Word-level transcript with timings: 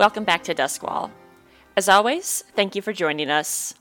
Welcome 0.00 0.24
back 0.24 0.44
to 0.44 0.54
Duskwall. 0.54 1.10
As 1.76 1.86
always, 1.86 2.42
thank 2.56 2.74
you 2.74 2.80
for 2.80 2.94
joining 2.94 3.28
us. 3.28 3.74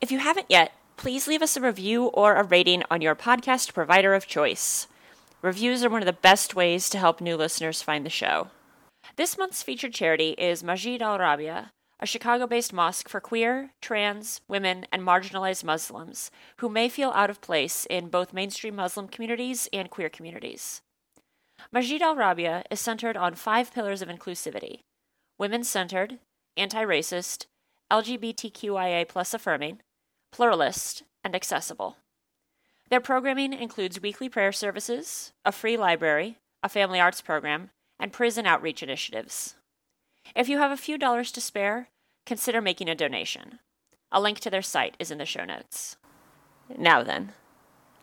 If 0.00 0.12
you 0.12 0.20
haven't 0.20 0.46
yet, 0.48 0.70
please 0.96 1.26
leave 1.26 1.42
us 1.42 1.56
a 1.56 1.60
review 1.60 2.04
or 2.04 2.36
a 2.36 2.44
rating 2.44 2.84
on 2.88 3.00
your 3.00 3.16
podcast 3.16 3.74
provider 3.74 4.14
of 4.14 4.28
choice. 4.28 4.86
Reviews 5.42 5.82
are 5.82 5.90
one 5.90 6.02
of 6.02 6.06
the 6.06 6.12
best 6.12 6.54
ways 6.54 6.88
to 6.90 6.98
help 6.98 7.20
new 7.20 7.36
listeners 7.36 7.82
find 7.82 8.06
the 8.06 8.10
show. 8.10 8.46
This 9.16 9.36
month's 9.36 9.64
featured 9.64 9.92
charity 9.92 10.36
is 10.38 10.62
Masjid 10.62 11.02
al 11.02 11.18
Rabia, 11.18 11.72
a 11.98 12.06
Chicago 12.06 12.46
based 12.46 12.72
mosque 12.72 13.08
for 13.08 13.20
queer, 13.20 13.72
trans, 13.82 14.42
women, 14.46 14.86
and 14.92 15.02
marginalized 15.02 15.64
Muslims 15.64 16.30
who 16.58 16.68
may 16.68 16.88
feel 16.88 17.10
out 17.10 17.28
of 17.28 17.40
place 17.40 17.88
in 17.90 18.06
both 18.06 18.32
mainstream 18.32 18.76
Muslim 18.76 19.08
communities 19.08 19.68
and 19.72 19.90
queer 19.90 20.10
communities. 20.10 20.80
Masjid 21.72 22.00
al 22.00 22.14
Rabia 22.14 22.62
is 22.70 22.78
centered 22.78 23.16
on 23.16 23.34
five 23.34 23.74
pillars 23.74 24.00
of 24.00 24.08
inclusivity 24.08 24.82
women 25.38 25.64
centered, 25.64 26.18
anti 26.56 26.82
racist, 26.84 27.46
LGBTQIA 27.90 29.08
plus 29.08 29.34
affirming, 29.34 29.80
pluralist, 30.32 31.02
and 31.22 31.34
accessible. 31.34 31.96
Their 32.88 33.00
programming 33.00 33.52
includes 33.52 34.00
weekly 34.00 34.28
prayer 34.28 34.52
services, 34.52 35.32
a 35.44 35.52
free 35.52 35.76
library, 35.76 36.38
a 36.62 36.68
family 36.68 37.00
arts 37.00 37.20
program, 37.20 37.70
and 37.98 38.12
prison 38.12 38.46
outreach 38.46 38.82
initiatives. 38.82 39.56
If 40.34 40.48
you 40.48 40.58
have 40.58 40.70
a 40.70 40.76
few 40.76 40.98
dollars 40.98 41.32
to 41.32 41.40
spare, 41.40 41.88
consider 42.24 42.60
making 42.60 42.88
a 42.88 42.94
donation. 42.94 43.58
A 44.12 44.20
link 44.20 44.40
to 44.40 44.50
their 44.50 44.62
site 44.62 44.96
is 44.98 45.10
in 45.10 45.18
the 45.18 45.24
show 45.24 45.44
notes. 45.44 45.96
Now 46.76 47.02
then, 47.02 47.32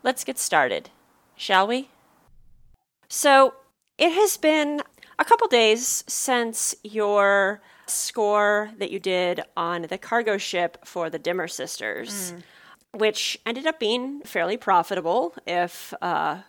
let's 0.04 0.24
get 0.24 0.38
started, 0.38 0.90
shall 1.36 1.68
we? 1.68 1.90
So, 3.08 3.56
it 3.98 4.12
has 4.12 4.38
been 4.38 4.82
a 5.20 5.26
couple 5.26 5.48
days 5.48 6.04
since 6.08 6.76
your 6.84 7.62
score 7.88 8.72
that 8.78 8.92
you 8.92 9.00
did 9.00 9.42
on 9.56 9.84
the 9.84 9.98
cargo 9.98 10.38
ship 10.38 10.86
for 10.86 11.10
the 11.10 11.20
Dimmer 11.20 11.48
Sisters, 11.48 12.34
which 12.92 13.38
ended 13.46 13.68
up 13.68 13.80
being 13.80 14.22
fairly 14.22 14.58
profitable, 14.58 15.36
if 15.46 15.94
uh, 16.02 16.40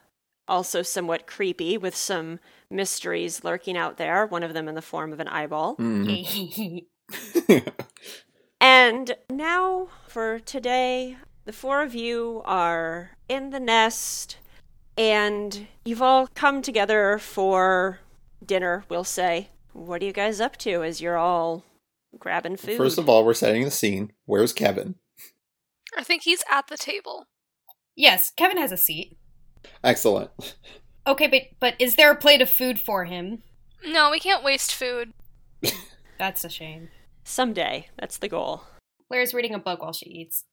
also 0.47 0.83
somewhat 0.83 1.27
creepy, 1.27 1.77
with 1.77 1.97
some 1.97 2.39
mysteries 2.71 3.45
lurking 3.45 3.77
out 3.77 3.97
there, 3.97 4.27
one 4.27 4.43
of 4.43 4.55
them 4.55 4.69
in 4.69 4.75
the 4.75 4.83
form 4.83 5.13
of 5.13 5.21
an 5.21 5.29
eyeball. 5.29 5.77
And 8.65 9.15
now 9.29 9.89
for 10.09 10.39
today, 10.39 11.19
the 11.45 11.53
four 11.53 11.83
of 11.83 11.95
you 11.95 12.41
are 12.47 13.11
in 13.29 13.51
the 13.51 13.61
nest 13.61 14.39
and 14.97 15.67
you've 15.85 16.01
all 16.01 16.29
come 16.29 16.63
together 16.63 17.19
for 17.19 17.99
dinner, 18.47 18.85
we'll 18.89 19.05
say. 19.05 19.51
What 19.73 20.03
are 20.03 20.05
you 20.05 20.13
guys 20.13 20.41
up 20.41 20.57
to 20.59 20.83
as 20.83 21.01
you're 21.01 21.17
all 21.17 21.65
grabbing 22.19 22.57
food? 22.57 22.77
First 22.77 22.99
of 22.99 23.09
all, 23.09 23.25
we're 23.25 23.35
setting 23.35 23.65
the 23.65 23.71
scene. 23.71 24.13
Where's 24.25 24.53
Kevin? 24.53 24.97
I 25.97 26.05
think 26.05 26.23
he's 26.23 26.45
at 26.51 26.69
the 26.69 26.77
table. 26.77 27.27
Yes, 27.97 28.33
Kevin 28.37 28.59
has 28.59 28.73
a 28.73 28.77
seat. 28.77 29.17
Excellent. 29.83 30.31
Okay, 31.07 31.27
but 31.27 31.43
but 31.61 31.75
is 31.79 31.97
there 31.97 32.11
a 32.11 32.17
plate 32.17 32.43
of 32.43 32.49
food 32.49 32.79
for 32.79 33.05
him? 33.05 33.43
No, 33.87 34.11
we 34.11 34.19
can't 34.19 34.45
waste 34.45 34.75
food. 34.75 35.13
That's 36.19 36.45
a 36.45 36.49
shame. 36.49 36.89
Someday, 37.25 37.89
that's 37.97 38.19
the 38.19 38.29
goal. 38.29 38.65
Claire's 39.09 39.33
reading 39.33 39.55
a 39.55 39.59
book 39.59 39.81
while 39.81 39.95
she 39.95 40.07
eats. 40.07 40.45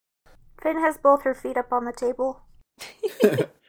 Finn 0.64 0.80
has 0.80 0.98
both 0.98 1.23
her 1.23 1.36
feet 1.36 1.58
up 1.58 1.73
on 1.73 1.83
the 1.83 1.92
table. 1.92 2.44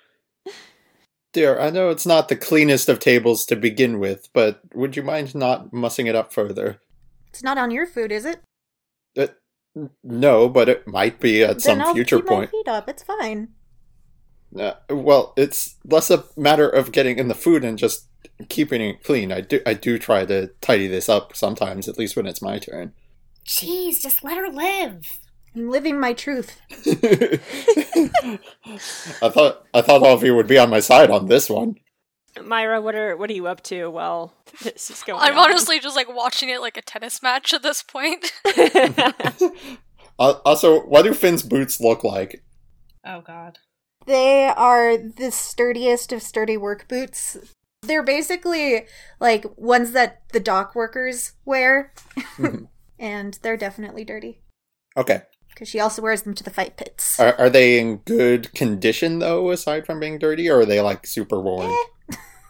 Dear, 1.33 1.59
I 1.59 1.71
know 1.71 1.89
it's 1.89 2.07
not 2.07 2.29
the 2.29 2.37
cleanest 2.37 2.89
of 2.89 2.99
tables 2.99 3.47
to 3.47 3.57
begin 3.57 3.99
with, 3.99 4.29
but 4.35 4.61
would 4.75 4.97
you 4.97 5.03
mind 5.03 5.35
not 5.35 5.73
mussing 5.73 6.07
it 6.07 6.15
up 6.15 6.33
further? 6.33 6.81
It's 7.29 7.43
not 7.43 7.57
on 7.57 7.70
your 7.70 7.87
food, 7.87 8.13
is 8.13 8.27
it? 8.27 8.41
Uh, 9.17 9.29
no, 10.05 10.48
but 10.51 10.69
it 10.69 10.87
might 10.87 11.21
be 11.21 11.42
at 11.42 11.63
some 11.63 11.79
then 11.79 11.87
I'll 11.87 11.95
future 11.95 12.19
keep 12.19 12.27
my 12.27 12.35
point. 12.35 12.51
feet 12.51 12.69
up. 12.69 12.89
It's 12.89 13.03
fine. 13.03 13.48
Uh, 14.59 14.75
well, 14.91 15.33
it's 15.39 15.77
less 15.87 16.11
a 16.11 16.25
matter 16.37 16.69
of 16.69 16.92
getting 16.92 17.19
in 17.19 17.29
the 17.29 17.35
food 17.35 17.65
and 17.65 17.79
just 17.79 18.09
keeping 18.51 18.83
it 18.83 19.03
clean. 19.03 19.33
I 19.33 19.41
do, 19.41 19.61
I 19.65 19.73
do 19.73 19.98
try 19.98 20.27
to 20.27 20.48
tidy 20.61 20.89
this 20.89 21.09
up 21.09 21.35
sometimes, 21.35 21.89
at 21.89 21.97
least 21.97 22.17
when 22.17 22.27
it's 22.27 22.42
my 22.42 22.59
turn. 22.59 22.92
Jeez, 23.47 24.03
just 24.03 24.23
let 24.23 24.37
her 24.37 24.51
live. 24.51 25.03
I'm 25.55 25.70
living 25.70 26.01
my 26.01 26.13
truth. 26.13 26.61
I 29.23 29.29
thought, 29.29 29.67
I 29.74 29.83
thought 29.83 30.02
all 30.02 30.14
of 30.14 30.23
you 30.24 30.35
would 30.35 30.46
be 30.46 30.58
on 30.58 30.70
my 30.70 30.80
side 30.80 31.11
on 31.11 31.27
this 31.27 31.51
one. 31.51 31.77
Myra, 32.42 32.80
what 32.80 32.95
are 32.95 33.14
what 33.14 33.29
are 33.29 33.35
you 33.35 33.46
up 33.46 33.62
to 33.64 33.91
while 33.91 34.33
this 34.62 34.91
is 34.91 35.02
going 35.02 35.20
I'm 35.20 35.36
on? 35.39 35.51
honestly 35.51 35.79
just 35.79 35.96
like 35.96 36.08
watching 36.14 36.48
it 36.48 36.62
like 36.62 36.79
a 36.79 36.83
tennis 36.83 37.23
match 37.23 37.52
at 37.52 37.62
this 37.62 37.83
point. 37.83 38.33
Uh, 40.18 40.35
also, 40.45 40.83
what 40.83 41.02
do 41.02 41.14
Finn's 41.14 41.42
boots 41.42 41.80
look 41.80 42.05
like? 42.05 42.45
Oh 43.05 43.23
god. 43.23 43.58
They 44.07 44.45
are 44.46 44.96
the 44.98 45.30
sturdiest 45.33 46.12
of 46.12 46.23
sturdy 46.23 46.57
work 46.58 46.86
boots. 46.86 47.39
They're 47.83 48.02
basically 48.05 48.86
like 49.20 49.46
ones 49.57 49.92
that 49.92 50.23
the 50.33 50.39
dock 50.39 50.74
workers 50.74 51.33
wear. 51.46 51.95
Mhm. 52.36 52.68
and 52.98 53.39
they're 53.42 53.57
definitely 53.57 54.05
dirty. 54.05 54.42
Okay. 54.98 55.23
Because 55.55 55.68
she 55.68 55.80
also 55.80 56.02
wears 56.02 56.23
them 56.23 56.35
to 56.35 56.45
the 56.45 56.51
fight 56.51 56.77
pits. 56.77 57.20
Are, 57.20 57.35
are 57.35 57.51
they 57.51 57.79
in 57.79 57.98
good 57.98 58.52
condition 58.55 59.18
though, 59.18 59.51
aside 59.51 59.86
from 59.86 60.01
being 60.01 60.18
dirty, 60.18 60.48
or 60.48 60.61
are 60.61 60.67
they 60.67 60.80
like 60.80 61.07
super 61.07 61.40
worn? 61.40 61.70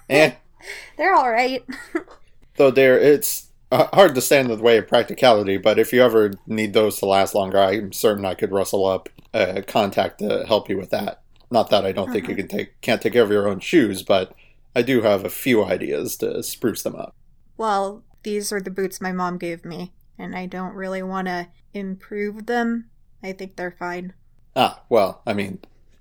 eh. 0.09 0.33
They're 0.97 1.17
alright. 1.17 1.65
Though 2.57 2.71
there, 2.71 2.99
it's 2.99 3.49
uh, 3.73 3.89
hard 3.93 4.15
to 4.15 4.21
stand 4.21 4.51
in 4.51 4.57
the 4.57 4.63
way 4.63 4.79
of 4.79 4.87
practicality. 4.87 5.57
But 5.57 5.79
if 5.79 5.93
you 5.93 6.03
ever 6.03 6.35
need 6.47 6.73
those 6.75 6.99
to 6.99 7.07
last 7.07 7.35
longer, 7.35 7.59
I'm 7.59 7.93
certain 7.93 8.25
I 8.25 8.35
could 8.35 8.53
rustle 8.53 8.87
up 8.87 9.09
a 9.35 9.63
contact 9.63 10.19
to 10.21 10.45
help 10.47 10.69
you 10.69 10.77
with 10.77 10.91
that. 10.91 11.23
Not 11.51 11.71
that 11.71 11.85
I 11.85 11.93
don't 11.93 12.11
think 12.13 12.29
you 12.29 12.37
can 12.37 12.49
take 12.49 12.81
can't 12.81 13.03
take 13.03 13.15
care 13.15 13.23
of 13.25 13.31
your 13.31 13.49
own 13.49 13.61
shoes, 13.61 14.03
but 14.03 14.35
I 14.77 14.83
do 14.83 15.03
have 15.03 15.25
a 15.25 15.31
few 15.31 15.65
ideas 15.65 16.17
to 16.19 16.43
spruce 16.43 16.83
them 16.83 16.95
up. 16.97 17.15
well, 17.57 18.05
these 18.23 18.53
are 18.53 18.61
the 18.61 18.71
boots 18.71 19.01
my 19.01 19.13
mom 19.13 19.37
gave 19.39 19.65
me, 19.65 19.93
and 20.19 20.37
I 20.37 20.47
don't 20.47 20.75
really 20.75 21.03
want 21.03 21.27
to 21.29 21.49
improve 21.75 22.47
them. 22.47 22.89
I 23.23 23.33
think 23.33 23.57
they're 23.57 23.77
fine. 23.79 24.15
Ah, 24.55 24.83
well, 24.89 25.23
I 25.27 25.33
mean, 25.33 25.61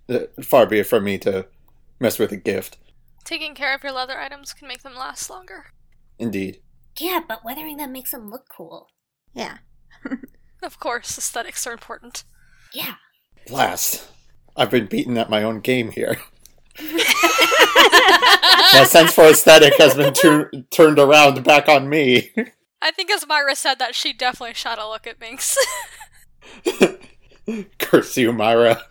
uh, 0.09 0.19
far 0.41 0.65
be 0.65 0.79
it 0.79 0.87
from 0.87 1.03
me 1.03 1.17
to 1.19 1.47
mess 1.99 2.19
with 2.19 2.31
a 2.31 2.37
gift. 2.37 2.77
Taking 3.23 3.55
care 3.55 3.73
of 3.75 3.83
your 3.83 3.93
leather 3.93 4.19
items 4.19 4.53
can 4.53 4.67
make 4.67 4.83
them 4.83 4.95
last 4.95 5.29
longer. 5.29 5.67
Indeed. 6.17 6.59
Yeah, 6.99 7.21
but 7.27 7.45
weathering 7.45 7.77
them 7.77 7.91
makes 7.91 8.11
them 8.11 8.29
look 8.29 8.45
cool. 8.55 8.87
Yeah. 9.33 9.57
Of 10.63 10.79
course, 10.79 11.17
aesthetics 11.17 11.65
are 11.65 11.73
important. 11.73 12.23
Yeah. 12.71 12.95
Blast. 13.47 14.07
I've 14.55 14.69
been 14.69 14.85
beaten 14.85 15.17
at 15.17 15.27
my 15.29 15.41
own 15.41 15.59
game 15.59 15.89
here. 15.89 16.17
My 18.73 18.83
sense 18.85 19.13
for 19.13 19.25
aesthetic 19.25 19.73
has 19.79 19.95
been 19.95 20.13
tu- 20.13 20.49
turned 20.69 20.99
around 20.99 21.43
back 21.43 21.67
on 21.67 21.89
me. 21.89 22.31
I 22.81 22.91
think 22.91 23.09
as 23.11 23.27
Myra 23.27 23.55
said 23.55 23.79
that, 23.79 23.95
she 23.95 24.13
definitely 24.13 24.53
shot 24.53 24.79
a 24.79 24.87
look 24.87 25.07
at 25.07 25.19
Minx. 25.19 25.57
Curse 27.79 28.17
you, 28.17 28.31
Myra. 28.33 28.81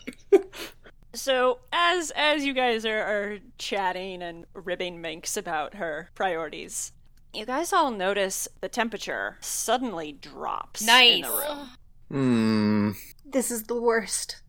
So 1.12 1.58
as 1.72 2.12
as 2.14 2.44
you 2.44 2.52
guys 2.52 2.84
are, 2.86 3.00
are 3.00 3.38
chatting 3.58 4.22
and 4.22 4.46
ribbing 4.54 5.00
Minx 5.00 5.36
about 5.36 5.74
her 5.74 6.10
priorities, 6.14 6.92
you 7.34 7.46
guys 7.46 7.72
all 7.72 7.90
notice 7.90 8.46
the 8.60 8.68
temperature 8.68 9.36
suddenly 9.40 10.12
drops 10.12 10.80
in 10.82 10.86
Nice. 10.86 11.24
the 11.26 11.30
room. 11.32 11.68
Hmm. 12.10 12.90
This 13.24 13.50
is 13.50 13.64
the 13.64 13.80
worst. 13.80 14.42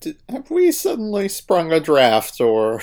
Did, 0.00 0.18
have 0.28 0.50
we 0.50 0.70
suddenly 0.72 1.28
sprung 1.28 1.72
a 1.72 1.80
draft, 1.80 2.40
or 2.40 2.82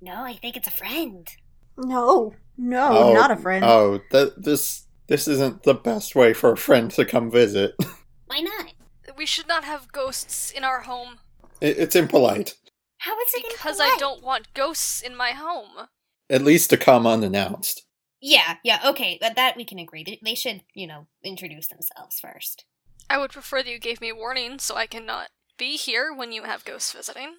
No, 0.00 0.22
I 0.22 0.34
think 0.34 0.56
it's 0.56 0.68
a 0.68 0.72
friend. 0.72 1.28
No, 1.76 2.34
no, 2.56 3.14
not 3.14 3.30
a 3.30 3.36
friend. 3.36 3.64
Oh, 3.64 4.00
th- 4.12 4.34
this 4.36 4.86
this 5.06 5.26
isn't 5.26 5.62
the 5.64 5.74
best 5.74 6.14
way 6.14 6.32
for 6.32 6.52
a 6.52 6.56
friend 6.56 6.90
to 6.92 7.04
come 7.04 7.30
visit. 7.30 7.74
Why 8.30 8.40
not? 8.40 8.74
we 9.16 9.26
should 9.26 9.48
not 9.48 9.64
have 9.64 9.90
ghosts 9.90 10.52
in 10.52 10.62
our 10.62 10.82
home 10.82 11.18
It, 11.60 11.78
it's 11.78 11.96
impolite, 11.96 12.54
How 12.98 13.18
is 13.18 13.34
it 13.34 13.44
because 13.50 13.80
I 13.80 13.96
don't 13.98 14.22
want 14.22 14.54
ghosts 14.54 15.02
in 15.02 15.16
my 15.16 15.32
home. 15.32 15.88
at 16.28 16.42
least 16.42 16.70
to 16.70 16.76
come 16.76 17.08
unannounced. 17.08 17.84
Yeah, 18.20 18.58
yeah, 18.62 18.80
okay, 18.86 19.18
that, 19.20 19.34
that 19.34 19.56
we 19.56 19.64
can 19.64 19.80
agree. 19.80 20.04
They, 20.04 20.20
they 20.22 20.36
should, 20.36 20.62
you 20.74 20.86
know, 20.86 21.08
introduce 21.24 21.66
themselves 21.66 22.20
first. 22.20 22.66
I 23.08 23.18
would 23.18 23.32
prefer 23.32 23.64
that 23.64 23.70
you 23.70 23.80
gave 23.80 24.00
me 24.00 24.10
a 24.10 24.14
warning 24.14 24.60
so 24.60 24.76
I 24.76 24.86
cannot 24.86 25.30
be 25.58 25.76
here 25.76 26.14
when 26.14 26.30
you 26.30 26.44
have 26.44 26.64
ghosts 26.64 26.92
visiting. 26.92 27.38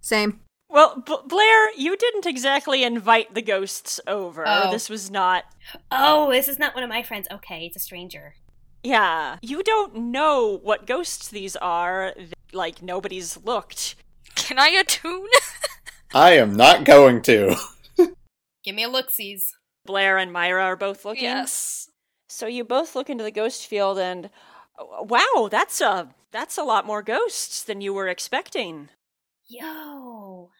Same. 0.00 0.40
Well, 0.70 1.02
B- 1.04 1.16
Blair, 1.26 1.74
you 1.76 1.96
didn't 1.96 2.26
exactly 2.26 2.84
invite 2.84 3.34
the 3.34 3.42
ghosts 3.42 3.98
over. 4.06 4.44
Oh. 4.46 4.70
This 4.70 4.88
was 4.88 5.10
not. 5.10 5.44
Oh, 5.90 6.30
this 6.30 6.46
is 6.46 6.60
not 6.60 6.76
one 6.76 6.84
of 6.84 6.90
my 6.90 7.02
friends. 7.02 7.26
Okay, 7.32 7.66
it's 7.66 7.76
a 7.76 7.80
stranger. 7.80 8.34
Yeah, 8.82 9.38
you 9.42 9.62
don't 9.62 9.94
know 9.94 10.58
what 10.62 10.86
ghosts 10.86 11.28
these 11.28 11.56
are. 11.56 12.14
Like 12.52 12.82
nobody's 12.82 13.36
looked. 13.44 13.96
Can 14.34 14.58
I 14.58 14.68
attune? 14.68 15.28
I 16.14 16.32
am 16.32 16.56
not 16.56 16.84
going 16.84 17.22
to. 17.22 17.56
Give 18.64 18.74
me 18.74 18.84
a 18.84 18.88
look-sees. 18.88 19.52
Blair 19.84 20.16
and 20.18 20.32
Myra 20.32 20.64
are 20.64 20.76
both 20.76 21.04
looking. 21.04 21.24
yes. 21.24 21.88
So 22.28 22.46
you 22.46 22.64
both 22.64 22.94
look 22.94 23.08
into 23.10 23.24
the 23.24 23.30
ghost 23.30 23.66
field 23.66 23.98
and 23.98 24.30
wow, 25.02 25.48
that's 25.50 25.80
a 25.80 26.08
that's 26.30 26.58
a 26.58 26.62
lot 26.62 26.86
more 26.86 27.02
ghosts 27.02 27.62
than 27.62 27.80
you 27.80 27.92
were 27.94 28.08
expecting. 28.08 28.90
Yo. 29.46 30.50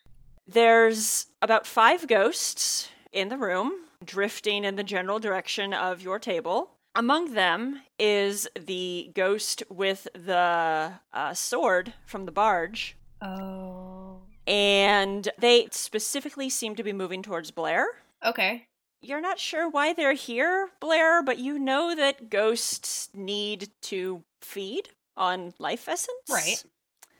There's 0.47 1.27
about 1.43 1.67
5 1.67 2.09
ghosts 2.09 2.89
in 3.13 3.29
the 3.29 3.37
room, 3.37 3.73
drifting 4.03 4.65
in 4.65 4.77
the 4.77 4.83
general 4.83 5.19
direction 5.19 5.75
of 5.75 6.01
your 6.01 6.19
table. 6.19 6.71
Among 6.95 7.35
them 7.35 7.83
is 7.99 8.49
the 8.59 9.11
ghost 9.15 9.63
with 9.69 10.09
the 10.15 10.93
uh, 11.13 11.35
sword 11.35 11.95
from 12.07 12.25
the 12.27 12.33
barge, 12.33 12.97
Oh. 13.23 14.23
and 14.47 15.29
they 15.39 15.69
specifically 15.71 16.49
seem 16.51 16.75
to 16.77 16.83
be 16.83 16.93
moving 16.93 17.23
towards 17.23 17.51
Blair. 17.51 17.87
Okay. 18.25 18.65
You're 19.01 19.21
not 19.21 19.39
sure 19.39 19.69
why 19.69 19.93
they're 19.93 20.15
here, 20.15 20.71
Blair, 20.81 21.23
but 21.23 21.39
you 21.39 21.57
know 21.59 21.95
that 21.95 22.31
ghosts 22.31 23.11
need 23.15 23.69
to 23.83 24.25
feed 24.43 24.89
on 25.17 25.55
life 25.59 25.89
essence. 25.89 26.19
Right. 26.29 26.65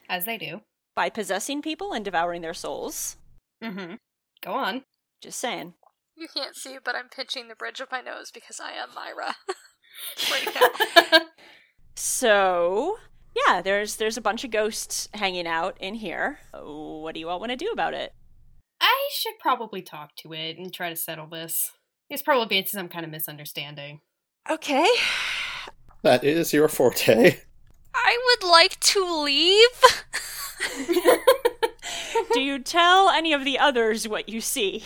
As 0.09 0.25
they 0.25 0.37
do. 0.37 0.61
By 0.95 1.09
possessing 1.09 1.61
people 1.61 1.93
and 1.93 2.03
devouring 2.03 2.41
their 2.41 2.53
souls. 2.53 3.15
Mm-hmm. 3.63 3.95
Go 4.41 4.51
on. 4.53 4.83
Just 5.21 5.39
saying. 5.39 5.73
You 6.19 6.27
can't 6.27 6.53
see, 6.53 6.77
but 6.83 6.95
I'm 6.95 7.07
pinching 7.07 7.47
the 7.47 7.55
bridge 7.55 7.79
of 7.79 7.89
my 7.89 8.01
nose 8.01 8.29
because 8.29 8.59
I 8.59 8.71
am 8.73 8.89
Myra. 8.93 9.35
right 10.31 11.11
now. 11.13 11.19
So, 11.95 12.97
yeah, 13.47 13.61
there's 13.61 13.95
there's 13.95 14.17
a 14.17 14.21
bunch 14.21 14.43
of 14.43 14.51
ghosts 14.51 15.07
hanging 15.13 15.47
out 15.47 15.77
in 15.79 15.93
here. 15.95 16.39
What 16.53 17.13
do 17.13 17.21
you 17.21 17.29
all 17.29 17.39
want 17.39 17.51
to 17.51 17.55
do 17.55 17.69
about 17.71 17.93
it? 17.93 18.13
I 18.81 19.09
should 19.13 19.39
probably 19.39 19.81
talk 19.81 20.09
to 20.17 20.33
it 20.33 20.57
and 20.57 20.73
try 20.73 20.89
to 20.89 20.95
settle 20.97 21.27
this. 21.27 21.71
It's 22.09 22.21
probably 22.21 22.47
been 22.47 22.65
some 22.65 22.89
kind 22.89 23.05
of 23.05 23.11
misunderstanding. 23.11 24.01
Okay. 24.49 24.87
That 26.01 26.25
is 26.25 26.51
your 26.51 26.67
forte. 26.67 27.37
I 27.95 28.37
would 28.41 28.49
like 28.49 28.77
to 28.81 29.21
leave. 29.23 29.83
do 32.33 32.41
you 32.41 32.59
tell 32.59 33.09
any 33.09 33.31
of 33.31 33.45
the 33.45 33.57
others 33.57 34.05
what 34.05 34.27
you 34.27 34.41
see? 34.41 34.83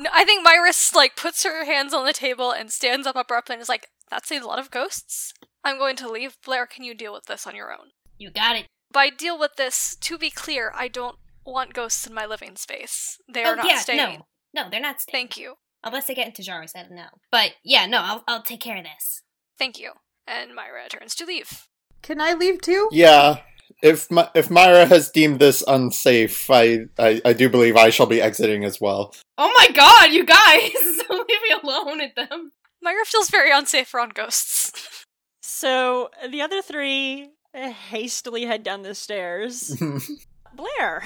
No, 0.00 0.08
I 0.14 0.24
think 0.24 0.46
Myris 0.46 0.94
like 0.94 1.14
puts 1.14 1.44
her 1.44 1.66
hands 1.66 1.92
on 1.92 2.06
the 2.06 2.14
table 2.14 2.52
and 2.52 2.72
stands 2.72 3.06
up 3.06 3.16
abruptly 3.16 3.54
and 3.54 3.62
is 3.62 3.68
like, 3.68 3.88
"That's 4.10 4.32
a 4.32 4.40
lot 4.40 4.58
of 4.58 4.70
ghosts. 4.70 5.34
I'm 5.62 5.76
going 5.76 5.96
to 5.96 6.10
leave. 6.10 6.38
Blair, 6.42 6.66
can 6.66 6.84
you 6.84 6.94
deal 6.94 7.12
with 7.12 7.26
this 7.26 7.46
on 7.46 7.54
your 7.54 7.70
own?" 7.70 7.90
You 8.16 8.30
got 8.30 8.56
it. 8.56 8.66
By 8.90 9.10
deal 9.10 9.38
with 9.38 9.56
this, 9.56 9.96
to 9.96 10.16
be 10.16 10.30
clear, 10.30 10.72
I 10.74 10.88
don't 10.88 11.16
want 11.44 11.74
ghosts 11.74 12.06
in 12.06 12.14
my 12.14 12.24
living 12.24 12.56
space. 12.56 13.18
They 13.32 13.44
are 13.44 13.52
oh, 13.52 13.56
not 13.56 13.66
yeah, 13.66 13.78
staying. 13.78 13.98
no. 13.98 14.26
No, 14.54 14.70
they're 14.70 14.80
not 14.80 15.00
staying. 15.02 15.12
Thank 15.12 15.36
you. 15.36 15.54
Unless 15.84 16.06
they 16.06 16.14
get 16.14 16.26
into 16.26 16.42
jars, 16.42 16.72
I 16.74 16.82
don't 16.82 16.96
know. 16.96 17.10
But 17.30 17.52
yeah, 17.62 17.84
no, 17.84 18.00
I'll 18.02 18.24
I'll 18.26 18.42
take 18.42 18.60
care 18.60 18.78
of 18.78 18.84
this. 18.84 19.22
Thank 19.58 19.78
you. 19.78 19.92
And 20.26 20.54
Myra 20.54 20.88
turns 20.88 21.14
to 21.16 21.26
leave. 21.26 21.68
Can 22.02 22.20
I 22.20 22.32
leave 22.32 22.62
too? 22.62 22.88
Yeah. 22.90 23.40
If 23.82 24.10
My- 24.10 24.30
if 24.34 24.50
Myra 24.50 24.86
has 24.86 25.10
deemed 25.10 25.38
this 25.40 25.62
unsafe, 25.66 26.50
I, 26.50 26.86
I 26.98 27.20
I 27.24 27.32
do 27.32 27.48
believe 27.48 27.76
I 27.76 27.90
shall 27.90 28.06
be 28.06 28.20
exiting 28.20 28.64
as 28.64 28.80
well. 28.80 29.14
Oh 29.38 29.52
my 29.58 29.68
god, 29.74 30.12
you 30.12 30.24
guys! 30.24 30.72
Leave 31.10 31.26
me 31.48 31.54
alone 31.62 32.00
at 32.00 32.14
them. 32.16 32.52
Myra 32.82 33.04
feels 33.06 33.30
very 33.30 33.50
unsafe 33.50 33.92
around 33.94 34.14
ghosts. 34.14 35.04
So 35.42 36.10
the 36.28 36.42
other 36.42 36.62
three 36.62 37.30
hastily 37.54 38.44
head 38.46 38.62
down 38.62 38.82
the 38.82 38.94
stairs. 38.94 39.76
Blair, 40.54 41.02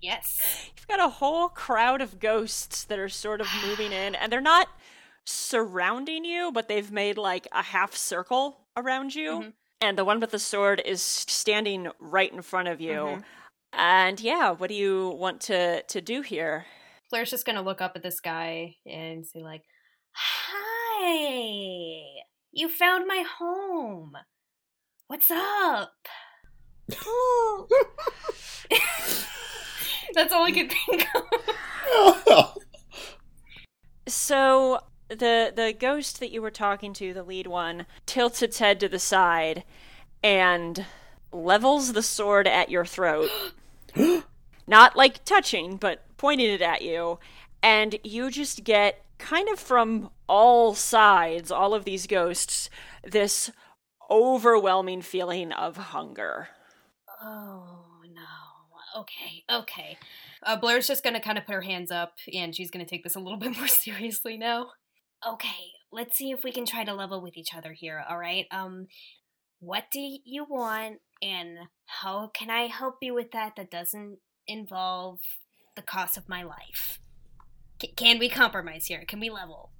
Yes. 0.00 0.38
you've 0.76 0.86
got 0.88 1.00
a 1.04 1.08
whole 1.10 1.48
crowd 1.48 2.00
of 2.00 2.18
ghosts 2.20 2.84
that 2.84 2.98
are 2.98 3.08
sort 3.08 3.40
of 3.40 3.46
moving 3.66 3.92
in, 3.92 4.14
and 4.14 4.30
they're 4.32 4.40
not 4.40 4.68
surrounding 5.24 6.24
you, 6.24 6.50
but 6.52 6.68
they've 6.68 6.90
made 6.90 7.16
like 7.18 7.46
a 7.52 7.62
half 7.62 7.94
circle 7.94 8.66
around 8.76 9.14
you. 9.14 9.30
Mhm. 9.30 9.52
And 9.82 9.98
the 9.98 10.04
one 10.04 10.20
with 10.20 10.30
the 10.30 10.38
sword 10.38 10.80
is 10.84 11.02
standing 11.02 11.90
right 11.98 12.32
in 12.32 12.40
front 12.40 12.68
of 12.68 12.80
you. 12.80 12.92
Mhm. 12.92 13.24
And 13.72 14.20
yeah, 14.20 14.50
what 14.50 14.68
do 14.68 14.74
you 14.74 15.10
want 15.10 15.40
to 15.42 15.82
to 15.82 16.00
do 16.00 16.22
here? 16.22 16.66
Blair's 17.10 17.30
just 17.30 17.44
gonna 17.44 17.62
look 17.62 17.80
up 17.80 17.96
at 17.96 18.02
this 18.02 18.20
guy 18.20 18.76
and 18.86 19.26
say 19.26 19.42
like, 19.42 19.64
"Hi, 20.12 22.04
you 22.52 22.68
found 22.68 23.06
my 23.08 23.24
home. 23.38 24.16
What's 25.08 25.30
up?" 25.30 25.92
That's 30.14 30.32
all 30.32 30.44
I 30.44 30.52
could 30.52 30.70
think 30.70 31.06
of. 31.14 32.56
So 34.08 34.80
the 35.18 35.52
the 35.54 35.74
ghost 35.78 36.20
that 36.20 36.30
you 36.30 36.42
were 36.42 36.50
talking 36.50 36.92
to, 36.94 37.12
the 37.12 37.22
lead 37.22 37.46
one, 37.46 37.86
tilts 38.06 38.42
its 38.42 38.58
head 38.58 38.80
to 38.80 38.88
the 38.88 38.98
side 38.98 39.64
and 40.22 40.86
levels 41.32 41.92
the 41.92 42.02
sword 42.02 42.46
at 42.46 42.70
your 42.70 42.84
throat. 42.84 43.30
Not 44.66 44.96
like 44.96 45.24
touching, 45.24 45.76
but 45.76 46.04
pointing 46.16 46.50
it 46.50 46.62
at 46.62 46.82
you. 46.82 47.18
And 47.62 47.98
you 48.04 48.30
just 48.30 48.64
get 48.64 49.04
kind 49.18 49.48
of 49.48 49.58
from 49.58 50.10
all 50.28 50.74
sides, 50.74 51.50
all 51.50 51.74
of 51.74 51.84
these 51.84 52.06
ghosts, 52.06 52.68
this 53.04 53.50
overwhelming 54.10 55.02
feeling 55.02 55.52
of 55.52 55.76
hunger. 55.76 56.48
Oh 57.22 57.86
no. 58.12 59.00
Okay, 59.00 59.44
okay. 59.50 59.96
Uh, 60.42 60.56
Blair's 60.56 60.86
just 60.86 61.04
gonna 61.04 61.20
kind 61.20 61.38
of 61.38 61.46
put 61.46 61.54
her 61.54 61.62
hands 61.62 61.90
up, 61.90 62.14
and 62.32 62.54
she's 62.54 62.70
gonna 62.70 62.84
take 62.84 63.04
this 63.04 63.14
a 63.14 63.20
little 63.20 63.38
bit 63.38 63.56
more 63.56 63.68
seriously 63.68 64.36
now. 64.36 64.70
Okay, 65.26 65.70
let's 65.92 66.16
see 66.16 66.32
if 66.32 66.42
we 66.42 66.52
can 66.52 66.66
try 66.66 66.84
to 66.84 66.94
level 66.94 67.20
with 67.20 67.36
each 67.36 67.54
other 67.54 67.72
here. 67.72 68.04
All 68.08 68.18
right. 68.18 68.46
Um, 68.50 68.88
what 69.60 69.84
do 69.92 70.00
you 70.00 70.44
want, 70.48 70.98
and 71.22 71.58
how 71.86 72.30
can 72.34 72.50
I 72.50 72.66
help 72.66 72.96
you 73.00 73.14
with 73.14 73.30
that? 73.30 73.54
That 73.56 73.70
doesn't 73.70 74.18
involve 74.48 75.20
the 75.76 75.82
cost 75.82 76.16
of 76.16 76.28
my 76.28 76.42
life. 76.42 76.98
C- 77.80 77.92
can 77.94 78.18
we 78.18 78.28
compromise 78.28 78.86
here? 78.86 79.04
Can 79.06 79.20
we 79.20 79.30
level? 79.30 79.70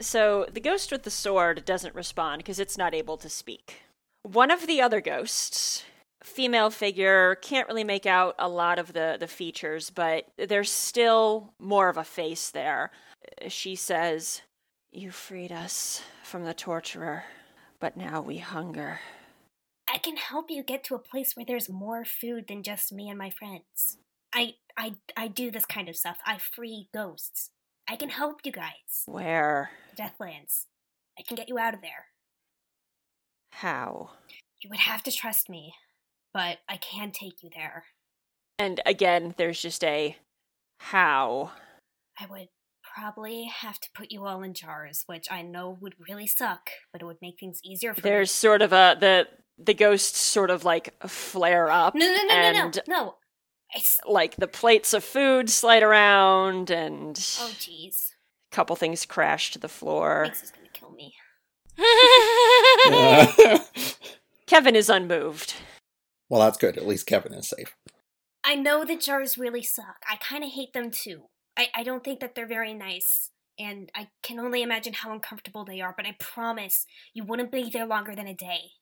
So 0.00 0.46
the 0.52 0.60
ghost 0.60 0.92
with 0.92 1.02
the 1.02 1.10
sword 1.10 1.64
doesn't 1.64 1.94
respond 1.94 2.38
because 2.38 2.60
it's 2.60 2.78
not 2.78 2.94
able 2.94 3.16
to 3.16 3.28
speak. 3.28 3.82
One 4.22 4.50
of 4.50 4.66
the 4.66 4.80
other 4.80 5.00
ghosts, 5.00 5.84
female 6.22 6.70
figure, 6.70 7.36
can't 7.36 7.68
really 7.68 7.84
make 7.84 8.06
out 8.06 8.34
a 8.38 8.48
lot 8.48 8.78
of 8.78 8.92
the, 8.92 9.16
the 9.18 9.26
features, 9.26 9.90
but 9.90 10.26
there's 10.36 10.70
still 10.70 11.54
more 11.58 11.88
of 11.88 11.96
a 11.96 12.04
face 12.04 12.50
there. 12.50 12.90
She 13.48 13.74
says, 13.74 14.42
You 14.96 15.10
freed 15.10 15.50
us 15.50 16.02
from 16.22 16.44
the 16.44 16.54
torturer, 16.54 17.24
but 17.80 17.96
now 17.96 18.20
we 18.20 18.38
hunger. 18.38 19.00
I 19.92 19.98
can 19.98 20.16
help 20.16 20.46
you 20.50 20.62
get 20.62 20.84
to 20.84 20.94
a 20.94 21.00
place 21.00 21.34
where 21.34 21.44
there's 21.44 21.68
more 21.68 22.04
food 22.04 22.46
than 22.46 22.62
just 22.62 22.92
me 22.92 23.08
and 23.08 23.18
my 23.18 23.30
friends. 23.30 23.98
I 24.32 24.54
I 24.76 24.94
I 25.16 25.26
do 25.26 25.50
this 25.50 25.66
kind 25.66 25.88
of 25.88 25.96
stuff. 25.96 26.18
I 26.24 26.38
free 26.38 26.86
ghosts. 26.94 27.50
I 27.88 27.96
can 27.96 28.08
help 28.08 28.42
you 28.44 28.52
guys. 28.52 29.02
Where? 29.06 29.70
Deathlands. 29.98 30.66
I 31.18 31.22
can 31.22 31.34
get 31.34 31.48
you 31.48 31.58
out 31.58 31.74
of 31.74 31.80
there. 31.80 32.06
How? 33.50 34.10
You 34.62 34.70
would 34.70 34.78
have 34.78 35.02
to 35.02 35.10
trust 35.10 35.50
me, 35.50 35.74
but 36.32 36.58
I 36.68 36.76
can 36.76 37.10
take 37.10 37.42
you 37.42 37.50
there. 37.52 37.86
And 38.60 38.80
again, 38.86 39.34
there's 39.38 39.60
just 39.60 39.82
a 39.82 40.16
how. 40.78 41.50
I 42.16 42.26
would 42.26 42.48
probably 42.94 43.44
have 43.44 43.80
to 43.80 43.88
put 43.94 44.10
you 44.10 44.24
all 44.24 44.42
in 44.42 44.54
jars, 44.54 45.02
which 45.06 45.26
I 45.30 45.42
know 45.42 45.76
would 45.80 45.94
really 46.08 46.26
suck, 46.26 46.70
but 46.92 47.02
it 47.02 47.04
would 47.04 47.18
make 47.20 47.38
things 47.38 47.60
easier 47.64 47.94
for 47.94 48.00
There's 48.00 48.30
sort 48.30 48.62
of 48.62 48.72
a 48.72 48.96
the 48.98 49.28
the 49.58 49.74
ghosts 49.74 50.18
sort 50.18 50.50
of 50.50 50.64
like 50.64 50.94
flare 51.06 51.70
up. 51.70 51.94
No, 51.94 52.06
no, 52.06 52.12
no, 52.12 52.34
and 52.34 52.56
no, 52.56 52.64
no, 52.64 52.82
no. 52.86 53.14
It's... 53.74 53.98
like 54.06 54.36
the 54.36 54.46
plates 54.46 54.92
of 54.92 55.02
food 55.02 55.50
slide 55.50 55.82
around 55.82 56.70
and 56.70 57.16
oh, 57.40 57.50
jeez. 57.58 58.10
a 58.52 58.54
couple 58.54 58.76
things 58.76 59.06
crash 59.06 59.50
to 59.52 59.58
the 59.58 59.68
floor. 59.68 60.26
This 60.28 60.44
is 60.44 60.50
gonna 60.50 60.68
kill 60.72 60.92
me. 60.92 61.14
Kevin 64.46 64.76
is 64.76 64.88
unmoved. 64.88 65.54
well, 66.28 66.40
that's 66.40 66.58
good. 66.58 66.76
At 66.76 66.86
least 66.86 67.06
Kevin 67.06 67.34
is 67.34 67.48
safe. 67.48 67.74
I 68.44 68.54
know 68.54 68.84
the 68.84 68.96
jars 68.96 69.38
really 69.38 69.62
suck. 69.62 69.96
I 70.08 70.16
kind 70.16 70.44
of 70.44 70.50
hate 70.50 70.74
them 70.74 70.90
too. 70.90 71.22
I, 71.56 71.68
I 71.74 71.82
don't 71.82 72.02
think 72.02 72.20
that 72.20 72.34
they're 72.34 72.46
very 72.46 72.74
nice, 72.74 73.30
and 73.58 73.90
I 73.94 74.08
can 74.22 74.40
only 74.40 74.62
imagine 74.62 74.92
how 74.92 75.12
uncomfortable 75.12 75.64
they 75.64 75.80
are, 75.80 75.94
but 75.96 76.06
I 76.06 76.16
promise 76.18 76.86
you 77.12 77.24
wouldn't 77.24 77.52
be 77.52 77.70
there 77.70 77.86
longer 77.86 78.14
than 78.14 78.26
a 78.26 78.34
day. 78.34 78.72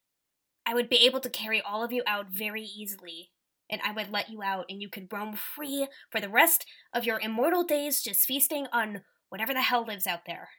I 0.65 0.75
would 0.75 0.89
be 0.89 1.05
able 1.07 1.21
to 1.21 1.31
carry 1.31 1.61
all 1.61 1.85
of 1.85 1.93
you 1.93 2.03
out 2.07 2.27
very 2.31 2.63
easily, 2.63 3.31
and 3.69 3.81
I 3.85 3.93
would 3.93 4.11
let 4.11 4.31
you 4.31 4.43
out, 4.43 4.67
and 4.69 4.81
you 4.81 4.89
could 4.89 5.13
roam 5.13 5.35
free 5.35 5.89
for 6.11 6.21
the 6.21 6.29
rest 6.29 6.65
of 6.95 7.05
your 7.05 7.21
immortal 7.21 7.65
days, 7.65 8.03
just 8.03 8.21
feasting 8.21 8.67
on 8.73 9.03
whatever 9.29 9.53
the 9.53 9.63
hell 9.63 9.85
lives 9.85 10.07
out 10.07 10.25
there. 10.27 10.51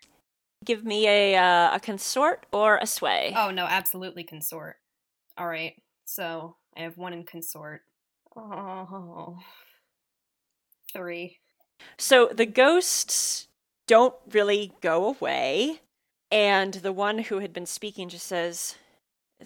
Give 0.65 0.83
me 0.85 1.07
a 1.07 1.35
uh, 1.35 1.75
a 1.75 1.79
consort 1.79 2.45
or 2.53 2.77
a 2.77 2.87
sway. 2.87 3.33
Oh 3.35 3.51
no, 3.51 3.65
absolutely 3.65 4.23
consort. 4.23 4.77
All 5.37 5.47
right, 5.47 5.73
so 6.05 6.57
I 6.77 6.81
have 6.81 6.97
one 6.97 7.13
in 7.13 7.23
consort. 7.25 7.81
Oh, 8.35 9.39
three. 10.93 11.39
So 11.97 12.29
the 12.33 12.45
ghosts 12.45 13.47
don't 13.87 14.15
really 14.31 14.73
go 14.81 15.07
away, 15.07 15.81
And 16.33 16.73
the 16.73 16.91
one 16.91 17.19
who 17.19 17.39
had 17.39 17.53
been 17.53 17.67
speaking 17.67 18.09
just 18.09 18.25
says, 18.25 18.75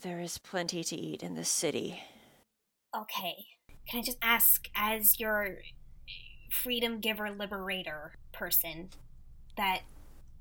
There 0.03 0.21
is 0.21 0.37
plenty 0.37 0.85
to 0.85 0.95
eat 0.95 1.21
in 1.21 1.35
this 1.35 1.49
city. 1.49 2.01
Okay. 2.95 3.45
Can 3.89 3.99
I 3.99 4.03
just 4.03 4.17
ask, 4.21 4.69
as 4.73 5.19
your 5.19 5.57
freedom 6.49 7.01
giver 7.01 7.29
liberator 7.29 8.13
person, 8.31 8.91
that 9.57 9.81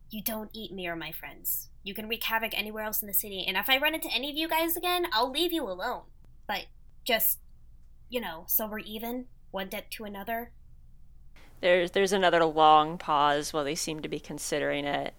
you 0.08 0.22
don't 0.22 0.50
eat 0.52 0.72
me 0.72 0.86
or 0.86 0.94
my 0.94 1.10
friends? 1.10 1.68
You 1.82 1.94
can 1.94 2.06
wreak 2.08 2.22
havoc 2.22 2.56
anywhere 2.56 2.84
else 2.84 3.02
in 3.02 3.08
the 3.08 3.14
city, 3.14 3.44
and 3.46 3.56
if 3.56 3.68
I 3.68 3.78
run 3.78 3.94
into 3.96 4.08
any 4.14 4.30
of 4.30 4.36
you 4.36 4.48
guys 4.48 4.76
again, 4.76 5.06
I'll 5.12 5.32
leave 5.32 5.52
you 5.52 5.64
alone. 5.64 6.02
But 6.46 6.66
just, 7.04 7.40
you 8.08 8.20
know, 8.20 8.44
so 8.46 8.68
we're 8.68 8.78
even, 8.80 9.26
one 9.50 9.68
debt 9.68 9.90
to 9.92 10.04
another. 10.04 10.52
There's 11.66 11.90
there's 11.90 12.12
another 12.12 12.44
long 12.44 12.96
pause 12.96 13.52
while 13.52 13.64
they 13.64 13.75
seem 13.75 14.00
to 14.02 14.08
be 14.08 14.20
considering 14.20 14.85
it, 14.85 15.14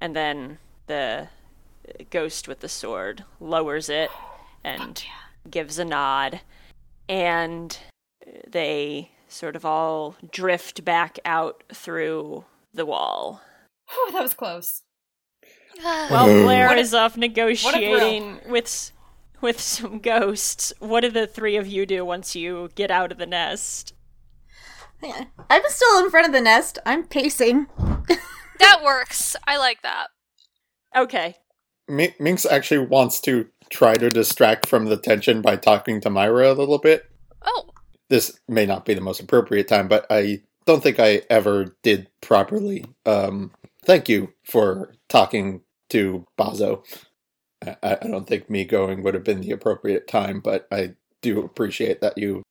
and 0.00 0.16
then 0.16 0.56
the 0.86 1.28
ghost 2.08 2.48
with 2.48 2.60
the 2.60 2.70
sword 2.70 3.24
lowers 3.38 3.90
it 3.90 4.10
and 4.64 5.04
gives 5.50 5.78
a 5.78 5.84
nod, 5.84 6.40
and 7.06 7.78
they 8.46 9.10
sort 9.28 9.56
of 9.56 9.66
all 9.66 10.16
drift 10.32 10.86
back 10.86 11.18
out 11.26 11.62
through 11.70 12.46
the 12.72 12.86
wall. 12.86 13.42
Whew, 13.90 14.12
that 14.12 14.22
was 14.22 14.32
close. 14.32 14.84
well. 15.84 16.44
Blair 16.44 16.74
is 16.78 16.94
off 16.94 17.18
negotiating 17.18 18.40
with 18.48 18.90
with 19.42 19.60
some 19.60 19.98
ghosts, 19.98 20.72
what 20.78 21.02
do 21.02 21.10
the 21.10 21.26
three 21.26 21.56
of 21.56 21.66
you 21.66 21.84
do 21.84 22.06
once 22.06 22.34
you 22.34 22.70
get 22.74 22.90
out 22.90 23.12
of 23.12 23.18
the 23.18 23.26
nest? 23.26 23.92
Yeah. 25.02 25.24
I'm 25.50 25.62
still 25.68 26.04
in 26.04 26.10
front 26.10 26.26
of 26.26 26.32
the 26.32 26.40
nest. 26.40 26.78
I'm 26.86 27.04
pacing. 27.04 27.66
That 28.58 28.82
works. 28.84 29.36
I 29.46 29.56
like 29.56 29.82
that. 29.82 30.08
Okay. 30.96 31.36
Mi- 31.88 32.14
Minx 32.18 32.44
actually 32.44 32.86
wants 32.86 33.20
to 33.20 33.46
try 33.70 33.94
to 33.94 34.10
distract 34.10 34.66
from 34.66 34.86
the 34.86 34.96
tension 34.96 35.42
by 35.42 35.56
talking 35.56 36.00
to 36.00 36.10
Myra 36.10 36.50
a 36.50 36.54
little 36.54 36.78
bit. 36.78 37.04
Oh, 37.42 37.70
This 38.08 38.40
may 38.48 38.66
not 38.66 38.84
be 38.84 38.94
the 38.94 39.00
most 39.00 39.20
appropriate 39.20 39.68
time, 39.68 39.86
but 39.86 40.06
I 40.10 40.42
don't 40.66 40.82
think 40.82 40.98
I 40.98 41.22
ever 41.30 41.76
did 41.82 42.08
properly. 42.20 42.84
Um, 43.06 43.52
thank 43.84 44.08
you 44.08 44.32
for 44.44 44.92
talking 45.08 45.62
to 45.90 46.26
Bazso. 46.36 46.84
I, 47.64 47.76
I 48.02 48.08
don't 48.08 48.26
think 48.26 48.50
me 48.50 48.64
going 48.64 49.02
would 49.02 49.14
have 49.14 49.24
been 49.24 49.40
the 49.40 49.52
appropriate 49.52 50.08
time, 50.08 50.40
but 50.40 50.66
I 50.72 50.94
do 51.22 51.42
appreciate 51.42 52.00
that 52.00 52.18
you 52.18 52.42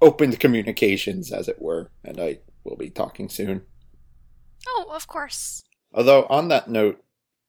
opened 0.00 0.40
communications, 0.40 1.32
as 1.32 1.48
it 1.48 1.60
were, 1.60 1.90
and 2.04 2.20
I 2.20 2.38
will 2.64 2.76
be 2.76 2.90
talking 2.90 3.28
soon. 3.28 3.62
oh, 4.68 4.90
of 4.92 5.06
course. 5.06 5.62
Although 5.92 6.24
on 6.26 6.48
that 6.48 6.68
note, 6.68 7.02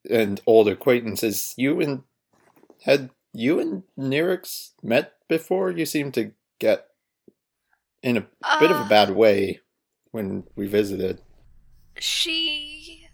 and 0.10 0.42
old 0.48 0.68
acquaintances, 0.68 1.54
you 1.58 1.80
and 1.80 2.02
had 2.84 3.12
you 3.34 3.60
and 3.60 3.84
Nirix 3.98 4.72
met 4.82 5.14
before? 5.28 5.70
You 5.72 5.86
seem 5.86 6.12
to 6.14 6.32
get 6.60 6.88
in 8.02 8.18
a 8.18 8.22
bit 8.60 8.72
of 8.72 8.78
a 8.78 8.86
Uh, 8.86 8.90
bad 8.90 9.12
way 9.12 9.60
when 10.12 10.44
we 10.56 10.66
visited. 10.68 11.22
She 12.00 13.08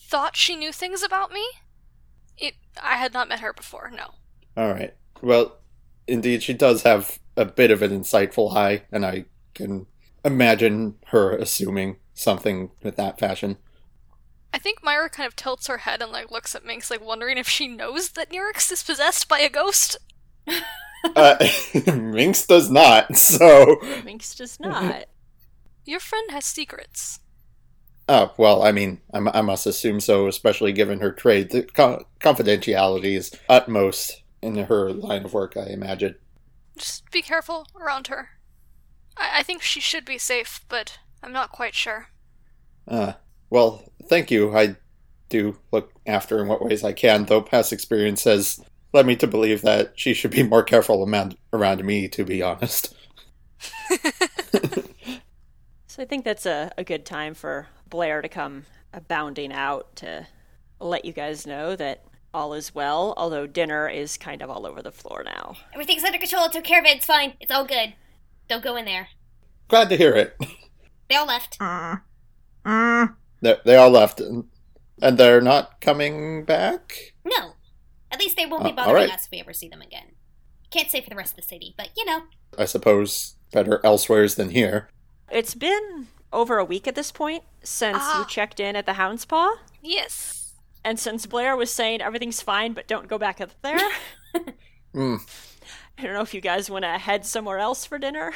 thought 0.00 0.36
she 0.36 0.54
knew 0.54 0.72
things 0.72 1.02
about 1.02 1.32
me. 1.32 1.44
It. 2.38 2.54
I 2.80 2.96
had 2.96 3.12
not 3.12 3.28
met 3.28 3.40
her 3.40 3.52
before. 3.52 3.90
No. 3.90 4.12
All 4.56 4.72
right. 4.72 4.94
Well, 5.22 5.58
indeed, 6.06 6.42
she 6.42 6.54
does 6.54 6.82
have 6.84 7.18
a 7.36 7.44
bit 7.44 7.70
of 7.70 7.82
an 7.82 7.90
insightful 7.90 8.54
eye, 8.54 8.82
and 8.90 9.04
I 9.04 9.26
can 9.54 9.86
imagine 10.24 10.96
her 11.06 11.36
assuming 11.36 11.96
something 12.14 12.70
with 12.82 12.96
that 12.96 13.18
fashion. 13.18 13.58
I 14.52 14.58
think 14.58 14.82
Myra 14.82 15.10
kind 15.10 15.26
of 15.26 15.36
tilts 15.36 15.66
her 15.66 15.78
head 15.78 16.00
and 16.00 16.10
like 16.10 16.30
looks 16.30 16.54
at 16.54 16.64
Minx, 16.64 16.90
like 16.90 17.04
wondering 17.04 17.36
if 17.36 17.48
she 17.48 17.68
knows 17.68 18.10
that 18.10 18.30
Nirix 18.30 18.72
is 18.72 18.82
possessed 18.82 19.28
by 19.28 19.40
a 19.40 19.48
ghost. 19.48 19.96
Uh, 21.14 21.36
Minx 21.94 22.46
does 22.46 22.68
not, 22.68 23.16
so. 23.16 23.76
Minx 24.04 24.34
does 24.34 24.58
not. 24.58 25.04
Your 25.84 26.00
friend 26.00 26.32
has 26.32 26.44
secrets. 26.44 27.20
Oh, 28.08 28.32
well, 28.36 28.62
I 28.62 28.72
mean, 28.72 29.00
I, 29.12 29.18
I 29.18 29.42
must 29.42 29.66
assume 29.66 30.00
so, 30.00 30.26
especially 30.26 30.72
given 30.72 31.00
her 31.00 31.12
trade. 31.12 31.50
The 31.50 31.62
co- 31.62 32.06
confidentiality 32.20 33.16
is 33.16 33.32
utmost 33.48 34.22
in 34.42 34.56
her 34.56 34.92
line 34.92 35.24
of 35.24 35.34
work, 35.34 35.56
I 35.56 35.66
imagine. 35.66 36.16
Just 36.76 37.10
be 37.10 37.22
careful 37.22 37.66
around 37.78 38.08
her. 38.08 38.30
I, 39.16 39.38
I 39.38 39.42
think 39.42 39.62
she 39.62 39.80
should 39.80 40.04
be 40.04 40.18
safe, 40.18 40.60
but 40.68 40.98
I'm 41.22 41.32
not 41.32 41.52
quite 41.52 41.74
sure. 41.74 42.08
Uh, 42.86 43.14
well, 43.50 43.84
thank 44.04 44.30
you. 44.30 44.56
I 44.56 44.76
do 45.28 45.58
look 45.72 45.92
after 46.06 46.40
in 46.40 46.48
what 46.48 46.64
ways 46.64 46.84
I 46.84 46.92
can, 46.92 47.24
though 47.24 47.42
past 47.42 47.72
experience 47.72 48.24
has 48.24 48.60
led 48.92 49.06
me 49.06 49.16
to 49.16 49.26
believe 49.26 49.62
that 49.62 49.92
she 49.96 50.14
should 50.14 50.30
be 50.30 50.42
more 50.42 50.62
careful 50.62 51.08
around, 51.08 51.36
around 51.52 51.84
me, 51.84 52.08
to 52.08 52.24
be 52.24 52.42
honest. 52.42 52.94
So 55.96 56.02
I 56.02 56.06
think 56.06 56.26
that's 56.26 56.44
a, 56.44 56.70
a 56.76 56.84
good 56.84 57.06
time 57.06 57.32
for 57.32 57.68
Blair 57.88 58.20
to 58.20 58.28
come 58.28 58.66
bounding 59.08 59.50
out 59.50 59.96
to 59.96 60.26
let 60.78 61.06
you 61.06 61.12
guys 61.14 61.46
know 61.46 61.74
that 61.74 62.04
all 62.36 62.52
is 62.54 62.74
well, 62.74 63.14
although 63.16 63.46
dinner 63.46 63.88
is 63.88 64.16
kind 64.18 64.42
of 64.42 64.50
all 64.50 64.66
over 64.66 64.82
the 64.82 64.92
floor 64.92 65.22
now. 65.24 65.56
Everything's 65.72 66.04
under 66.04 66.18
control. 66.18 66.44
I 66.44 66.48
took 66.48 66.64
care 66.64 66.80
of 66.80 66.84
it. 66.86 66.98
It's 66.98 67.06
fine. 67.06 67.32
It's 67.40 67.50
all 67.50 67.64
good. 67.64 67.94
Don't 68.48 68.62
go 68.62 68.76
in 68.76 68.84
there. 68.84 69.08
Glad 69.68 69.88
to 69.88 69.96
hear 69.96 70.14
it. 70.14 70.36
They 71.08 71.16
all 71.16 71.26
left. 71.26 71.58
Mm. 71.60 72.02
Mm. 72.66 73.14
they, 73.42 73.56
they 73.64 73.76
all 73.76 73.90
left, 73.90 74.18
and, 74.20 74.44
and 75.00 75.16
they're 75.16 75.40
not 75.40 75.80
coming 75.80 76.44
back? 76.44 77.14
No. 77.24 77.52
At 78.10 78.18
least 78.18 78.36
they 78.36 78.44
won't 78.46 78.64
be 78.64 78.70
Uh, 78.72 78.74
bothering 78.74 79.10
us 79.10 79.26
if 79.26 79.30
we 79.30 79.38
ever 79.40 79.52
see 79.52 79.68
them 79.68 79.80
again. 79.82 80.12
Can't 80.72 80.90
say 80.90 81.00
for 81.00 81.08
the 81.10 81.14
rest 81.16 81.32
of 81.32 81.36
the 81.36 81.42
city, 81.42 81.74
but 81.78 81.90
you 81.96 82.04
know. 82.04 82.22
I 82.58 82.64
suppose 82.64 83.36
better 83.52 83.80
elsewheres 83.84 84.34
than 84.34 84.50
here. 84.50 84.88
It's 85.30 85.54
been 85.54 86.08
over 86.32 86.58
a 86.58 86.64
week 86.64 86.88
at 86.88 86.96
this 86.96 87.12
point 87.12 87.44
since 87.62 87.96
you 87.98 88.02
Ah. 88.02 88.26
checked 88.28 88.58
in 88.58 88.74
at 88.74 88.84
the 88.84 88.94
Hound's 88.94 89.24
Paw, 89.24 89.54
Yes. 89.80 90.45
And 90.86 91.00
since 91.00 91.26
Blair 91.26 91.56
was 91.56 91.70
saying 91.70 92.00
everything's 92.00 92.40
fine, 92.40 92.72
but 92.72 92.86
don't 92.86 93.08
go 93.08 93.18
back 93.18 93.40
up 93.40 93.50
there. 93.60 93.90
Hmm. 94.94 95.16
I 95.98 96.02
don't 96.04 96.14
know 96.14 96.22
if 96.22 96.32
you 96.32 96.40
guys 96.40 96.70
want 96.70 96.84
to 96.84 96.96
head 96.96 97.26
somewhere 97.26 97.58
else 97.58 97.84
for 97.84 97.98
dinner. 97.98 98.32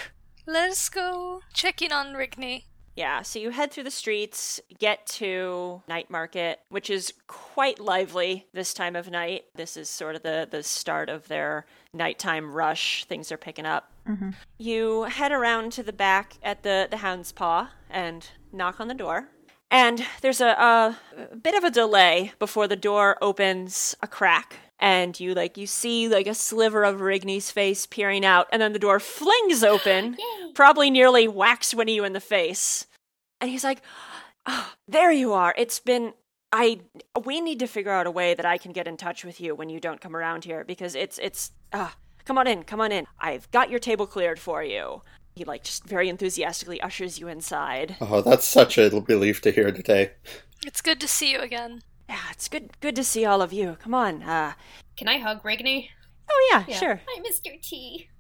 Let's 0.47 0.89
go 0.89 1.43
check 1.55 1.81
in 1.81 1.93
on 1.93 2.09
Rigney. 2.09 2.65
Yeah, 2.97 3.23
so 3.23 3.39
you 3.39 3.51
head 3.51 3.71
through 3.71 3.85
the 3.85 3.91
streets, 3.91 4.61
get 4.79 5.07
to 5.07 5.81
night 5.89 6.11
market, 6.11 6.59
which 6.71 6.91
is 6.91 7.15
quite 7.29 7.79
lively 7.79 8.49
this 8.53 8.75
time 8.75 8.97
of 8.97 9.11
night. 9.11 9.45
This 9.55 9.77
is 9.77 9.89
sort 9.89 10.17
of 10.17 10.23
the, 10.23 10.49
the 10.51 10.65
start 10.65 11.09
of 11.09 11.29
their 11.29 11.67
nighttime 11.95 12.53
rush. 12.53 13.05
Things 13.05 13.31
are 13.31 13.37
picking 13.37 13.65
up. 13.65 13.93
You 14.59 15.05
head 15.05 15.31
around 15.31 15.71
to 15.73 15.85
the 15.85 15.93
back 15.93 16.35
at 16.43 16.65
the, 16.65 16.89
the 16.91 16.97
Hound's 16.97 17.31
Paw 17.31 17.71
and 17.89 18.27
knock 18.53 18.81
on 18.81 18.89
the 18.89 18.95
door. 18.95 19.29
And 19.71 20.05
there's 20.21 20.41
a, 20.41 20.49
a, 20.49 20.99
a 21.31 21.37
bit 21.37 21.55
of 21.55 21.63
a 21.63 21.71
delay 21.71 22.33
before 22.39 22.67
the 22.67 22.77
door 22.77 23.17
opens 23.23 23.95
a 24.03 24.09
crack. 24.09 24.57
And 24.81 25.19
you 25.21 25.35
like 25.35 25.59
you 25.59 25.67
see 25.67 26.09
like 26.09 26.27
a 26.27 26.35
sliver 26.35 26.85
of 26.85 27.01
Rigney's 27.01 27.51
face 27.51 27.85
peering 27.85 28.25
out, 28.25 28.49
and 28.51 28.63
then 28.63 28.73
the 28.73 28.79
door 28.79 28.99
flings 28.99 29.63
open, 29.63 30.17
probably 30.55 30.91
nearly 30.91 31.29
whacks 31.29 31.75
Winnie 31.75 31.97
you 31.97 32.05
in 32.05 32.15
the 32.15 32.21
face. 32.21 32.87
And 33.43 33.51
he's 33.51 33.63
like, 33.63 33.83
oh, 34.47 34.73
"There 34.89 35.13
you 35.13 35.35
are. 35.35 35.55
It's 35.59 35.81
been 35.81 36.15
I 36.51 36.81
we 37.25 37.43
need 37.43 37.59
to 37.59 37.67
figure 37.67 37.93
out 37.93 38.07
a 38.07 38.11
way 38.11 38.33
that 38.33 38.47
I 38.47 38.57
can 38.57 38.73
get 38.73 38.89
in 38.89 38.97
touch 38.97 39.23
with 39.23 39.39
you 39.39 39.55
when 39.55 39.69
you 39.69 39.81
don't 39.81 40.01
come 40.01 40.17
around 40.17 40.45
here 40.45 40.65
because 40.65 40.95
it's 40.95 41.19
it's 41.19 41.53
uh 41.75 41.91
come 42.25 42.39
on 42.39 42.47
in, 42.47 42.65
come 42.65 42.81
on 42.81 42.91
in. 42.91 43.07
I've 43.19 43.51
got 43.51 43.69
your 43.69 43.81
table 43.81 44.07
cleared 44.07 44.41
for 44.41 44.65
you." 44.65 45.03
He 45.35 45.45
like 45.45 45.65
just 45.65 45.85
very 45.85 46.09
enthusiastically 46.09 46.81
ushers 46.81 47.19
you 47.19 47.29
inside. 47.29 47.97
Oh, 48.01 48.21
that's 48.21 48.47
such 48.47 48.77
a 48.79 48.91
relief 48.91 49.41
to 49.43 49.51
hear 49.51 49.71
today. 49.73 50.13
It's 50.67 50.83
good 50.83 51.01
to 51.01 51.09
see 51.09 51.33
you 51.33 51.39
again. 51.41 51.83
Yeah, 52.09 52.19
it's 52.31 52.49
good 52.49 52.71
good 52.81 52.97
to 52.97 53.05
see 53.05 53.25
all 53.25 53.41
of 53.41 53.53
you. 53.53 53.77
Come 53.83 53.95
on. 53.95 54.23
Uh 54.23 54.53
Can 54.97 55.09
I 55.09 55.19
hug 55.19 55.43
Rigney? 55.43 55.89
Oh 56.31 56.49
yeah, 56.53 56.65
Yeah. 56.69 56.77
sure. 56.77 57.01
Hi, 57.09 57.21
Mr. 57.23 57.61
T. 57.63 58.09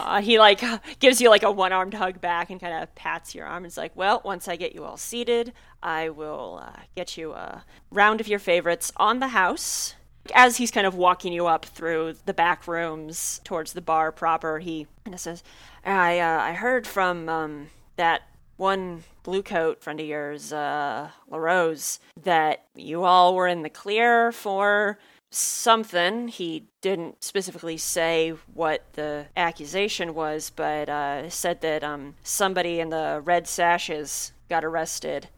Uh, 0.00 0.20
he 0.22 0.38
like 0.38 0.62
gives 1.00 1.20
you 1.20 1.28
like 1.28 1.42
a 1.42 1.50
one-armed 1.50 1.92
hug 1.92 2.20
back 2.20 2.50
and 2.50 2.60
kind 2.60 2.82
of 2.82 2.94
pats 2.94 3.34
your 3.34 3.44
arm 3.46 3.64
and 3.64 3.66
is 3.66 3.76
like, 3.76 3.94
"Well, 3.96 4.22
once 4.24 4.46
I 4.46 4.54
get 4.56 4.72
you 4.74 4.84
all 4.84 4.96
seated, 4.96 5.52
I 5.82 6.08
will 6.08 6.60
uh, 6.62 6.80
get 6.94 7.16
you 7.16 7.32
a 7.32 7.64
round 7.90 8.20
of 8.20 8.28
your 8.28 8.38
favorites 8.38 8.92
on 8.96 9.18
the 9.18 9.28
house." 9.28 9.94
As 10.34 10.56
he's 10.56 10.70
kind 10.70 10.86
of 10.86 10.94
walking 10.94 11.32
you 11.32 11.46
up 11.46 11.64
through 11.64 12.14
the 12.26 12.34
back 12.34 12.66
rooms 12.66 13.40
towards 13.44 13.72
the 13.72 13.80
bar 13.80 14.12
proper, 14.12 14.58
he 14.58 14.86
kind 15.04 15.14
of 15.14 15.20
says, 15.20 15.42
"I 15.84 16.18
uh, 16.18 16.40
I 16.40 16.52
heard 16.52 16.86
from 16.86 17.28
um, 17.28 17.70
that 17.96 18.22
one 18.56 19.04
blue 19.22 19.42
coat 19.42 19.82
friend 19.82 20.00
of 20.00 20.06
yours, 20.06 20.52
uh, 20.52 21.10
LaRose, 21.30 22.00
that 22.22 22.64
you 22.74 23.04
all 23.04 23.34
were 23.34 23.46
in 23.46 23.62
the 23.62 23.70
clear 23.70 24.32
for 24.32 24.98
something. 25.30 26.28
He 26.28 26.64
didn't 26.80 27.22
specifically 27.22 27.76
say 27.76 28.30
what 28.52 28.92
the 28.94 29.26
accusation 29.36 30.14
was, 30.14 30.50
but 30.50 30.88
uh, 30.88 31.28
said 31.30 31.60
that 31.60 31.84
um, 31.84 32.14
somebody 32.22 32.80
in 32.80 32.88
the 32.88 33.20
red 33.24 33.46
sashes 33.46 34.32
got 34.48 34.64
arrested 34.64 35.28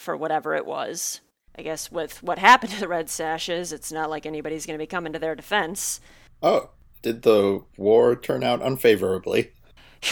for 0.00 0.16
whatever 0.16 0.54
it 0.54 0.66
was. 0.66 1.20
I 1.60 1.62
guess 1.62 1.92
with 1.92 2.22
what 2.22 2.38
happened 2.38 2.72
to 2.74 2.80
the 2.80 2.88
Red 2.88 3.10
Sashes, 3.10 3.70
it's 3.70 3.92
not 3.92 4.08
like 4.08 4.24
anybody's 4.24 4.64
going 4.64 4.78
to 4.78 4.82
be 4.82 4.86
coming 4.86 5.12
to 5.12 5.18
their 5.18 5.34
defense. 5.34 6.00
Oh, 6.42 6.70
did 7.02 7.20
the 7.20 7.62
war 7.76 8.16
turn 8.16 8.42
out 8.42 8.62
unfavorably? 8.62 9.52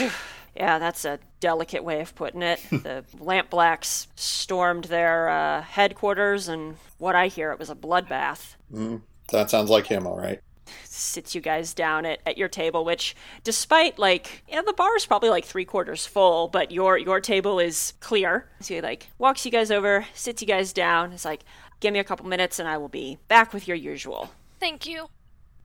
yeah, 0.54 0.78
that's 0.78 1.06
a 1.06 1.18
delicate 1.40 1.82
way 1.82 2.02
of 2.02 2.14
putting 2.14 2.42
it. 2.42 2.60
the 2.70 3.02
Lamp 3.18 3.48
Blacks 3.48 4.08
stormed 4.14 4.84
their 4.84 5.30
uh, 5.30 5.62
headquarters, 5.62 6.48
and 6.48 6.76
what 6.98 7.14
I 7.14 7.28
hear, 7.28 7.50
it 7.50 7.58
was 7.58 7.70
a 7.70 7.74
bloodbath. 7.74 8.56
Mm, 8.70 9.00
that 9.32 9.48
sounds 9.48 9.70
like 9.70 9.86
him, 9.86 10.06
all 10.06 10.18
right. 10.18 10.42
Sits 10.84 11.34
you 11.34 11.40
guys 11.40 11.74
down 11.74 12.06
at, 12.06 12.20
at 12.26 12.38
your 12.38 12.48
table, 12.48 12.84
which, 12.84 13.14
despite 13.44 13.98
like, 13.98 14.44
you 14.48 14.56
know, 14.56 14.62
the 14.64 14.72
bar 14.72 14.96
is 14.96 15.06
probably 15.06 15.30
like 15.30 15.44
three 15.44 15.64
quarters 15.64 16.06
full, 16.06 16.48
but 16.48 16.70
your 16.70 16.98
your 16.98 17.20
table 17.20 17.58
is 17.58 17.94
clear. 18.00 18.48
So 18.60 18.74
he 18.74 18.80
like 18.80 19.08
walks 19.18 19.44
you 19.44 19.50
guys 19.50 19.70
over, 19.70 20.06
sits 20.14 20.42
you 20.42 20.48
guys 20.48 20.72
down. 20.72 21.12
It's 21.12 21.24
like, 21.24 21.44
give 21.80 21.92
me 21.92 21.98
a 21.98 22.04
couple 22.04 22.26
minutes, 22.26 22.58
and 22.58 22.68
I 22.68 22.78
will 22.78 22.88
be 22.88 23.18
back 23.28 23.52
with 23.52 23.68
your 23.68 23.76
usual. 23.76 24.30
Thank 24.60 24.86
you. 24.86 25.08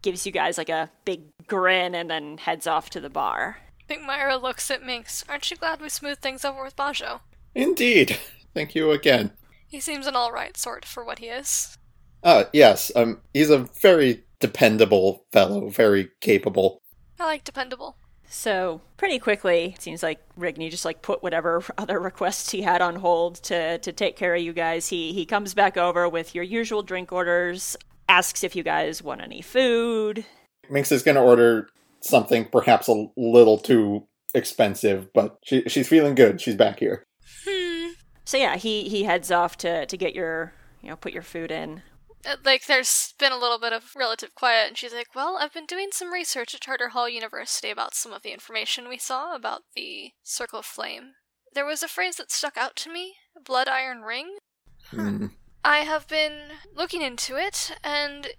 Gives 0.02 0.26
you 0.26 0.32
guys 0.32 0.58
like 0.58 0.70
a 0.70 0.92
big 1.06 1.22
grin, 1.48 1.96
and 1.96 2.10
then 2.10 2.38
heads 2.38 2.68
off 2.68 2.90
to 2.92 3.00
the 3.00 3.10
bar. 3.10 3.58
Big 3.88 4.02
Myra 4.02 4.38
looks 4.38 4.70
at 4.72 4.84
Minx. 4.84 5.24
Aren't 5.28 5.50
you 5.52 5.58
glad 5.58 5.82
we 5.82 5.90
smoothed 5.90 6.22
things 6.22 6.46
over 6.46 6.64
with 6.64 6.76
Bazso? 6.76 7.22
Indeed. 7.56 8.18
Thank 8.54 8.76
you 8.76 8.92
again. 8.92 9.32
He 9.68 9.80
seems 9.80 10.08
an 10.08 10.16
alright 10.16 10.56
sort 10.58 10.86
for 10.86 11.04
what 11.04 11.20
he 11.20 11.28
is. 11.28 11.78
Uh, 12.22 12.46
yes, 12.54 12.92
um, 12.96 13.20
he's 13.34 13.50
a 13.50 13.58
very 13.82 14.24
dependable 14.44 15.26
fellow, 15.32 15.70
very 15.70 16.10
capable. 16.20 16.82
I 17.18 17.24
like 17.24 17.46
dependable. 17.46 17.96
So 18.28 18.82
pretty 18.98 19.18
quickly, 19.18 19.74
it 19.76 19.82
seems 19.82 20.04
like 20.04 20.20
Rigney 20.38 20.70
just 20.70 20.84
like 20.84 21.02
put 21.02 21.24
whatever 21.24 21.64
other 21.78 21.98
requests 21.98 22.52
he 22.52 22.62
had 22.62 22.82
on 22.82 22.98
hold 22.98 23.36
to 23.44 23.78
to 23.78 23.94
take 23.94 24.18
care 24.18 24.36
of 24.36 24.42
you 24.42 24.52
guys. 24.52 24.90
He 24.90 25.14
he 25.14 25.26
comes 25.26 25.54
back 25.54 25.78
over 25.78 26.10
with 26.10 26.36
your 26.36 26.44
usual 26.44 26.84
drink 26.84 27.14
orders, 27.14 27.78
asks 28.10 28.44
if 28.44 28.54
you 28.54 28.64
guys 28.64 29.02
want 29.02 29.22
any 29.22 29.42
food. 29.42 30.26
Minx 30.70 30.92
is 30.92 31.04
going 31.04 31.16
to 31.16 31.22
order 31.22 31.70
something 32.02 32.46
perhaps 32.46 32.90
a 32.90 33.06
little 33.16 33.58
too 33.58 34.06
expensive, 34.36 35.14
but 35.14 35.38
she 35.46 35.64
she's 35.68 35.88
feeling 35.88 36.16
good. 36.16 36.42
She's 36.42 36.56
back 36.56 36.80
here. 36.80 37.06
Hmm. 37.48 37.92
So 38.26 38.36
yeah, 38.36 38.58
he 38.58 38.90
he 38.90 39.04
heads 39.04 39.32
off 39.32 39.56
to 39.60 39.86
to 39.86 39.98
get 39.98 40.14
your 40.14 40.52
you 40.82 40.90
know 40.90 40.98
put 40.98 41.14
your 41.14 41.24
food 41.24 41.50
in. 41.50 41.82
Uh, 42.26 42.36
like 42.46 42.66
there's 42.68 43.14
been 43.20 43.32
a 43.32 43.38
little 43.38 43.60
bit 43.60 43.74
of 43.74 43.96
relative 43.96 44.34
quiet 44.34 44.68
and 44.70 44.78
she's 44.78 44.94
like 44.94 45.14
well 45.14 45.38
i've 45.42 45.54
been 45.54 45.66
doing 45.66 45.90
some 45.92 46.14
research 46.14 46.56
at 46.56 46.62
charter 46.62 46.90
hall 46.90 47.10
university 47.10 47.70
about 47.70 47.94
some 47.94 48.14
of 48.14 48.22
the 48.22 48.32
information 48.32 48.88
we 48.88 48.98
saw 48.98 49.36
about 49.36 49.64
the 49.76 50.12
circle 50.24 50.60
of 50.60 50.66
flame. 50.66 51.14
There 51.54 51.66
was 51.66 51.84
a 51.84 51.88
phrase 51.88 52.16
that 52.16 52.32
stuck 52.32 52.58
out 52.58 52.76
to 52.78 52.92
me 52.92 53.16
blood 53.44 53.68
iron 53.68 54.02
ring. 54.02 54.38
Mm. 54.92 55.32
i 55.64 55.80
have 55.80 56.08
been 56.08 56.52
looking 56.76 57.02
into 57.02 57.36
it 57.38 57.76
and 57.84 58.30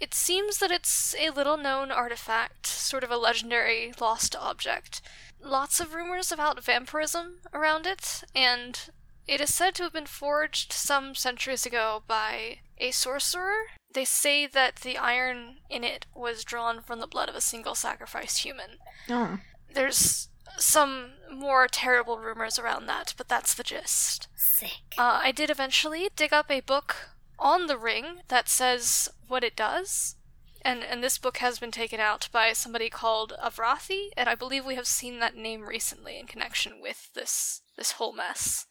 it 0.00 0.14
seems 0.14 0.58
that 0.58 0.70
it's 0.70 1.14
a 1.18 1.30
little 1.30 1.56
known 1.56 1.90
artifact 1.90 2.66
sort 2.66 3.02
of 3.02 3.10
a 3.10 3.16
legendary 3.16 3.92
lost 4.00 4.36
object. 4.36 5.00
Lots 5.40 5.80
of 5.80 5.94
rumors 5.94 6.30
about 6.30 6.62
vampirism 6.62 7.40
around 7.52 7.86
it 7.86 8.22
and 8.34 8.90
it 9.28 9.40
is 9.40 9.54
said 9.54 9.74
to 9.76 9.82
have 9.84 9.92
been 9.92 10.06
forged 10.06 10.72
some 10.72 11.14
centuries 11.14 11.66
ago 11.66 12.02
by 12.08 12.60
a 12.78 12.90
sorcerer. 12.90 13.66
They 13.92 14.04
say 14.04 14.46
that 14.46 14.76
the 14.76 14.96
iron 14.96 15.58
in 15.68 15.84
it 15.84 16.06
was 16.14 16.44
drawn 16.44 16.80
from 16.80 17.00
the 17.00 17.06
blood 17.06 17.28
of 17.28 17.34
a 17.34 17.40
single 17.40 17.74
sacrificed 17.74 18.38
human. 18.38 18.78
Oh. 19.08 19.38
There's 19.72 20.28
some 20.56 21.10
more 21.30 21.68
terrible 21.68 22.18
rumors 22.18 22.58
around 22.58 22.86
that, 22.86 23.14
but 23.16 23.28
that's 23.28 23.54
the 23.54 23.62
gist. 23.62 24.28
Sick. 24.34 24.94
Uh, 24.96 25.20
I 25.22 25.32
did 25.32 25.50
eventually 25.50 26.08
dig 26.16 26.32
up 26.32 26.50
a 26.50 26.60
book 26.60 27.10
on 27.38 27.66
the 27.66 27.78
ring 27.78 28.22
that 28.28 28.48
says 28.48 29.08
what 29.26 29.44
it 29.44 29.54
does. 29.54 30.16
And, 30.62 30.82
and 30.82 31.04
this 31.04 31.18
book 31.18 31.38
has 31.38 31.58
been 31.58 31.70
taken 31.70 32.00
out 32.00 32.28
by 32.32 32.52
somebody 32.52 32.90
called 32.90 33.32
Avrathi, 33.42 34.08
and 34.16 34.28
I 34.28 34.34
believe 34.34 34.66
we 34.66 34.74
have 34.74 34.88
seen 34.88 35.20
that 35.20 35.36
name 35.36 35.62
recently 35.62 36.18
in 36.18 36.26
connection 36.26 36.80
with 36.82 37.12
this 37.14 37.62
this 37.76 37.92
whole 37.92 38.12
mess. 38.12 38.66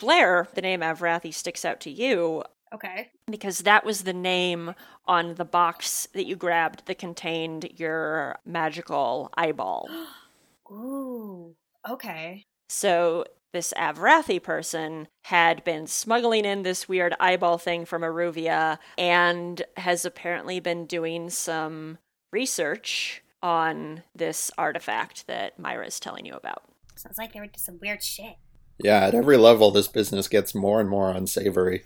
Blair, 0.00 0.48
the 0.54 0.62
name 0.62 0.80
Avrathi 0.80 1.32
sticks 1.32 1.64
out 1.64 1.78
to 1.80 1.90
you 1.90 2.42
Okay. 2.74 3.10
because 3.30 3.60
that 3.60 3.84
was 3.84 4.02
the 4.02 4.12
name 4.12 4.74
on 5.06 5.34
the 5.36 5.44
box 5.44 6.08
that 6.14 6.26
you 6.26 6.34
grabbed 6.36 6.86
that 6.86 6.98
contained 6.98 7.68
your 7.76 8.38
magical 8.44 9.30
eyeball. 9.36 9.88
Ooh. 10.70 11.54
Okay. 11.88 12.44
So 12.68 13.24
this 13.52 13.72
Avrathi 13.76 14.40
person 14.42 15.08
had 15.24 15.64
been 15.64 15.86
smuggling 15.88 16.44
in 16.44 16.62
this 16.62 16.88
weird 16.88 17.14
eyeball 17.18 17.58
thing 17.58 17.84
from 17.84 18.02
Aruvia 18.02 18.78
and 18.96 19.62
has 19.76 20.04
apparently 20.04 20.60
been 20.60 20.86
doing 20.86 21.30
some 21.30 21.98
research 22.32 23.22
on 23.42 24.04
this 24.14 24.50
artifact 24.56 25.26
that 25.26 25.58
Myra 25.58 25.86
is 25.86 25.98
telling 25.98 26.26
you 26.26 26.34
about. 26.34 26.62
Sounds 26.94 27.18
like 27.18 27.32
they 27.32 27.40
were 27.40 27.46
doing 27.46 27.54
some 27.58 27.78
weird 27.80 28.02
shit. 28.02 28.36
Yeah, 28.82 29.06
at 29.06 29.14
every 29.14 29.36
level, 29.36 29.70
this 29.70 29.88
business 29.88 30.28
gets 30.28 30.54
more 30.54 30.80
and 30.80 30.88
more 30.88 31.10
unsavory. 31.10 31.82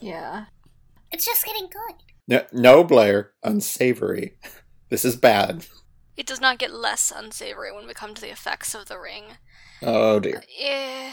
Yeah. 0.00 0.46
It's 1.10 1.24
just 1.24 1.44
getting 1.44 1.68
good. 1.68 1.96
No, 2.26 2.44
no 2.52 2.84
Blair, 2.84 3.32
unsavory. 3.42 4.36
This 4.90 5.04
is 5.04 5.16
bad. 5.16 5.66
It 6.16 6.26
does 6.26 6.40
not 6.40 6.58
get 6.58 6.72
less 6.72 7.12
unsavory 7.14 7.72
when 7.72 7.86
we 7.86 7.94
come 7.94 8.14
to 8.14 8.20
the 8.20 8.30
effects 8.32 8.74
of 8.74 8.86
the 8.86 8.98
ring. 8.98 9.24
Oh 9.82 10.18
dear. 10.18 10.42
Eh, 10.60 11.12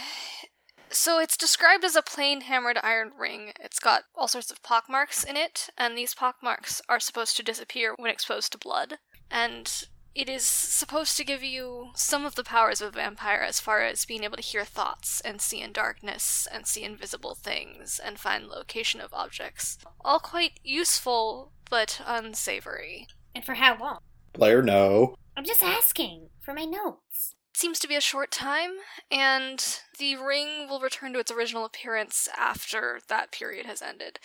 So 0.89 1.19
it's 1.19 1.37
described 1.37 1.83
as 1.83 1.95
a 1.95 2.01
plain 2.01 2.41
hammered 2.41 2.79
iron 2.81 3.11
ring. 3.17 3.51
It's 3.59 3.79
got 3.79 4.03
all 4.15 4.27
sorts 4.27 4.49
of 4.51 4.63
pockmarks 4.63 5.23
in 5.23 5.35
it, 5.37 5.69
and 5.77 5.97
these 5.97 6.13
pockmarks 6.13 6.81
are 6.89 6.99
supposed 6.99 7.35
to 7.37 7.43
disappear 7.43 7.93
when 7.97 8.09
exposed 8.11 8.51
to 8.53 8.57
blood. 8.57 8.97
And 9.29 9.85
it 10.15 10.30
is 10.30 10.45
supposed 10.45 11.17
to 11.17 11.25
give 11.25 11.43
you 11.43 11.89
some 11.93 12.25
of 12.25 12.36
the 12.36 12.43
powers 12.43 12.80
of 12.80 12.88
a 12.89 12.91
vampire 12.97 13.41
as 13.41 13.60
far 13.60 13.82
as 13.82 14.06
being 14.06 14.23
able 14.23 14.38
to 14.38 14.41
hear 14.41 14.63
thoughts 14.63 15.19
and 15.21 15.41
see 15.41 15.62
in 15.62 15.73
darkness 15.73 16.47
and 16.49 16.65
see 16.65 16.84
invisible 16.84 17.36
things 17.36 17.99
and 18.04 18.17
find 18.17 18.47
location 18.47 19.01
of 19.01 19.13
objects. 19.13 19.78
All 19.99 20.19
quite 20.19 20.60
useful, 20.63 21.51
but 21.69 22.01
unsavory. 22.06 23.08
And 23.36 23.43
for 23.43 23.56
how 23.56 23.78
long? 23.78 23.99
Blair, 24.32 24.62
no. 24.62 25.15
I'm 25.36 25.43
just 25.43 25.62
asking 25.62 26.30
for 26.39 26.54
my 26.54 26.63
notes. 26.63 27.36
seems 27.54 27.78
to 27.80 27.88
be 27.88 27.95
a 27.95 28.01
short 28.01 28.32
time, 28.32 28.71
and 29.12 29.80
the 29.99 30.15
ring 30.15 30.69
will 30.69 30.80
return 30.80 31.12
to 31.13 31.19
its 31.19 31.32
original 31.32 31.65
appearance 31.65 32.30
after 32.38 33.01
that 33.10 33.32
period 33.32 33.65
has 33.65 33.82
ended. 33.82 34.19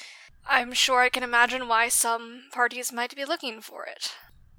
I'm 0.47 0.73
sure 0.73 1.01
I 1.01 1.09
can 1.09 1.25
imagine 1.25 1.67
why 1.67 1.89
some 1.89 2.43
parties 2.53 2.93
might 2.93 3.17
be 3.17 3.25
looking 3.25 3.61
for 3.61 3.87
it. 3.87 4.13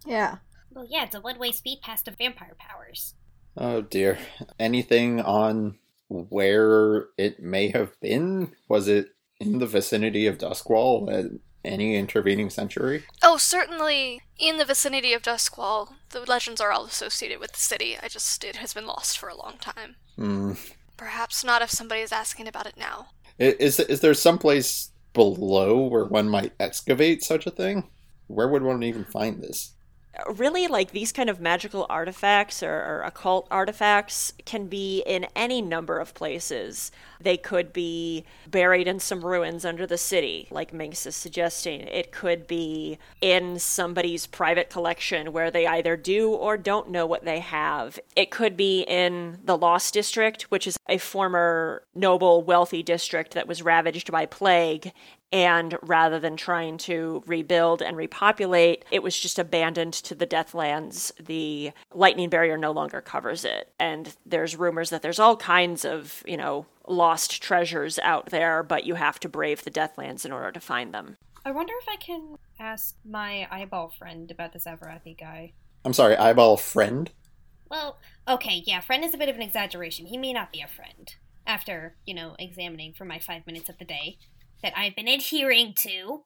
Yeah. 0.05 0.37
Well, 0.73 0.85
yeah, 0.89 1.05
it's 1.05 1.15
a 1.15 1.21
one-way 1.21 1.51
speed 1.51 1.79
pass 1.81 2.01
to 2.03 2.11
vampire 2.11 2.55
powers. 2.57 3.15
Oh 3.57 3.81
dear. 3.81 4.17
Anything 4.59 5.21
on 5.21 5.77
where 6.07 7.07
it 7.17 7.41
may 7.41 7.69
have 7.69 7.99
been? 7.99 8.53
Was 8.67 8.87
it 8.87 9.09
in 9.39 9.59
the 9.59 9.67
vicinity 9.67 10.27
of 10.27 10.37
Duskwall 10.37 11.11
at 11.11 11.31
any 11.63 11.95
intervening 11.95 12.49
century? 12.49 13.03
Oh, 13.21 13.37
certainly 13.37 14.21
in 14.39 14.57
the 14.57 14.65
vicinity 14.65 15.13
of 15.13 15.21
Duskwall, 15.21 15.93
the 16.09 16.21
legends 16.21 16.61
are 16.61 16.71
all 16.71 16.85
associated 16.85 17.39
with 17.39 17.53
the 17.53 17.59
city. 17.59 17.97
I 18.01 18.07
just, 18.07 18.43
it 18.43 18.55
has 18.57 18.73
been 18.73 18.87
lost 18.87 19.17
for 19.17 19.29
a 19.29 19.35
long 19.35 19.57
time. 19.59 19.95
Hmm. 20.15 20.53
Perhaps 20.97 21.43
not 21.43 21.61
if 21.61 21.69
somebody 21.69 22.01
is 22.01 22.11
asking 22.11 22.47
about 22.47 22.67
it 22.67 22.77
now. 22.77 23.07
Is 23.39 23.79
is 23.79 24.01
there 24.01 24.13
someplace 24.13 24.91
below 25.13 25.87
where 25.87 26.05
one 26.05 26.29
might 26.29 26.53
excavate 26.59 27.23
such 27.23 27.47
a 27.47 27.51
thing? 27.51 27.89
Where 28.27 28.47
would 28.47 28.61
one 28.61 28.83
even 28.83 29.03
find 29.03 29.41
this? 29.41 29.73
Really 30.35 30.67
like 30.67 30.91
these 30.91 31.11
kind 31.11 31.29
of 31.29 31.39
magical 31.39 31.85
artifacts 31.89 32.61
or, 32.61 32.73
or 32.73 33.01
occult 33.05 33.47
artifacts 33.49 34.33
can 34.45 34.67
be 34.67 35.03
in 35.05 35.25
any 35.35 35.61
number 35.61 35.99
of 35.99 36.13
places. 36.13 36.91
They 37.19 37.37
could 37.37 37.71
be 37.71 38.25
buried 38.49 38.87
in 38.87 38.99
some 38.99 39.23
ruins 39.23 39.63
under 39.63 39.85
the 39.87 39.97
city 39.97 40.47
like 40.51 40.73
minx 40.73 41.05
is 41.05 41.15
suggesting. 41.15 41.81
It 41.81 42.11
could 42.11 42.47
be 42.47 42.97
in 43.21 43.59
somebody's 43.59 44.27
private 44.27 44.69
collection 44.69 45.31
where 45.31 45.51
they 45.51 45.65
either 45.65 45.95
do 45.95 46.31
or 46.31 46.57
don't 46.57 46.89
know 46.89 47.05
what 47.05 47.23
they 47.23 47.39
have. 47.39 47.99
It 48.15 48.31
could 48.31 48.57
be 48.57 48.81
in 48.81 49.39
the 49.43 49.57
lost 49.57 49.93
district 49.93 50.43
which 50.43 50.67
is 50.67 50.77
a 50.89 50.97
former 50.97 51.83
noble 51.95 52.43
wealthy 52.43 52.83
district 52.83 53.33
that 53.33 53.47
was 53.47 53.61
ravaged 53.61 54.11
by 54.11 54.25
plague 54.25 54.91
and 55.31 55.77
rather 55.81 56.19
than 56.19 56.35
trying 56.35 56.77
to 56.79 57.23
rebuild 57.25 57.81
and 57.81 57.95
repopulate, 57.95 58.85
it 58.91 59.01
was 59.01 59.17
just 59.17 59.39
abandoned 59.39 59.93
to 59.93 60.15
the 60.15 60.27
Deathlands. 60.27 61.11
The 61.23 61.71
lightning 61.93 62.29
barrier 62.29 62.57
no 62.57 62.71
longer 62.71 63.01
covers 63.01 63.45
it. 63.45 63.71
And 63.79 64.15
there's 64.25 64.55
rumors 64.55 64.89
that 64.89 65.01
there's 65.01 65.19
all 65.19 65.37
kinds 65.37 65.85
of, 65.85 66.23
you 66.25 66.37
know, 66.37 66.65
lost 66.87 67.41
treasures 67.41 67.97
out 67.99 68.27
there, 68.27 68.63
but 68.63 68.85
you 68.85 68.95
have 68.95 69.19
to 69.21 69.29
brave 69.29 69.63
the 69.63 69.71
Deathlands 69.71 70.25
in 70.25 70.31
order 70.31 70.51
to 70.51 70.59
find 70.59 70.93
them. 70.93 71.17
I 71.45 71.51
wonder 71.51 71.73
if 71.81 71.87
I 71.89 71.95
can 71.95 72.37
ask 72.59 72.95
my 73.03 73.47
eyeball 73.49 73.89
friend 73.97 74.29
about 74.29 74.53
this 74.53 74.65
Avrathi 74.65 75.17
guy. 75.17 75.53
I'm 75.83 75.93
sorry, 75.93 76.15
eyeball 76.15 76.57
friend? 76.57 77.09
Well, 77.69 77.97
okay, 78.27 78.63
yeah, 78.65 78.81
friend 78.81 79.03
is 79.03 79.13
a 79.13 79.17
bit 79.17 79.29
of 79.29 79.35
an 79.35 79.41
exaggeration. 79.41 80.07
He 80.07 80.17
may 80.17 80.33
not 80.33 80.51
be 80.51 80.61
a 80.61 80.67
friend. 80.67 81.15
After, 81.47 81.95
you 82.05 82.13
know, 82.13 82.35
examining 82.37 82.93
for 82.93 83.05
my 83.05 83.17
five 83.17 83.47
minutes 83.47 83.69
of 83.69 83.77
the 83.79 83.85
day. 83.85 84.17
That 84.63 84.77
I've 84.77 84.95
been 84.95 85.07
adhering 85.07 85.73
to. 85.79 86.23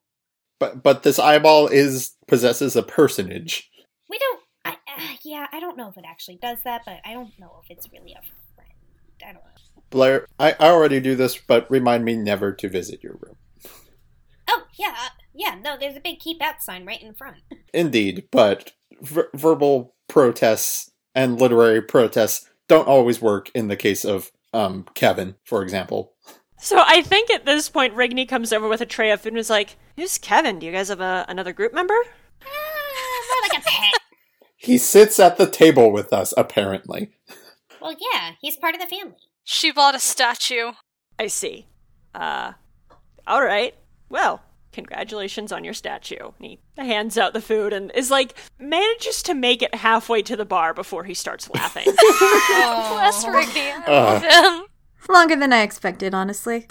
But 0.59 0.83
but 0.83 1.03
this 1.03 1.19
eyeball 1.19 1.67
is 1.67 2.13
possesses 2.27 2.75
a 2.75 2.83
personage. 2.83 3.69
We 4.09 4.17
don't. 4.17 4.39
I, 4.63 4.71
uh, 4.71 5.15
yeah, 5.23 5.47
I 5.51 5.59
don't 5.59 5.77
know 5.77 5.89
if 5.89 5.97
it 5.97 6.05
actually 6.07 6.39
does 6.41 6.59
that, 6.63 6.81
but 6.85 6.99
I 7.05 7.13
don't 7.13 7.37
know 7.39 7.61
if 7.63 7.69
it's 7.69 7.91
really 7.91 8.13
a 8.13 8.21
friend. 8.55 8.71
I 9.21 9.33
don't 9.33 9.35
know. 9.35 9.83
Blair, 9.89 10.27
I, 10.39 10.55
I 10.59 10.69
already 10.69 10.99
do 10.99 11.15
this, 11.15 11.37
but 11.37 11.69
remind 11.69 12.03
me 12.03 12.15
never 12.15 12.51
to 12.53 12.69
visit 12.69 13.03
your 13.03 13.13
room. 13.21 13.35
Oh 14.47 14.63
yeah, 14.77 14.95
uh, 14.97 15.09
yeah. 15.33 15.55
No, 15.61 15.77
there's 15.77 15.95
a 15.95 16.01
big 16.01 16.19
keep 16.19 16.41
out 16.41 16.61
sign 16.61 16.85
right 16.85 17.01
in 17.01 17.13
front. 17.13 17.37
Indeed, 17.73 18.27
but 18.31 18.71
ver- 19.01 19.29
verbal 19.33 19.95
protests 20.07 20.91
and 21.13 21.39
literary 21.39 21.81
protests 21.81 22.49
don't 22.67 22.87
always 22.87 23.21
work 23.21 23.49
in 23.53 23.67
the 23.67 23.75
case 23.75 24.03
of 24.03 24.31
um, 24.53 24.85
Kevin, 24.93 25.35
for 25.43 25.61
example. 25.61 26.13
So 26.65 26.81
I 26.83 27.03
think 27.03 27.29
at 27.29 27.45
this 27.45 27.69
point, 27.69 27.95
Rigney 27.95 28.27
comes 28.27 28.51
over 28.51 28.67
with 28.67 28.81
a 28.81 28.87
tray 28.87 29.11
of 29.11 29.21
food 29.21 29.33
and 29.33 29.37
is 29.37 29.51
like, 29.51 29.77
"Who's 29.97 30.17
Kevin? 30.17 30.57
Do 30.57 30.65
you 30.65 30.71
guys 30.71 30.89
have 30.89 30.99
a, 30.99 31.23
another 31.29 31.53
group 31.53 31.75
member?" 31.75 31.93
Ah, 32.41 32.47
more 32.47 33.41
like 33.43 33.61
a 33.61 33.63
pet. 33.63 33.93
He 34.57 34.79
sits 34.79 35.19
at 35.19 35.37
the 35.37 35.47
table 35.47 35.91
with 35.91 36.11
us, 36.11 36.33
apparently. 36.35 37.11
well, 37.79 37.95
yeah, 38.11 38.31
he's 38.41 38.57
part 38.57 38.73
of 38.73 38.81
the 38.81 38.87
family. 38.87 39.13
She 39.43 39.71
bought 39.71 39.93
a 39.93 39.99
statue. 39.99 40.71
I 41.19 41.27
see. 41.27 41.67
Uh, 42.15 42.53
all 43.27 43.43
right. 43.43 43.75
Well, 44.09 44.41
congratulations 44.71 45.51
on 45.51 45.63
your 45.63 45.75
statue. 45.75 46.31
And 46.39 46.47
he 46.47 46.59
hands 46.77 47.15
out 47.15 47.33
the 47.33 47.41
food 47.41 47.73
and 47.73 47.91
is 47.93 48.09
like 48.09 48.33
manages 48.57 49.21
to 49.23 49.35
make 49.35 49.61
it 49.61 49.75
halfway 49.75 50.23
to 50.23 50.35
the 50.35 50.45
bar 50.45 50.73
before 50.73 51.03
he 51.03 51.13
starts 51.13 51.47
laughing. 51.51 51.85
Bless 51.95 53.27
Ricky. 53.27 53.69
I 53.69 53.83
love 53.87 54.23
him. 54.23 54.67
Longer 55.09 55.35
than 55.35 55.53
I 55.53 55.61
expected, 55.61 56.13
honestly. 56.13 56.67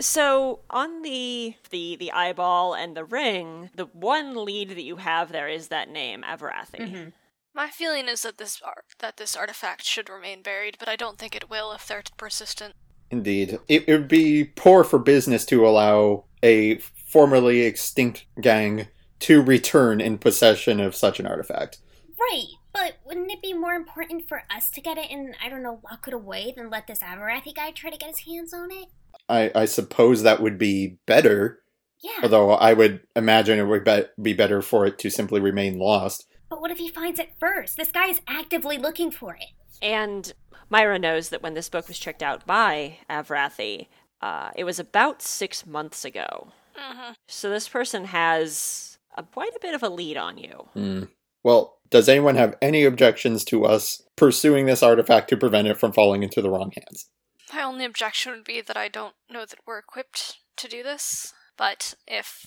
So 0.00 0.60
on 0.70 1.02
the 1.02 1.54
the 1.70 1.96
the 1.96 2.12
eyeball 2.12 2.74
and 2.74 2.96
the 2.96 3.04
ring, 3.04 3.70
the 3.74 3.86
one 3.86 4.44
lead 4.44 4.70
that 4.70 4.82
you 4.82 4.96
have 4.96 5.30
there 5.30 5.48
is 5.48 5.68
that 5.68 5.88
name, 5.88 6.22
Avrathi. 6.22 6.80
Mm-hmm. 6.80 7.08
My 7.54 7.68
feeling 7.68 8.08
is 8.08 8.22
that 8.22 8.38
this 8.38 8.60
art 8.62 8.84
that 8.98 9.16
this 9.16 9.36
artifact 9.36 9.84
should 9.84 10.08
remain 10.08 10.42
buried, 10.42 10.76
but 10.78 10.88
I 10.88 10.96
don't 10.96 11.18
think 11.18 11.36
it 11.36 11.48
will 11.48 11.72
if 11.72 11.86
they're 11.86 12.02
persistent. 12.16 12.74
Indeed. 13.10 13.60
It, 13.68 13.84
it 13.86 13.92
would 13.92 14.08
be 14.08 14.44
poor 14.44 14.82
for 14.82 14.98
business 14.98 15.44
to 15.46 15.66
allow 15.66 16.24
a 16.42 16.78
formerly 16.78 17.62
extinct 17.62 18.26
gang 18.40 18.88
to 19.20 19.40
return 19.40 20.00
in 20.00 20.18
possession 20.18 20.80
of 20.80 20.96
such 20.96 21.20
an 21.20 21.26
artifact. 21.26 21.78
Right, 22.18 22.48
but 22.74 22.96
wouldn't 23.06 23.30
it 23.30 23.40
be 23.40 23.54
more 23.54 23.72
important 23.72 24.28
for 24.28 24.42
us 24.54 24.68
to 24.72 24.80
get 24.82 24.98
it 24.98 25.10
and, 25.10 25.34
I 25.42 25.48
don't 25.48 25.62
know, 25.62 25.80
lock 25.90 26.06
it 26.06 26.12
away 26.14 26.52
than 26.54 26.68
let 26.68 26.86
this 26.86 27.00
Avrathi 27.00 27.54
guy 27.54 27.70
try 27.70 27.88
to 27.90 27.96
get 27.96 28.10
his 28.10 28.26
hands 28.26 28.52
on 28.52 28.70
it? 28.70 28.88
I, 29.28 29.50
I 29.54 29.64
suppose 29.64 30.22
that 30.22 30.42
would 30.42 30.58
be 30.58 30.98
better, 31.06 31.60
Yeah, 32.02 32.20
although 32.22 32.50
I 32.50 32.74
would 32.74 33.00
imagine 33.16 33.58
it 33.58 33.64
would 33.64 33.84
be, 33.84 34.02
be 34.20 34.32
better 34.34 34.60
for 34.60 34.84
it 34.84 34.98
to 34.98 35.08
simply 35.10 35.40
remain 35.40 35.78
lost. 35.78 36.26
but 36.50 36.60
what 36.60 36.70
if 36.70 36.78
he 36.78 36.88
finds 36.90 37.18
it 37.18 37.30
first? 37.40 37.76
This 37.78 37.90
guy 37.92 38.08
is 38.08 38.20
actively 38.28 38.76
looking 38.76 39.10
for 39.10 39.34
it. 39.34 39.48
And 39.80 40.32
Myra 40.68 40.98
knows 40.98 41.28
that 41.30 41.42
when 41.42 41.54
this 41.54 41.68
book 41.68 41.88
was 41.88 41.98
checked 41.98 42.22
out 42.22 42.44
by 42.46 42.98
Avrathi, 43.08 43.86
uh, 44.20 44.50
it 44.56 44.64
was 44.64 44.78
about 44.78 45.22
six 45.22 45.64
months 45.66 46.04
ago. 46.04 46.52
hmm 46.74 47.12
So 47.28 47.48
this 47.50 47.68
person 47.68 48.06
has 48.06 48.98
a, 49.16 49.22
quite 49.22 49.54
a 49.54 49.60
bit 49.60 49.74
of 49.74 49.82
a 49.82 49.88
lead 49.88 50.16
on 50.16 50.38
you. 50.38 50.68
Hmm. 50.74 51.02
Well, 51.42 51.73
does 51.94 52.08
anyone 52.08 52.34
have 52.34 52.56
any 52.60 52.82
objections 52.82 53.44
to 53.44 53.64
us 53.64 54.02
pursuing 54.16 54.66
this 54.66 54.82
artifact 54.82 55.28
to 55.28 55.36
prevent 55.36 55.68
it 55.68 55.78
from 55.78 55.92
falling 55.92 56.24
into 56.24 56.42
the 56.42 56.50
wrong 56.50 56.72
hands? 56.74 57.08
My 57.54 57.62
only 57.62 57.84
objection 57.84 58.32
would 58.32 58.42
be 58.42 58.60
that 58.60 58.76
I 58.76 58.88
don't 58.88 59.14
know 59.30 59.46
that 59.46 59.60
we're 59.64 59.78
equipped 59.78 60.38
to 60.56 60.66
do 60.66 60.82
this. 60.82 61.32
But 61.56 61.94
if 62.08 62.46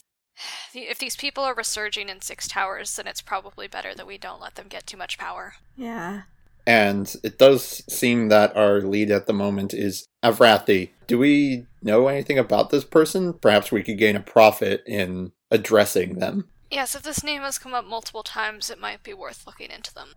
if 0.74 1.00
these 1.00 1.16
people 1.16 1.46
are 1.46 1.56
resurging 1.56 2.10
in 2.10 2.20
Six 2.20 2.50
Towers, 2.50 2.94
then 2.98 3.08
it's 3.08 3.22
probably 3.22 3.70
better 3.70 3.96
that 3.96 4.06
we 4.06 4.18
don't 4.18 4.42
let 4.42 4.56
them 4.56 4.68
get 4.68 4.86
too 4.86 4.98
much 4.98 5.18
power. 5.18 5.54
Yeah. 5.78 6.24
And 6.66 7.16
it 7.24 7.40
does 7.40 7.86
seem 7.88 8.28
that 8.28 8.54
our 8.54 8.82
lead 8.82 9.12
at 9.12 9.28
the 9.28 9.34
moment 9.34 9.74
is 9.74 10.08
Avrathi. 10.22 10.90
Do 11.08 11.18
we 11.18 11.68
know 11.82 12.10
anything 12.10 12.38
about 12.38 12.70
this 12.70 12.84
person? 12.84 13.32
Perhaps 13.32 13.72
we 13.72 13.82
could 13.82 13.98
gain 13.98 14.18
a 14.18 14.20
profit 14.20 14.84
in 14.86 15.32
addressing 15.50 16.20
them. 16.20 16.50
Yes, 16.70 16.96
if 16.96 17.04
this 17.04 17.24
name 17.24 17.42
has 17.42 17.58
come 17.58 17.74
up 17.74 17.86
multiple 17.86 18.24
times, 18.24 18.70
it 18.70 18.80
might 18.80 19.04
be 19.04 19.14
worth 19.14 19.46
looking 19.48 19.72
into 19.72 19.94
them. 19.94 20.10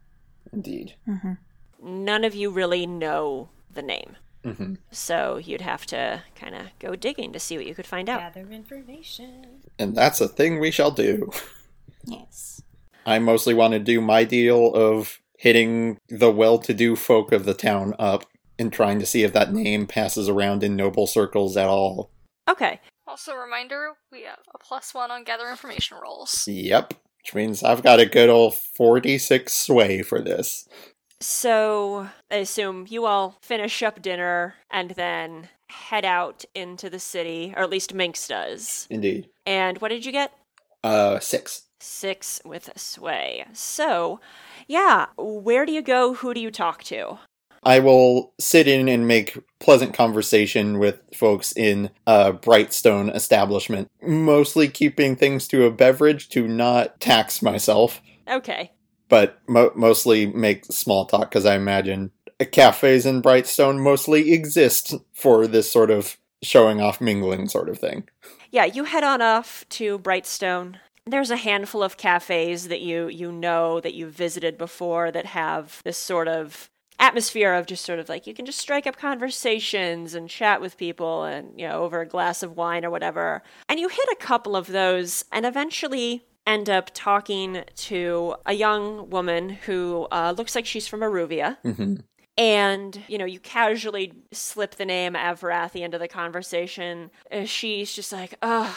Indeed. 0.53 0.95
hmm 1.05 1.33
None 1.83 2.25
of 2.25 2.35
you 2.35 2.51
really 2.51 2.87
know 2.87 3.49
the 3.73 3.83
name. 3.83 4.17
hmm 4.45 4.75
So 4.91 5.39
you'd 5.39 5.61
have 5.63 5.87
to 5.87 6.23
kind 6.35 6.55
of 6.55 6.67
go 6.79 6.95
digging 6.97 7.33
to 7.33 7.41
see 7.41 7.57
what 7.57 7.67
you 7.67 7.75
could 7.75 7.87
find 7.87 8.09
out. 8.09 8.35
Gather 8.35 8.51
information. 8.51 9.63
And 9.79 9.95
that's 9.95 10.21
a 10.21 10.29
thing 10.29 10.61
we 10.61 10.71
shall 10.71 10.91
do. 10.91 11.31
Yes. 12.05 12.63
I 13.07 13.19
mostly 13.19 13.55
want 13.55 13.73
to 13.73 13.79
do 13.79 14.01
my 14.01 14.25
deal 14.25 14.75
of 14.75 15.21
hitting 15.39 15.99
the 16.09 16.31
well 16.31 16.59
to 16.59 16.75
do 16.75 16.97
folk 16.97 17.33
of 17.33 17.45
the 17.45 17.55
town 17.55 17.95
up 17.99 18.25
and 18.59 18.73
trying 18.73 18.99
to 18.99 19.07
see 19.07 19.23
if 19.23 19.33
that 19.33 19.53
name 19.53 19.87
passes 19.87 20.29
around 20.29 20.63
in 20.63 20.77
noble 20.77 21.07
circles 21.07 21.57
at 21.57 21.67
all. 21.69 22.11
Okay. 22.49 22.81
Also, 23.11 23.35
reminder 23.35 23.95
we 24.13 24.23
have 24.23 24.39
a 24.55 24.59
plus 24.59 24.95
one 24.95 25.11
on 25.11 25.25
gather 25.25 25.51
information 25.51 25.97
rolls. 26.01 26.47
Yep. 26.47 26.95
Which 27.19 27.35
means 27.35 27.65
I've 27.65 27.83
got 27.83 27.99
a 27.99 28.07
good 28.07 28.29
old 28.29 28.55
46 28.55 29.53
sway 29.53 30.03
for 30.03 30.21
this. 30.21 30.69
So 31.21 32.09
I 32.31 32.37
assume 32.37 32.87
you 32.89 33.07
all 33.07 33.37
finish 33.43 33.83
up 33.83 34.01
dinner 34.01 34.55
and 34.71 34.93
then 34.93 35.49
head 35.69 36.05
out 36.05 36.45
into 36.55 36.89
the 36.89 37.01
city, 37.01 37.53
or 37.57 37.65
at 37.65 37.71
least 37.71 37.93
Minx 37.93 38.29
does. 38.29 38.87
Indeed. 38.91 39.29
And 39.45 39.79
what 39.79 39.89
did 39.89 40.07
you 40.07 40.13
get? 40.13 40.33
Uh, 40.85 41.19
six. 41.19 41.63
Six 41.81 42.41
with 42.45 42.69
a 42.69 42.79
sway. 42.79 43.45
So, 43.55 44.21
yeah, 44.69 45.07
where 45.19 45.67
do 45.67 45.73
you 45.73 45.83
go? 45.83 46.15
Who 46.15 46.33
do 46.33 46.41
you 46.41 46.53
talk 46.53 46.85
to? 46.85 47.19
I 47.63 47.79
will 47.81 48.33
sit 48.39 48.67
in 48.67 48.89
and 48.89 49.07
make 49.07 49.37
pleasant 49.59 49.93
conversation 49.95 50.79
with 50.79 51.03
folks 51.15 51.53
in 51.53 51.91
a 52.07 52.33
Brightstone 52.33 53.15
establishment, 53.15 53.91
mostly 54.03 54.69
keeping 54.69 55.15
things 55.17 55.47
to 55.49 55.65
a 55.67 55.71
beverage 55.71 56.29
to 56.31 56.49
not 56.49 57.01
tax 57.01 57.43
myself, 57.43 58.01
Okay. 58.29 58.73
but 59.09 59.39
mo- 59.47 59.73
mostly 59.75 60.27
make 60.27 60.65
small 60.67 61.05
talk 61.05 61.31
because 61.31 61.45
I 61.45 61.57
imagine 61.57 62.13
cafes 62.53 63.05
in 63.05 63.21
Brightstone 63.21 63.79
mostly 63.81 64.33
exist 64.33 64.95
for 65.13 65.47
this 65.47 65.71
sort 65.71 65.91
of 65.91 66.17
showing 66.43 66.81
off 66.81 67.01
mingling 67.01 67.49
sort 67.49 67.69
of 67.69 67.79
thing. 67.79 68.09
Yeah, 68.51 68.65
you 68.65 68.85
head 68.85 69.05
on 69.05 69.21
off 69.21 69.67
to 69.71 69.99
Brightstone. 69.99 70.77
There's 71.07 71.31
a 71.31 71.37
handful 71.37 71.83
of 71.83 71.99
cafes 71.99 72.69
that 72.69 72.81
you 72.81 73.09
you 73.09 73.31
know 73.31 73.81
that 73.81 73.93
you've 73.95 74.15
visited 74.15 74.57
before 74.57 75.11
that 75.13 75.27
have 75.27 75.83
this 75.85 75.99
sort 75.99 76.29
of 76.29 76.71
atmosphere 77.01 77.55
of 77.55 77.67
just 77.67 77.85
sort 77.85 77.99
of 77.99 78.09
like 78.09 78.27
you 78.27 78.35
can 78.35 78.47
just 78.47 78.59
strike 78.59 78.87
up 78.87 78.97
conversations 78.97 80.15
and 80.15 80.29
chat 80.29 80.61
with 80.61 80.77
people 80.77 81.25
and 81.25 81.59
you 81.59 81.67
know 81.67 81.83
over 81.83 82.01
a 82.01 82.07
glass 82.07 82.43
of 82.43 82.57
wine 82.57 82.85
or 82.85 82.91
whatever. 82.91 83.43
And 83.69 83.81
you 83.81 83.89
hit 83.89 84.09
a 84.13 84.17
couple 84.17 84.55
of 84.55 84.69
those 84.69 85.25
and 85.33 85.45
eventually 85.45 86.25
end 86.47 86.71
up 86.71 86.91
talking 86.95 87.65
to 87.77 88.35
a 88.47 88.53
young 88.53 89.11
woman 89.11 89.51
who 89.51 90.07
uh, 90.11 90.35
looks 90.37 90.55
like 90.55 90.67
she's 90.67 90.87
from 90.89 91.01
Aruvia. 91.01 91.57
hmm 91.63 91.97
And, 92.37 93.03
you 93.09 93.19
know, 93.19 93.27
you 93.27 93.39
casually 93.41 94.13
slip 94.33 94.77
the 94.77 94.87
name 94.87 95.13
Avrathi 95.13 95.81
into 95.83 95.99
the 95.99 96.09
conversation. 96.09 97.11
Uh, 97.31 97.45
She's 97.45 97.93
just 97.93 98.13
like, 98.13 98.35
ugh, 98.41 98.75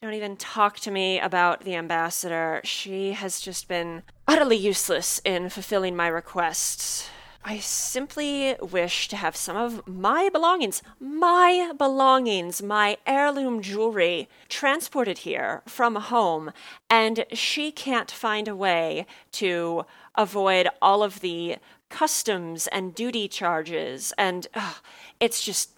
don't 0.00 0.14
even 0.14 0.36
talk 0.36 0.78
to 0.80 0.90
me 0.90 1.20
about 1.20 1.64
the 1.64 1.74
ambassador. 1.74 2.62
She 2.64 3.12
has 3.12 3.40
just 3.40 3.68
been 3.68 4.02
utterly 4.26 4.56
useless 4.56 5.20
in 5.24 5.50
fulfilling 5.50 5.94
my 5.94 6.08
requests. 6.08 7.10
I 7.44 7.58
simply 7.58 8.54
wish 8.60 9.08
to 9.08 9.16
have 9.16 9.34
some 9.34 9.56
of 9.56 9.86
my 9.86 10.28
belongings, 10.32 10.80
my 11.00 11.72
belongings, 11.76 12.62
my 12.62 12.98
heirloom 13.04 13.62
jewelry 13.62 14.28
transported 14.48 15.18
here 15.18 15.62
from 15.66 15.96
home, 15.96 16.52
and 16.88 17.24
she 17.32 17.72
can't 17.72 18.10
find 18.10 18.46
a 18.46 18.54
way 18.54 19.06
to 19.32 19.84
avoid 20.14 20.68
all 20.80 21.02
of 21.02 21.20
the 21.20 21.56
customs 21.90 22.68
and 22.68 22.94
duty 22.94 23.26
charges, 23.26 24.14
and 24.16 24.46
it's 25.18 25.44
just 25.44 25.72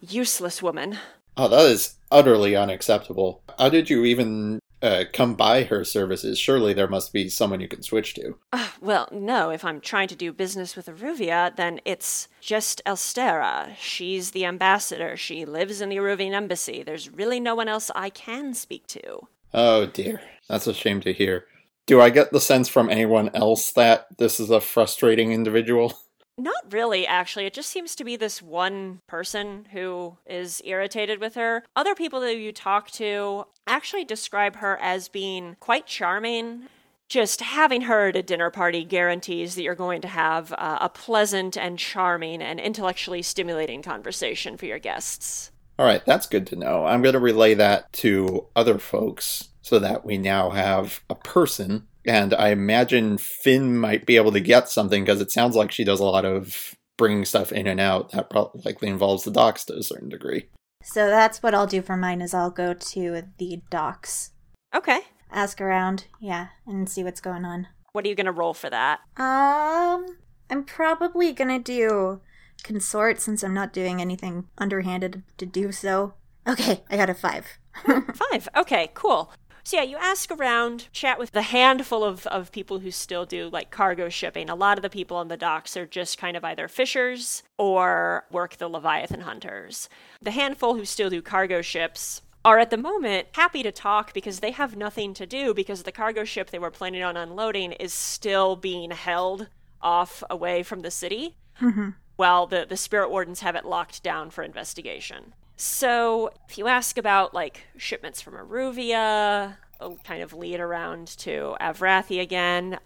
useless 0.00 0.62
woman. 0.62 0.98
Oh, 1.36 1.48
that 1.48 1.66
is 1.70 1.96
utterly 2.12 2.54
unacceptable. 2.54 3.42
How 3.58 3.68
did 3.68 3.90
you 3.90 4.04
even 4.04 4.60
uh, 4.84 5.04
come 5.12 5.34
by 5.34 5.64
her 5.64 5.82
services? 5.82 6.38
Surely 6.38 6.74
there 6.74 6.86
must 6.86 7.12
be 7.12 7.28
someone 7.28 7.60
you 7.60 7.68
can 7.68 7.82
switch 7.82 8.14
to. 8.14 8.36
Uh, 8.52 8.68
well, 8.80 9.08
no, 9.10 9.50
if 9.50 9.64
I'm 9.64 9.80
trying 9.80 10.08
to 10.08 10.16
do 10.16 10.32
business 10.32 10.76
with 10.76 10.86
Aruvia, 10.86 11.56
then 11.56 11.80
it's 11.84 12.28
just 12.40 12.82
Elstera. 12.84 13.74
She's 13.78 14.32
the 14.32 14.44
ambassador. 14.44 15.16
She 15.16 15.46
lives 15.46 15.80
in 15.80 15.88
the 15.88 15.96
Aruvian 15.96 16.32
embassy. 16.32 16.82
There's 16.82 17.10
really 17.10 17.40
no 17.40 17.54
one 17.54 17.68
else 17.68 17.90
I 17.94 18.10
can 18.10 18.52
speak 18.52 18.86
to. 18.88 19.26
Oh 19.54 19.86
dear, 19.86 20.20
that's 20.48 20.66
a 20.66 20.74
shame 20.74 21.00
to 21.00 21.12
hear. 21.12 21.46
Do 21.86 22.00
I 22.00 22.10
get 22.10 22.32
the 22.32 22.40
sense 22.40 22.68
from 22.68 22.90
anyone 22.90 23.30
else 23.34 23.72
that 23.72 24.06
this 24.18 24.40
is 24.40 24.50
a 24.50 24.60
frustrating 24.60 25.32
individual? 25.32 25.94
Not 26.36 26.72
really, 26.72 27.06
actually. 27.06 27.46
It 27.46 27.54
just 27.54 27.70
seems 27.70 27.94
to 27.94 28.04
be 28.04 28.16
this 28.16 28.42
one 28.42 29.00
person 29.06 29.68
who 29.72 30.18
is 30.26 30.60
irritated 30.64 31.20
with 31.20 31.36
her. 31.36 31.64
Other 31.76 31.94
people 31.94 32.20
that 32.20 32.36
you 32.36 32.52
talk 32.52 32.90
to 32.92 33.46
actually 33.66 34.04
describe 34.04 34.56
her 34.56 34.76
as 34.78 35.08
being 35.08 35.56
quite 35.60 35.86
charming. 35.86 36.64
Just 37.08 37.42
having 37.42 37.82
her 37.82 38.08
at 38.08 38.16
a 38.16 38.22
dinner 38.22 38.50
party 38.50 38.82
guarantees 38.82 39.54
that 39.54 39.62
you're 39.62 39.74
going 39.74 40.00
to 40.00 40.08
have 40.08 40.52
uh, 40.54 40.78
a 40.80 40.88
pleasant 40.88 41.56
and 41.56 41.78
charming 41.78 42.42
and 42.42 42.58
intellectually 42.58 43.22
stimulating 43.22 43.82
conversation 43.82 44.56
for 44.56 44.66
your 44.66 44.78
guests. 44.78 45.52
All 45.78 45.86
right, 45.86 46.04
that's 46.04 46.26
good 46.26 46.46
to 46.48 46.56
know. 46.56 46.86
I'm 46.86 47.02
going 47.02 47.12
to 47.12 47.20
relay 47.20 47.54
that 47.54 47.92
to 47.94 48.46
other 48.56 48.78
folks 48.78 49.50
so 49.60 49.78
that 49.78 50.04
we 50.04 50.18
now 50.18 50.50
have 50.50 51.02
a 51.10 51.14
person 51.14 51.86
and 52.06 52.34
I 52.34 52.48
imagine 52.48 53.18
Finn 53.18 53.78
might 53.78 54.06
be 54.06 54.16
able 54.16 54.32
to 54.32 54.40
get 54.40 54.68
something 54.68 55.04
because 55.04 55.20
it 55.20 55.30
sounds 55.30 55.56
like 55.56 55.72
she 55.72 55.84
does 55.84 56.00
a 56.00 56.04
lot 56.04 56.24
of 56.24 56.74
bringing 56.96 57.24
stuff 57.24 57.52
in 57.52 57.66
and 57.66 57.80
out. 57.80 58.12
That 58.12 58.30
probably 58.30 58.62
likely 58.64 58.88
involves 58.88 59.24
the 59.24 59.30
docks 59.30 59.64
to 59.66 59.76
a 59.76 59.82
certain 59.82 60.08
degree. 60.08 60.48
So 60.82 61.08
that's 61.08 61.42
what 61.42 61.54
I'll 61.54 61.66
do 61.66 61.82
for 61.82 61.96
mine 61.96 62.20
is 62.20 62.34
I'll 62.34 62.50
go 62.50 62.74
to 62.74 63.22
the 63.38 63.62
docks. 63.70 64.32
Okay. 64.74 65.00
Ask 65.32 65.60
around, 65.60 66.06
yeah, 66.20 66.48
and 66.66 66.88
see 66.88 67.02
what's 67.02 67.20
going 67.20 67.44
on. 67.44 67.68
What 67.92 68.04
are 68.04 68.08
you 68.08 68.14
going 68.14 68.26
to 68.26 68.32
roll 68.32 68.54
for 68.54 68.70
that? 68.70 69.00
Um, 69.16 70.18
I'm 70.50 70.64
probably 70.64 71.32
gonna 71.32 71.58
do 71.58 72.20
consort 72.62 73.20
since 73.20 73.42
I'm 73.42 73.54
not 73.54 73.72
doing 73.72 74.00
anything 74.00 74.48
underhanded 74.58 75.22
to 75.38 75.46
do 75.46 75.72
so. 75.72 76.14
Okay, 76.46 76.82
I 76.90 76.96
got 76.96 77.10
a 77.10 77.14
five. 77.14 77.58
Five. 77.84 78.48
Okay, 78.56 78.90
cool. 78.94 79.32
So 79.66 79.78
yeah, 79.78 79.82
you 79.82 79.96
ask 79.96 80.30
around, 80.30 80.88
chat 80.92 81.18
with 81.18 81.32
the 81.32 81.40
handful 81.40 82.04
of, 82.04 82.26
of 82.26 82.52
people 82.52 82.80
who 82.80 82.90
still 82.90 83.24
do 83.24 83.48
like 83.48 83.70
cargo 83.70 84.10
shipping. 84.10 84.50
A 84.50 84.54
lot 84.54 84.76
of 84.76 84.82
the 84.82 84.90
people 84.90 85.16
on 85.16 85.28
the 85.28 85.38
docks 85.38 85.74
are 85.74 85.86
just 85.86 86.18
kind 86.18 86.36
of 86.36 86.44
either 86.44 86.68
fishers 86.68 87.42
or 87.56 88.26
work 88.30 88.58
the 88.58 88.68
Leviathan 88.68 89.20
hunters. 89.20 89.88
The 90.20 90.32
handful 90.32 90.74
who 90.74 90.84
still 90.84 91.08
do 91.08 91.22
cargo 91.22 91.62
ships 91.62 92.20
are 92.44 92.58
at 92.58 92.68
the 92.68 92.76
moment 92.76 93.28
happy 93.32 93.62
to 93.62 93.72
talk 93.72 94.12
because 94.12 94.40
they 94.40 94.50
have 94.50 94.76
nothing 94.76 95.14
to 95.14 95.24
do 95.24 95.54
because 95.54 95.84
the 95.84 95.92
cargo 95.92 96.24
ship 96.24 96.50
they 96.50 96.58
were 96.58 96.70
planning 96.70 97.02
on 97.02 97.16
unloading 97.16 97.72
is 97.72 97.94
still 97.94 98.56
being 98.56 98.90
held 98.90 99.48
off 99.80 100.22
away 100.28 100.62
from 100.62 100.80
the 100.80 100.90
city 100.90 101.36
mm-hmm. 101.58 101.90
while 102.16 102.46
the, 102.46 102.66
the 102.68 102.76
spirit 102.76 103.10
wardens 103.10 103.40
have 103.40 103.56
it 103.56 103.64
locked 103.64 104.02
down 104.02 104.28
for 104.28 104.44
investigation. 104.44 105.32
So 105.56 106.30
if 106.48 106.58
you 106.58 106.66
ask 106.66 106.98
about 106.98 107.32
like 107.34 107.66
shipments 107.76 108.20
from 108.20 108.34
Aruvia, 108.34 109.56
it'll 109.80 109.96
kind 109.98 110.22
of 110.22 110.32
lead 110.32 110.60
around 110.60 111.06
to 111.18 111.56
Avrathi 111.60 112.20
again. 112.20 112.78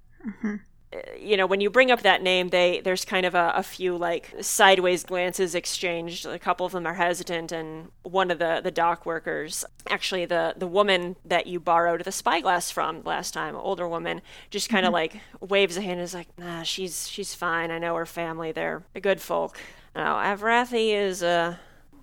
Uh, 0.93 0.99
You 1.19 1.37
know, 1.37 1.47
when 1.47 1.61
you 1.61 1.69
bring 1.71 1.91
up 1.91 2.01
that 2.03 2.23
name, 2.23 2.49
they 2.49 2.81
there's 2.81 3.05
kind 3.05 3.27
of 3.27 3.35
a, 3.35 3.53
a 3.57 3.63
few 3.63 3.97
like 3.97 4.35
sideways 4.41 5.05
glances 5.05 5.55
exchanged. 5.55 6.25
A 6.27 6.39
couple 6.39 6.65
of 6.65 6.73
them 6.73 6.87
are 6.87 6.95
hesitant, 6.95 7.53
and 7.53 7.91
one 8.03 8.31
of 8.31 8.39
the 8.39 8.61
the 8.63 8.71
dock 8.71 9.05
workers, 9.05 9.65
actually 9.91 10.25
the 10.25 10.55
the 10.57 10.67
woman 10.67 11.17
that 11.27 11.47
you 11.47 11.61
borrowed 11.61 12.05
the 12.05 12.13
spyglass 12.13 12.71
from 12.71 13.03
last 13.05 13.33
time, 13.35 13.55
older 13.55 13.87
woman, 13.87 14.23
just 14.51 14.71
kind 14.71 14.87
of 14.87 14.93
like 14.95 15.21
waves 15.41 15.77
a 15.77 15.83
hand 15.83 15.93
and 16.01 16.03
is 16.03 16.15
like, 16.15 16.29
"Nah, 16.39 16.63
she's 16.63 17.09
she's 17.09 17.35
fine. 17.35 17.71
I 17.71 17.79
know 17.79 17.95
her 17.97 18.07
family. 18.07 18.51
They're 18.53 18.83
they're 18.93 19.03
good 19.03 19.21
folk." 19.21 19.59
Now 19.95 20.17
Avrathi 20.17 20.95
is 20.95 21.23
uh 21.23 21.57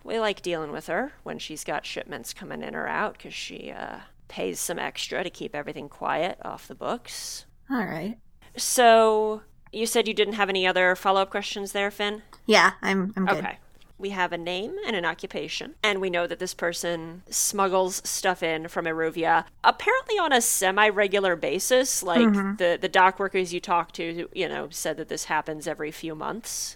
we 0.05 0.19
like 0.19 0.41
dealing 0.41 0.71
with 0.71 0.87
her 0.87 1.13
when 1.23 1.39
she's 1.39 1.63
got 1.63 1.85
shipments 1.85 2.33
coming 2.33 2.61
in 2.61 2.75
or 2.75 2.87
out 2.87 3.17
because 3.17 3.33
she 3.33 3.71
uh, 3.71 3.97
pays 4.27 4.59
some 4.59 4.79
extra 4.79 5.23
to 5.23 5.29
keep 5.29 5.55
everything 5.55 5.89
quiet 5.89 6.37
off 6.43 6.67
the 6.67 6.75
books. 6.75 7.45
All 7.69 7.83
right. 7.83 8.17
So 8.55 9.41
you 9.71 9.87
said 9.87 10.07
you 10.07 10.13
didn't 10.13 10.35
have 10.35 10.47
any 10.47 10.67
other 10.67 10.95
follow 10.95 11.21
up 11.21 11.31
questions 11.31 11.71
there, 11.71 11.89
Finn? 11.91 12.21
Yeah, 12.45 12.73
I'm 12.81 13.13
I'm 13.17 13.25
good. 13.25 13.39
Okay. 13.39 13.57
We 13.97 14.09
have 14.09 14.33
a 14.33 14.37
name 14.37 14.75
and 14.85 14.95
an 14.95 15.05
occupation, 15.05 15.75
and 15.81 16.01
we 16.01 16.09
know 16.09 16.27
that 16.27 16.37
this 16.37 16.53
person 16.53 17.23
smuggles 17.29 18.01
stuff 18.07 18.43
in 18.43 18.67
from 18.67 18.85
Aruvia, 18.85 19.45
apparently 19.63 20.15
on 20.17 20.33
a 20.33 20.41
semi-regular 20.41 21.37
basis. 21.37 22.03
Like 22.03 22.57
the 22.57 22.77
the 22.79 22.89
dock 22.89 23.19
workers 23.19 23.53
you 23.53 23.61
talked 23.61 23.95
to, 23.95 24.27
you 24.33 24.49
know, 24.49 24.67
said 24.69 24.97
that 24.97 25.07
this 25.07 25.25
happens 25.25 25.65
every 25.65 25.91
few 25.91 26.13
months. 26.13 26.75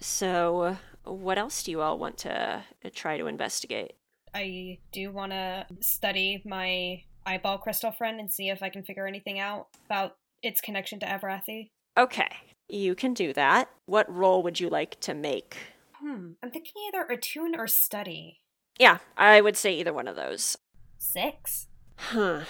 So, 0.00 0.76
what 1.06 1.38
else 1.38 1.62
do 1.62 1.70
you 1.70 1.80
all 1.80 1.98
want 1.98 2.18
to 2.18 2.64
uh, 2.84 2.90
try 2.94 3.16
to 3.16 3.26
investigate? 3.26 3.94
I 4.34 4.78
do 4.92 5.10
want 5.10 5.32
to 5.32 5.66
study 5.80 6.42
my 6.44 7.02
eyeball 7.24 7.58
crystal 7.58 7.92
friend 7.92 8.20
and 8.20 8.30
see 8.30 8.50
if 8.50 8.62
I 8.62 8.68
can 8.68 8.82
figure 8.82 9.06
anything 9.06 9.38
out 9.38 9.68
about 9.86 10.16
its 10.42 10.60
connection 10.60 11.00
to 11.00 11.06
Avrathi. 11.06 11.70
Okay, 11.98 12.28
you 12.68 12.94
can 12.94 13.14
do 13.14 13.32
that. 13.32 13.70
What 13.86 14.12
role 14.14 14.42
would 14.42 14.60
you 14.60 14.68
like 14.68 15.00
to 15.00 15.14
make? 15.14 15.56
Hmm. 15.94 16.32
I'm 16.42 16.50
thinking 16.50 16.74
either 16.88 17.02
attune 17.04 17.54
or 17.58 17.66
study. 17.66 18.40
Yeah, 18.78 18.98
I 19.16 19.40
would 19.40 19.56
say 19.56 19.72
either 19.74 19.92
one 19.92 20.08
of 20.08 20.16
those. 20.16 20.58
Six. 20.98 21.66
Huh. 21.96 22.40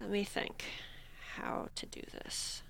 Let 0.00 0.10
me 0.10 0.24
think 0.24 0.64
how 1.36 1.68
to 1.74 1.86
do 1.86 2.02
this. 2.12 2.62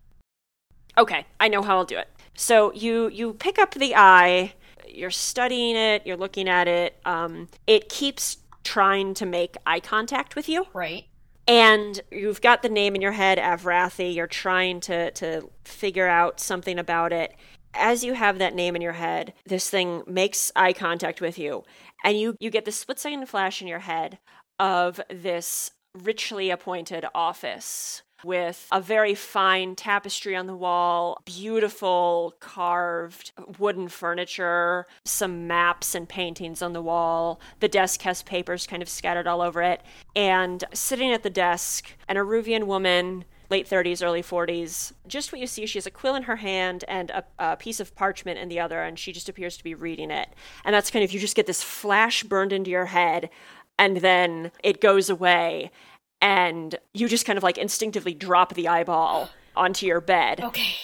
Okay, 0.96 1.26
I 1.40 1.48
know 1.48 1.62
how 1.62 1.78
I'll 1.78 1.84
do 1.84 1.98
it. 1.98 2.08
So 2.34 2.72
you 2.72 3.08
you 3.08 3.32
pick 3.32 3.58
up 3.58 3.74
the 3.74 3.94
eye, 3.96 4.54
you're 4.94 5.10
studying 5.10 5.76
it, 5.76 6.06
you're 6.06 6.16
looking 6.16 6.48
at 6.48 6.68
it. 6.68 6.98
Um, 7.04 7.48
it 7.66 7.88
keeps 7.88 8.38
trying 8.64 9.14
to 9.14 9.26
make 9.26 9.56
eye 9.66 9.80
contact 9.80 10.36
with 10.36 10.48
you, 10.48 10.66
Right. 10.74 11.06
and 11.46 12.00
you've 12.10 12.40
got 12.40 12.62
the 12.62 12.68
name 12.68 12.94
in 12.94 13.00
your 13.00 13.12
head, 13.12 13.38
Avrathi. 13.38 14.14
You're 14.14 14.26
trying 14.26 14.80
to 14.80 15.10
to 15.12 15.48
figure 15.64 16.06
out 16.08 16.40
something 16.40 16.78
about 16.78 17.12
it. 17.12 17.34
As 17.74 18.02
you 18.04 18.14
have 18.14 18.38
that 18.38 18.54
name 18.54 18.74
in 18.76 18.82
your 18.82 18.92
head, 18.94 19.34
this 19.46 19.70
thing 19.70 20.02
makes 20.06 20.50
eye 20.56 20.72
contact 20.72 21.20
with 21.20 21.38
you, 21.38 21.64
and 22.04 22.18
you 22.18 22.36
you 22.40 22.50
get 22.50 22.64
this 22.64 22.76
split 22.76 22.98
second 22.98 23.26
flash 23.28 23.62
in 23.62 23.68
your 23.68 23.80
head 23.80 24.18
of 24.58 25.00
this 25.10 25.70
richly 25.94 26.50
appointed 26.50 27.04
office 27.14 28.02
with 28.24 28.66
a 28.72 28.80
very 28.80 29.14
fine 29.14 29.74
tapestry 29.74 30.34
on 30.34 30.46
the 30.46 30.56
wall, 30.56 31.20
beautiful 31.24 32.34
carved 32.40 33.32
wooden 33.58 33.88
furniture, 33.88 34.86
some 35.04 35.46
maps 35.46 35.94
and 35.94 36.08
paintings 36.08 36.62
on 36.62 36.72
the 36.72 36.82
wall. 36.82 37.40
The 37.60 37.68
desk 37.68 38.02
has 38.02 38.22
papers 38.22 38.66
kind 38.66 38.82
of 38.82 38.88
scattered 38.88 39.26
all 39.26 39.40
over 39.40 39.62
it. 39.62 39.82
And 40.14 40.64
sitting 40.72 41.12
at 41.12 41.22
the 41.22 41.30
desk, 41.30 41.92
an 42.08 42.16
Aruvian 42.16 42.64
woman, 42.64 43.24
late 43.50 43.68
30s, 43.68 44.04
early 44.04 44.22
40s. 44.22 44.92
Just 45.06 45.32
what 45.32 45.40
you 45.40 45.46
see, 45.46 45.66
she 45.66 45.78
has 45.78 45.86
a 45.86 45.90
quill 45.90 46.14
in 46.14 46.24
her 46.24 46.36
hand 46.36 46.84
and 46.86 47.10
a, 47.10 47.24
a 47.38 47.56
piece 47.56 47.80
of 47.80 47.94
parchment 47.94 48.38
in 48.38 48.48
the 48.48 48.60
other, 48.60 48.82
and 48.82 48.98
she 48.98 49.12
just 49.12 49.28
appears 49.28 49.56
to 49.56 49.64
be 49.64 49.74
reading 49.74 50.10
it. 50.10 50.28
And 50.64 50.74
that's 50.74 50.90
kind 50.90 51.04
of, 51.04 51.12
you 51.12 51.20
just 51.20 51.36
get 51.36 51.46
this 51.46 51.62
flash 51.62 52.22
burned 52.22 52.52
into 52.52 52.70
your 52.70 52.86
head, 52.86 53.30
and 53.78 53.98
then 53.98 54.50
it 54.62 54.80
goes 54.80 55.08
away 55.08 55.70
and 56.20 56.76
you 56.94 57.08
just 57.08 57.24
kind 57.26 57.36
of 57.36 57.42
like 57.42 57.58
instinctively 57.58 58.14
drop 58.14 58.54
the 58.54 58.68
eyeball 58.68 59.28
onto 59.56 59.86
your 59.86 60.00
bed 60.00 60.40
Okay. 60.42 60.74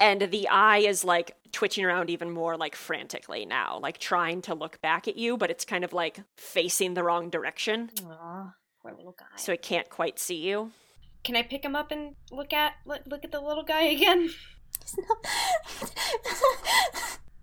and 0.00 0.22
the 0.22 0.48
eye 0.48 0.78
is 0.78 1.04
like 1.04 1.36
twitching 1.52 1.84
around 1.84 2.10
even 2.10 2.30
more 2.30 2.56
like 2.56 2.74
frantically 2.74 3.46
now 3.46 3.78
like 3.80 3.98
trying 3.98 4.42
to 4.42 4.54
look 4.54 4.80
back 4.80 5.06
at 5.08 5.16
you 5.16 5.36
but 5.36 5.50
it's 5.50 5.64
kind 5.64 5.84
of 5.84 5.92
like 5.92 6.18
facing 6.36 6.94
the 6.94 7.02
wrong 7.04 7.30
direction 7.30 7.90
Aw, 8.06 8.52
poor 8.82 8.92
little 8.96 9.14
guy. 9.18 9.26
so 9.36 9.52
it 9.52 9.62
can't 9.62 9.88
quite 9.88 10.18
see 10.18 10.36
you 10.36 10.72
Can 11.22 11.36
I 11.36 11.42
pick 11.42 11.64
him 11.64 11.76
up 11.76 11.90
and 11.92 12.16
look 12.32 12.52
at 12.52 12.72
look, 12.84 13.02
look 13.06 13.24
at 13.24 13.30
the 13.32 13.40
little 13.40 13.62
guy 13.64 13.82
again? 13.84 14.30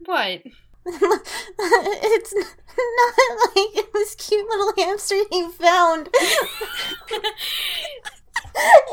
What? 0.05 0.41
It's 0.85 2.33
not 2.33 3.55
like 3.55 3.91
this 3.93 4.15
cute 4.15 4.47
little 4.49 4.73
hamster 4.77 5.15
you 5.31 5.51
found. 5.51 6.09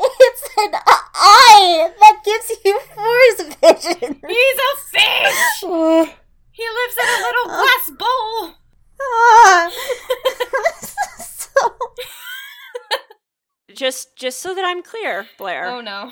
it's 0.01 0.43
an 0.57 0.73
eye 1.15 1.91
that 1.99 2.21
gives 2.23 2.51
you 2.63 2.79
force 2.79 3.41
vision. 3.61 4.21
He's 4.27 4.57
a 4.57 4.73
fish. 4.91 5.61
He 6.51 6.65
lives 6.67 6.97
in 6.97 7.07
a 7.07 7.19
little 7.23 7.47
glass 7.47 7.89
bowl. 7.97 8.55
Ah. 9.01 9.71
so, 11.21 11.77
just 13.73 14.17
just 14.17 14.39
so 14.41 14.53
that 14.53 14.65
i'm 14.65 14.83
clear 14.83 15.25
blair 15.37 15.67
Oh 15.67 15.79
no. 15.79 16.11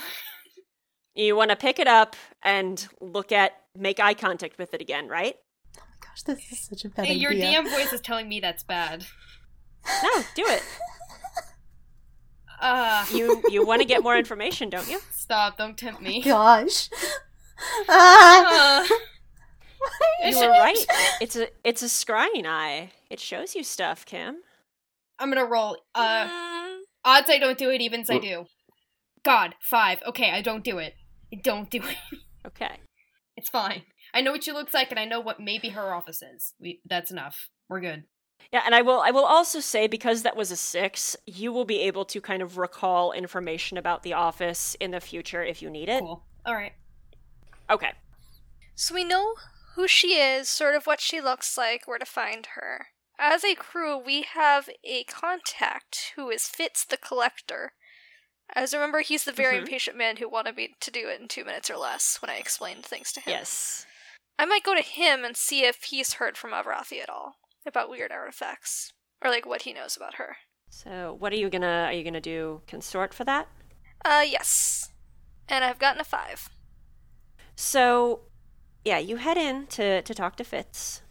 you 1.16 1.36
want 1.36 1.50
to 1.50 1.58
pick 1.58 1.80
it 1.80 1.88
up 1.88 2.16
and 2.44 2.88
look 3.02 3.34
at 3.34 3.52
make 3.76 4.00
eye 4.00 4.14
contact 4.14 4.58
with 4.58 4.74
it 4.74 4.80
again 4.80 5.10
right 5.10 5.36
gosh, 6.26 6.36
this 6.38 6.52
is 6.52 6.60
such 6.68 6.86
a 6.86 6.90
bad 6.90 7.06
Hey, 7.06 7.14
your 7.14 7.32
idea. 7.32 7.46
DM 7.62 7.70
voice 7.70 7.94
is 7.94 8.02
telling 8.02 8.28
me 8.30 8.40
that's 8.40 8.64
bad. 8.64 9.06
no 10.04 10.22
do 10.36 10.44
it 10.48 10.64
Uh, 12.60 13.06
you 13.14 13.42
you 13.50 13.66
want 13.66 13.82
to 13.82 13.88
get 13.88 14.02
more 14.04 14.18
information 14.18 14.70
don't 14.70 14.90
you 14.90 15.00
stop! 15.12 15.58
Don't 15.58 15.78
tempt 15.78 16.02
me. 16.02 16.22
Gosh. 16.22 16.90
Ah. 17.90 18.84
Uh, 18.84 20.28
you 20.30 20.38
were 20.40 20.50
right 20.50 20.86
it's 21.22 21.36
a 21.36 21.48
it's 21.64 21.82
a 21.82 21.88
scrying 21.88 22.46
eye 22.46 22.92
it 23.10 23.20
shows 23.20 23.56
you 23.56 23.64
stuff 23.64 24.06
kim 24.06 24.38
I'm 25.20 25.30
gonna 25.30 25.46
roll. 25.46 25.78
Uh, 25.96 26.28
odds 27.04 27.28
I 27.32 27.40
don't 27.40 27.58
do 27.58 27.72
it. 27.72 27.82
Evens 27.82 28.10
I 28.12 28.20
do. 28.20 28.46
God, 29.24 29.56
five. 29.62 29.98
Okay, 30.06 30.30
I 30.30 30.44
don't 30.44 30.64
do 30.64 30.78
it. 30.78 30.94
I 31.34 31.38
don't 31.44 31.68
do 31.72 31.80
it. 31.84 32.20
okay 32.46 32.78
It's 33.36 33.50
fine. 33.50 33.82
I 34.18 34.22
know 34.22 34.32
what 34.32 34.44
she 34.44 34.52
looks 34.52 34.74
like, 34.74 34.90
and 34.90 35.00
I 35.00 35.06
know 35.06 35.20
what 35.20 35.40
maybe 35.40 35.70
her 35.70 35.94
office 35.94 36.24
is. 36.24 36.56
We 36.60 36.82
that's 36.86 37.12
enough. 37.12 37.50
We're 37.70 37.82
good. 37.82 38.06
Yeah, 38.52 38.64
and 38.66 38.74
I 38.74 38.82
will 38.82 39.00
I 39.00 39.12
will 39.12 39.26
also 39.26 39.60
say 39.60 39.86
because 39.86 40.24
that 40.24 40.36
was 40.36 40.50
a 40.50 40.56
6, 40.58 41.16
you 41.28 41.52
will 41.54 41.66
be 41.66 41.82
able 41.82 42.04
to 42.06 42.20
kind 42.20 42.42
of 42.42 42.58
recall 42.58 43.12
information 43.12 43.78
about 43.78 44.02
the 44.02 44.14
office 44.14 44.76
in 44.80 44.90
the 44.90 45.00
future 45.00 45.44
if 45.44 45.62
you 45.62 45.70
need 45.70 45.88
it. 45.88 46.00
Cool. 46.00 46.24
All 46.48 46.56
right. 46.56 46.74
Okay. 47.70 47.92
So 48.74 48.96
we 48.96 49.04
know 49.04 49.36
who 49.76 49.88
she 49.88 50.16
is, 50.16 50.50
sort 50.50 50.74
of 50.74 50.88
what 50.88 51.00
she 51.00 51.22
looks 51.22 51.56
like, 51.56 51.88
where 51.88 52.00
to 52.00 52.06
find 52.06 52.48
her. 52.56 52.88
As 53.20 53.44
a 53.44 53.54
crew, 53.54 53.98
we 53.98 54.24
have 54.24 54.68
a 54.84 55.04
contact 55.04 56.14
who 56.16 56.30
is 56.32 56.48
Fitz 56.48 56.86
the 56.86 56.98
Collector. 56.98 57.74
As 58.56 58.74
I 58.74 58.78
remember, 58.78 59.02
he's 59.02 59.26
the 59.26 59.32
very 59.32 59.58
Mhm. 59.58 59.62
impatient 59.62 59.98
man 59.98 60.18
who 60.18 60.30
wanted 60.30 60.56
me 60.56 60.76
to 60.80 60.90
do 60.92 61.10
it 61.10 61.20
in 61.20 61.28
two 61.28 61.44
minutes 61.44 61.70
or 61.70 61.78
less 61.78 62.22
when 62.22 62.32
I 62.32 62.38
explained 62.38 62.86
things 62.86 63.12
to 63.14 63.20
him. 63.20 63.32
Yes. 63.32 63.86
I 64.40 64.46
might 64.46 64.64
go 64.64 64.76
to 64.76 64.82
him 64.82 65.24
and 65.24 65.36
see 65.36 65.64
if 65.66 65.84
he's 65.84 66.14
heard 66.14 66.38
from 66.38 66.52
Avrathi 66.52 67.02
at 67.02 67.10
all 67.10 67.36
about 67.66 67.90
weird 67.90 68.12
artifacts, 68.12 68.94
or 69.24 69.30
like 69.30 69.46
what 69.46 69.64
he 69.64 69.74
knows 69.74 69.98
about 69.98 70.16
her. 70.16 70.38
So, 70.70 71.16
what 71.18 71.34
are 71.34 71.38
you 71.38 71.50
to 71.50 71.66
are 71.66 71.94
you 71.94 72.04
to 72.12 72.22
do 72.22 72.62
consort 72.68 73.14
for 73.14 73.24
that? 73.24 73.48
Uh, 74.06 74.24
yes. 74.28 74.90
And 75.50 75.64
I've 75.64 75.80
gotten 75.80 76.02
a 76.02 76.06
five. 76.06 76.50
So, 77.56 78.22
yeah, 78.86 79.00
you 79.00 79.18
head 79.18 79.38
in 79.38 79.66
to, 79.68 80.02
to 80.02 80.14
talk 80.14 80.36
to 80.38 80.44
Fitz. 80.44 81.02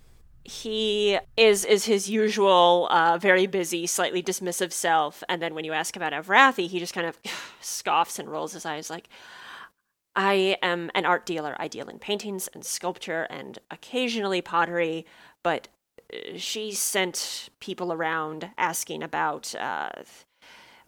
He 0.44 1.18
is 1.36 1.64
is 1.64 1.86
his 1.86 2.08
usual, 2.08 2.86
uh, 2.90 3.18
very 3.18 3.46
busy, 3.46 3.86
slightly 3.86 4.22
dismissive 4.22 4.72
self. 4.72 5.24
And 5.28 5.42
then 5.42 5.54
when 5.54 5.64
you 5.64 5.72
ask 5.72 5.96
about 5.96 6.12
Avrathi, 6.12 6.68
he 6.68 6.78
just 6.78 6.94
kind 6.94 7.06
of 7.06 7.18
scoffs 7.60 8.18
and 8.20 8.30
rolls 8.30 8.52
his 8.52 8.64
eyes, 8.64 8.88
like, 8.88 9.08
"I 10.16 10.56
am 10.62 10.90
an 10.94 11.04
art 11.04 11.26
dealer. 11.26 11.54
I 11.60 11.68
deal 11.68 11.88
in 11.88 12.00
paintings 12.00 12.48
and 12.48 12.64
sculpture 12.64 13.24
and 13.30 13.58
occasionally 13.70 14.40
pottery, 14.40 15.06
but 15.44 15.68
uh, 16.12 16.36
she 16.36 16.72
sent 16.72 17.50
people 17.60 17.92
around 17.92 18.50
asking 18.58 19.02
about." 19.02 19.54
Uh, 19.54 19.90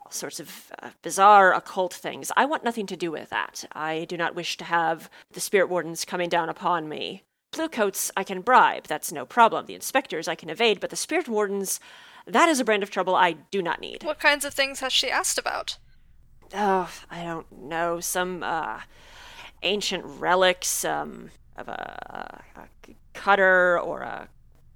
all 0.09 0.13
sorts 0.13 0.41
of 0.41 0.73
uh, 0.83 0.89
bizarre 1.03 1.53
occult 1.53 1.93
things. 1.93 2.33
I 2.35 2.47
want 2.47 2.65
nothing 2.65 2.87
to 2.87 2.97
do 2.97 3.11
with 3.11 3.29
that. 3.29 3.67
I 3.73 4.07
do 4.07 4.17
not 4.17 4.35
wish 4.35 4.57
to 4.57 4.65
have 4.65 5.11
the 5.33 5.41
spirit 5.41 5.69
wardens 5.69 6.07
coming 6.07 6.31
down 6.31 6.49
upon 6.49 6.89
me. 6.89 7.25
Bluecoats 7.51 8.11
I 8.17 8.25
can 8.25 8.41
bribe, 8.41 8.85
that's 8.87 9.13
no 9.13 9.27
problem. 9.27 9.67
The 9.67 9.75
inspectors 9.75 10.27
I 10.27 10.35
can 10.35 10.49
evade, 10.49 10.81
but 10.81 10.89
the 10.89 10.97
spirit 10.97 11.29
wardens, 11.29 11.79
that 12.27 12.49
is 12.49 12.59
a 12.59 12.65
brand 12.65 12.83
of 12.83 12.91
trouble 12.91 13.15
I 13.15 13.33
do 13.51 13.61
not 13.61 13.83
need. 13.83 14.03
What 14.03 14.19
kinds 14.19 14.47
of 14.47 14.55
things 14.55 14.81
has 14.81 14.95
she 14.95 15.11
asked 15.11 15.37
about? 15.39 15.77
Oh, 16.55 16.91
I 17.11 17.23
don't 17.25 17.51
know. 17.53 18.01
Some 18.01 18.43
uh, 18.43 18.81
ancient 19.63 20.05
relics 20.05 20.85
um, 20.85 21.31
of 21.57 21.69
a, 21.69 22.43
a 22.57 22.69
cutter 23.15 23.79
or 23.81 24.01
a 24.03 24.29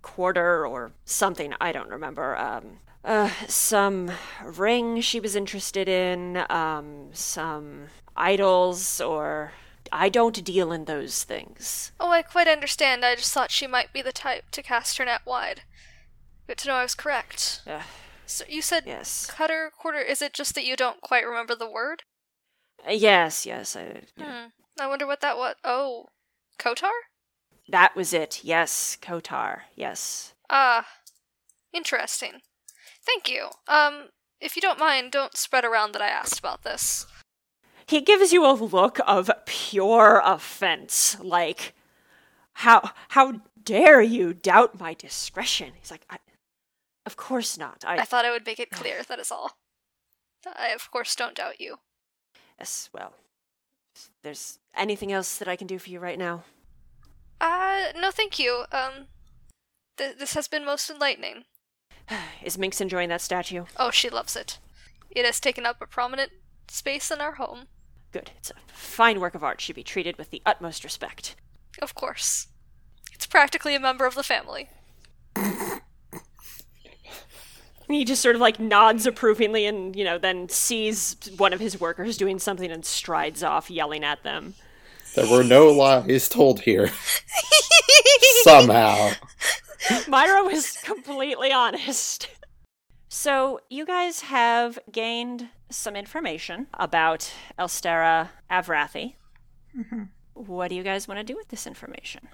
quarter 0.02 0.66
or 0.66 0.92
something. 1.04 1.54
I 1.60 1.72
don't 1.72 1.88
remember. 1.88 2.36
Um, 2.36 2.78
uh, 3.04 3.30
some 3.48 4.10
ring 4.44 5.00
she 5.00 5.20
was 5.20 5.34
interested 5.36 5.88
in. 5.88 6.44
Um, 6.50 7.10
some 7.12 7.84
idols 8.16 9.00
or. 9.00 9.52
I 9.94 10.08
don't 10.08 10.42
deal 10.42 10.72
in 10.72 10.86
those 10.86 11.22
things. 11.22 11.92
Oh, 12.00 12.08
I 12.10 12.22
quite 12.22 12.48
understand. 12.48 13.04
I 13.04 13.14
just 13.14 13.32
thought 13.34 13.50
she 13.50 13.66
might 13.66 13.92
be 13.92 14.00
the 14.00 14.10
type 14.12 14.44
to 14.52 14.62
cast 14.62 14.96
her 14.96 15.04
net 15.04 15.20
wide. 15.26 15.62
Good 16.46 16.56
to 16.58 16.68
know 16.68 16.74
I 16.76 16.82
was 16.82 16.94
correct. 16.94 17.60
Uh, 17.66 17.82
So 18.24 18.44
you 18.48 18.62
said 18.62 18.84
yes. 18.86 19.26
cutter 19.26 19.70
quarter. 19.78 19.98
Is 19.98 20.22
it 20.22 20.32
just 20.32 20.54
that 20.54 20.64
you 20.64 20.76
don't 20.76 21.02
quite 21.02 21.26
remember 21.26 21.54
the 21.54 21.70
word? 21.70 22.04
Uh, 22.88 22.92
yes, 22.92 23.44
yes. 23.44 23.76
I, 23.76 24.00
Hmm. 24.18 24.46
I 24.80 24.86
wonder 24.86 25.06
what 25.06 25.20
that 25.20 25.36
was. 25.36 25.54
Oh, 25.64 26.06
Kotar? 26.58 26.90
That 27.68 27.94
was 27.94 28.12
it. 28.12 28.40
Yes, 28.42 28.96
Kotar. 29.00 29.62
Yes. 29.76 30.34
Ah, 30.50 30.86
interesting. 31.72 32.40
Thank 33.04 33.28
you. 33.28 33.48
Um, 33.68 34.08
if 34.40 34.56
you 34.56 34.62
don't 34.62 34.78
mind, 34.78 35.12
don't 35.12 35.36
spread 35.36 35.64
around 35.64 35.92
that 35.92 36.02
I 36.02 36.08
asked 36.08 36.38
about 36.38 36.62
this. 36.62 37.06
He 37.86 38.00
gives 38.00 38.32
you 38.32 38.44
a 38.46 38.52
look 38.52 38.98
of 39.06 39.30
pure 39.46 40.20
offense, 40.24 41.16
like, 41.20 41.74
how 42.54 42.90
how 43.08 43.40
dare 43.62 44.00
you 44.02 44.32
doubt 44.34 44.78
my 44.78 44.94
discretion? 44.94 45.72
He's 45.78 45.90
like, 45.90 46.04
I, 46.08 46.18
of 47.06 47.16
course 47.16 47.58
not. 47.58 47.84
I, 47.86 47.98
I 47.98 48.04
thought 48.04 48.24
I 48.24 48.30
would 48.30 48.46
make 48.46 48.60
it 48.60 48.70
clear. 48.70 49.02
That 49.02 49.18
is 49.18 49.30
all. 49.30 49.58
I, 50.56 50.68
of 50.68 50.90
course, 50.90 51.14
don't 51.14 51.36
doubt 51.36 51.60
you. 51.60 51.76
yes, 52.58 52.90
well, 52.92 53.14
there's 54.22 54.58
anything 54.76 55.12
else 55.12 55.38
that 55.38 55.48
I 55.48 55.56
can 55.56 55.66
do 55.66 55.78
for 55.78 55.90
you 55.90 56.00
right 56.00 56.18
now? 56.18 56.44
Uh, 57.40 57.92
no, 58.00 58.10
thank 58.10 58.38
you. 58.38 58.64
Um, 58.72 59.06
th- 59.96 60.18
this 60.18 60.34
has 60.34 60.48
been 60.48 60.64
most 60.64 60.88
enlightening. 60.88 61.44
Is 62.42 62.58
Minx 62.58 62.80
enjoying 62.80 63.08
that 63.08 63.20
statue? 63.20 63.64
Oh, 63.76 63.90
she 63.90 64.08
loves 64.08 64.36
it. 64.36 64.58
It 65.10 65.24
has 65.24 65.40
taken 65.40 65.66
up 65.66 65.80
a 65.80 65.86
prominent 65.86 66.32
space 66.68 67.10
in 67.10 67.20
our 67.20 67.32
home. 67.32 67.66
Good. 68.12 68.30
It's 68.38 68.50
a 68.50 68.54
fine 68.72 69.20
work 69.20 69.34
of 69.34 69.42
art. 69.42 69.60
Should 69.60 69.76
be 69.76 69.82
treated 69.82 70.18
with 70.18 70.30
the 70.30 70.42
utmost 70.46 70.84
respect. 70.84 71.34
Of 71.80 71.94
course. 71.94 72.48
It's 73.12 73.26
practically 73.26 73.74
a 73.74 73.80
member 73.80 74.06
of 74.06 74.14
the 74.14 74.22
family. 74.22 74.68
He 77.92 78.04
just 78.04 78.22
sort 78.22 78.34
of 78.34 78.40
like 78.40 78.58
nods 78.60 79.06
approvingly 79.06 79.66
and, 79.66 79.94
you 79.94 80.04
know, 80.04 80.18
then 80.18 80.48
sees 80.48 81.16
one 81.36 81.52
of 81.52 81.60
his 81.60 81.80
workers 81.80 82.16
doing 82.16 82.38
something 82.38 82.70
and 82.70 82.84
strides 82.84 83.42
off, 83.42 83.70
yelling 83.70 84.04
at 84.04 84.22
them. 84.22 84.54
There 85.14 85.30
were 85.30 85.44
no 85.44 85.68
lies 85.68 86.28
told 86.28 86.60
here. 86.60 86.90
Somehow. 88.42 89.10
Myra 90.08 90.44
was 90.44 90.72
completely 90.82 91.52
honest. 91.52 92.28
So, 93.08 93.60
you 93.68 93.84
guys 93.84 94.20
have 94.22 94.78
gained 94.90 95.48
some 95.70 95.96
information 95.96 96.66
about 96.74 97.30
Elstera 97.58 98.30
Avrathi. 98.50 99.14
Mhm. 99.76 100.08
What 100.34 100.68
do 100.68 100.74
you 100.74 100.82
guys 100.82 101.06
want 101.06 101.18
to 101.18 101.24
do 101.24 101.36
with 101.36 101.48
this 101.48 101.66
information? 101.66 102.28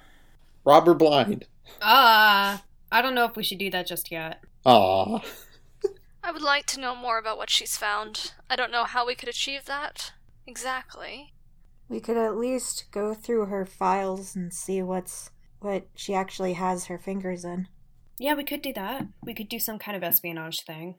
Robber 0.64 0.94
blind. 0.94 1.46
Uh, 1.82 2.58
I 2.92 3.02
don't 3.02 3.14
know 3.14 3.24
if 3.24 3.36
we 3.36 3.42
should 3.42 3.58
do 3.58 3.70
that 3.70 3.86
just 3.86 4.10
yet. 4.12 4.40
Aw. 4.64 5.20
I 6.28 6.30
would 6.30 6.42
like 6.42 6.66
to 6.66 6.80
know 6.80 6.94
more 6.94 7.16
about 7.16 7.38
what 7.38 7.48
she's 7.48 7.78
found. 7.78 8.32
I 8.50 8.56
don't 8.56 8.70
know 8.70 8.84
how 8.84 9.06
we 9.06 9.14
could 9.14 9.30
achieve 9.30 9.64
that. 9.64 10.12
Exactly. 10.46 11.32
We 11.88 12.00
could 12.00 12.18
at 12.18 12.36
least 12.36 12.84
go 12.90 13.14
through 13.14 13.46
her 13.46 13.64
files 13.64 14.36
and 14.36 14.52
see 14.52 14.82
what's 14.82 15.30
what 15.60 15.86
she 15.94 16.12
actually 16.12 16.52
has 16.52 16.84
her 16.84 16.98
fingers 16.98 17.46
in. 17.46 17.66
Yeah, 18.18 18.34
we 18.34 18.44
could 18.44 18.60
do 18.60 18.74
that. 18.74 19.06
We 19.24 19.32
could 19.32 19.48
do 19.48 19.58
some 19.58 19.78
kind 19.78 19.96
of 19.96 20.02
espionage 20.02 20.64
thing. 20.66 20.96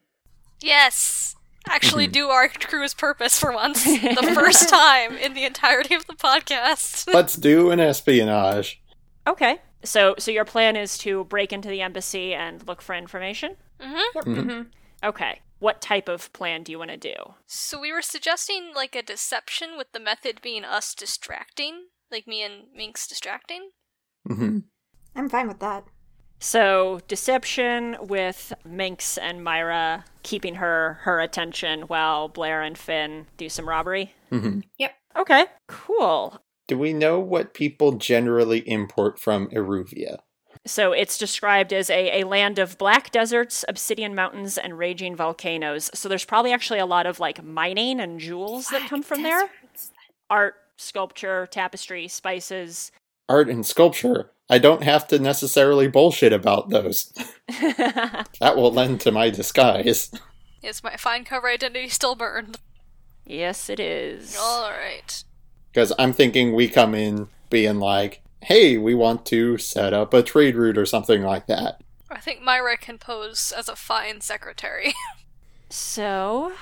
Yes! 0.62 1.36
Actually, 1.68 2.08
do 2.22 2.30
our 2.30 2.48
crew's 2.48 2.96
purpose 2.96 3.38
for 3.40 3.52
once. 3.52 3.84
the 3.84 4.32
first 4.34 4.68
time 4.68 5.16
in 5.16 5.36
the 5.36 5.46
entirety 5.46 5.94
of 5.94 6.08
the 6.08 6.14
podcast. 6.14 7.06
Let's 7.14 7.36
do 7.36 7.70
an 7.70 7.80
espionage. 7.80 8.82
Okay. 9.28 9.60
So, 9.84 10.16
so 10.18 10.32
your 10.32 10.46
plan 10.46 10.76
is 10.76 10.98
to 11.00 11.26
break 11.26 11.54
into 11.54 11.70
the 11.70 11.82
embassy 11.82 12.34
and 12.34 12.68
look 12.68 12.82
for 12.82 12.96
information? 12.96 13.58
hmm 13.80 14.18
Mm-hmm. 14.18 14.62
Okay. 15.04 15.42
What 15.60 15.82
type 15.82 16.08
of 16.08 16.32
plan 16.34 16.64
do 16.64 16.72
you 16.72 16.80
want 16.80 16.92
to 16.92 16.98
do? 16.98 17.14
So 17.46 17.80
we 17.80 17.92
were 17.92 18.02
suggesting 18.02 18.72
like 18.74 18.96
a 18.96 19.02
deception 19.04 19.72
with 19.78 19.92
the 19.92 20.00
method 20.00 20.42
being 20.42 20.64
us 20.64 20.94
distracting, 20.96 21.88
like 22.12 22.28
me 22.28 22.44
and 22.44 22.64
Minx 22.74 23.08
distracting. 23.08 23.72
hmm 24.28 24.60
I'm 25.16 25.28
fine 25.30 25.48
with 25.48 25.60
that. 25.60 25.86
So, 26.42 27.02
deception 27.10 27.98
with 28.00 28.54
Minx 28.64 29.18
and 29.18 29.44
Myra 29.44 30.06
keeping 30.24 30.56
her 30.56 31.00
her 31.02 31.20
attention 31.20 31.82
while 31.82 32.30
Blair 32.30 32.62
and 32.62 32.78
Finn 32.78 33.28
do 33.36 33.50
some 33.50 33.68
robbery. 33.68 34.14
hmm 34.30 34.62
Yep. 34.78 34.92
Okay, 35.18 35.46
cool. 35.68 36.40
Do 36.68 36.78
we 36.78 36.94
know 36.94 37.20
what 37.20 37.54
people 37.54 37.94
generally 37.94 38.60
import 38.70 39.20
from 39.20 39.50
Aruvia? 39.50 40.20
So 40.66 40.92
it's 40.92 41.18
described 41.18 41.72
as 41.74 41.90
a, 41.90 42.22
a 42.22 42.26
land 42.26 42.60
of 42.60 42.78
black 42.78 43.12
deserts, 43.12 43.64
obsidian 43.68 44.14
mountains, 44.14 44.58
and 44.58 44.78
raging 44.78 45.16
volcanoes. 45.16 45.90
So 45.94 46.10
there's 46.10 46.26
probably 46.26 46.52
actually 46.52 46.80
a 46.80 46.86
lot 46.86 47.06
of 47.06 47.20
like 47.20 47.44
mining 47.44 48.00
and 48.00 48.20
jewels 48.20 48.68
that 48.68 48.90
come 48.90 49.02
from 49.02 49.24
there. 49.24 49.50
Art, 50.30 50.56
sculpture, 50.78 51.48
tapestry, 51.48 52.08
spices. 52.08 52.92
Art 53.28 53.50
and 53.50 53.66
sculpture. 53.66 54.32
I 54.50 54.58
don't 54.58 54.84
have 54.84 55.08
to 55.10 55.20
necessarily 55.20 55.88
bullshit 55.88 56.34
about 56.34 56.70
those. 56.70 57.14
That 58.40 58.56
will 58.56 58.72
lend 58.72 59.02
to 59.02 59.12
my 59.12 59.30
disguise. 59.30 60.12
Is 60.62 60.84
my 60.84 60.96
fine 60.98 61.24
cover 61.24 61.48
identity 61.50 61.90
still 61.90 62.16
burned? 62.16 62.58
yes, 63.26 63.70
it 63.70 63.80
is. 63.80 64.38
Alright. 64.38 65.24
Because 65.72 65.94
I'm 66.00 66.14
thinking 66.14 66.54
we 66.54 66.68
come 66.68 66.96
in 66.96 67.28
being 67.50 67.80
like, 67.80 68.22
hey, 68.42 68.78
we 68.78 68.96
want 68.96 69.26
to 69.28 69.58
set 69.58 69.94
up 69.94 70.14
a 70.14 70.24
trade 70.24 70.56
route 70.56 70.78
or 70.78 70.86
something 70.86 71.22
like 71.24 71.48
that. 71.48 71.82
I 72.10 72.20
think 72.20 72.42
Myra 72.42 72.78
can 72.78 72.98
pose 72.98 73.52
as 73.56 73.70
a 73.70 73.76
fine 73.76 74.22
secretary. 74.22 74.94
So, 75.72 76.54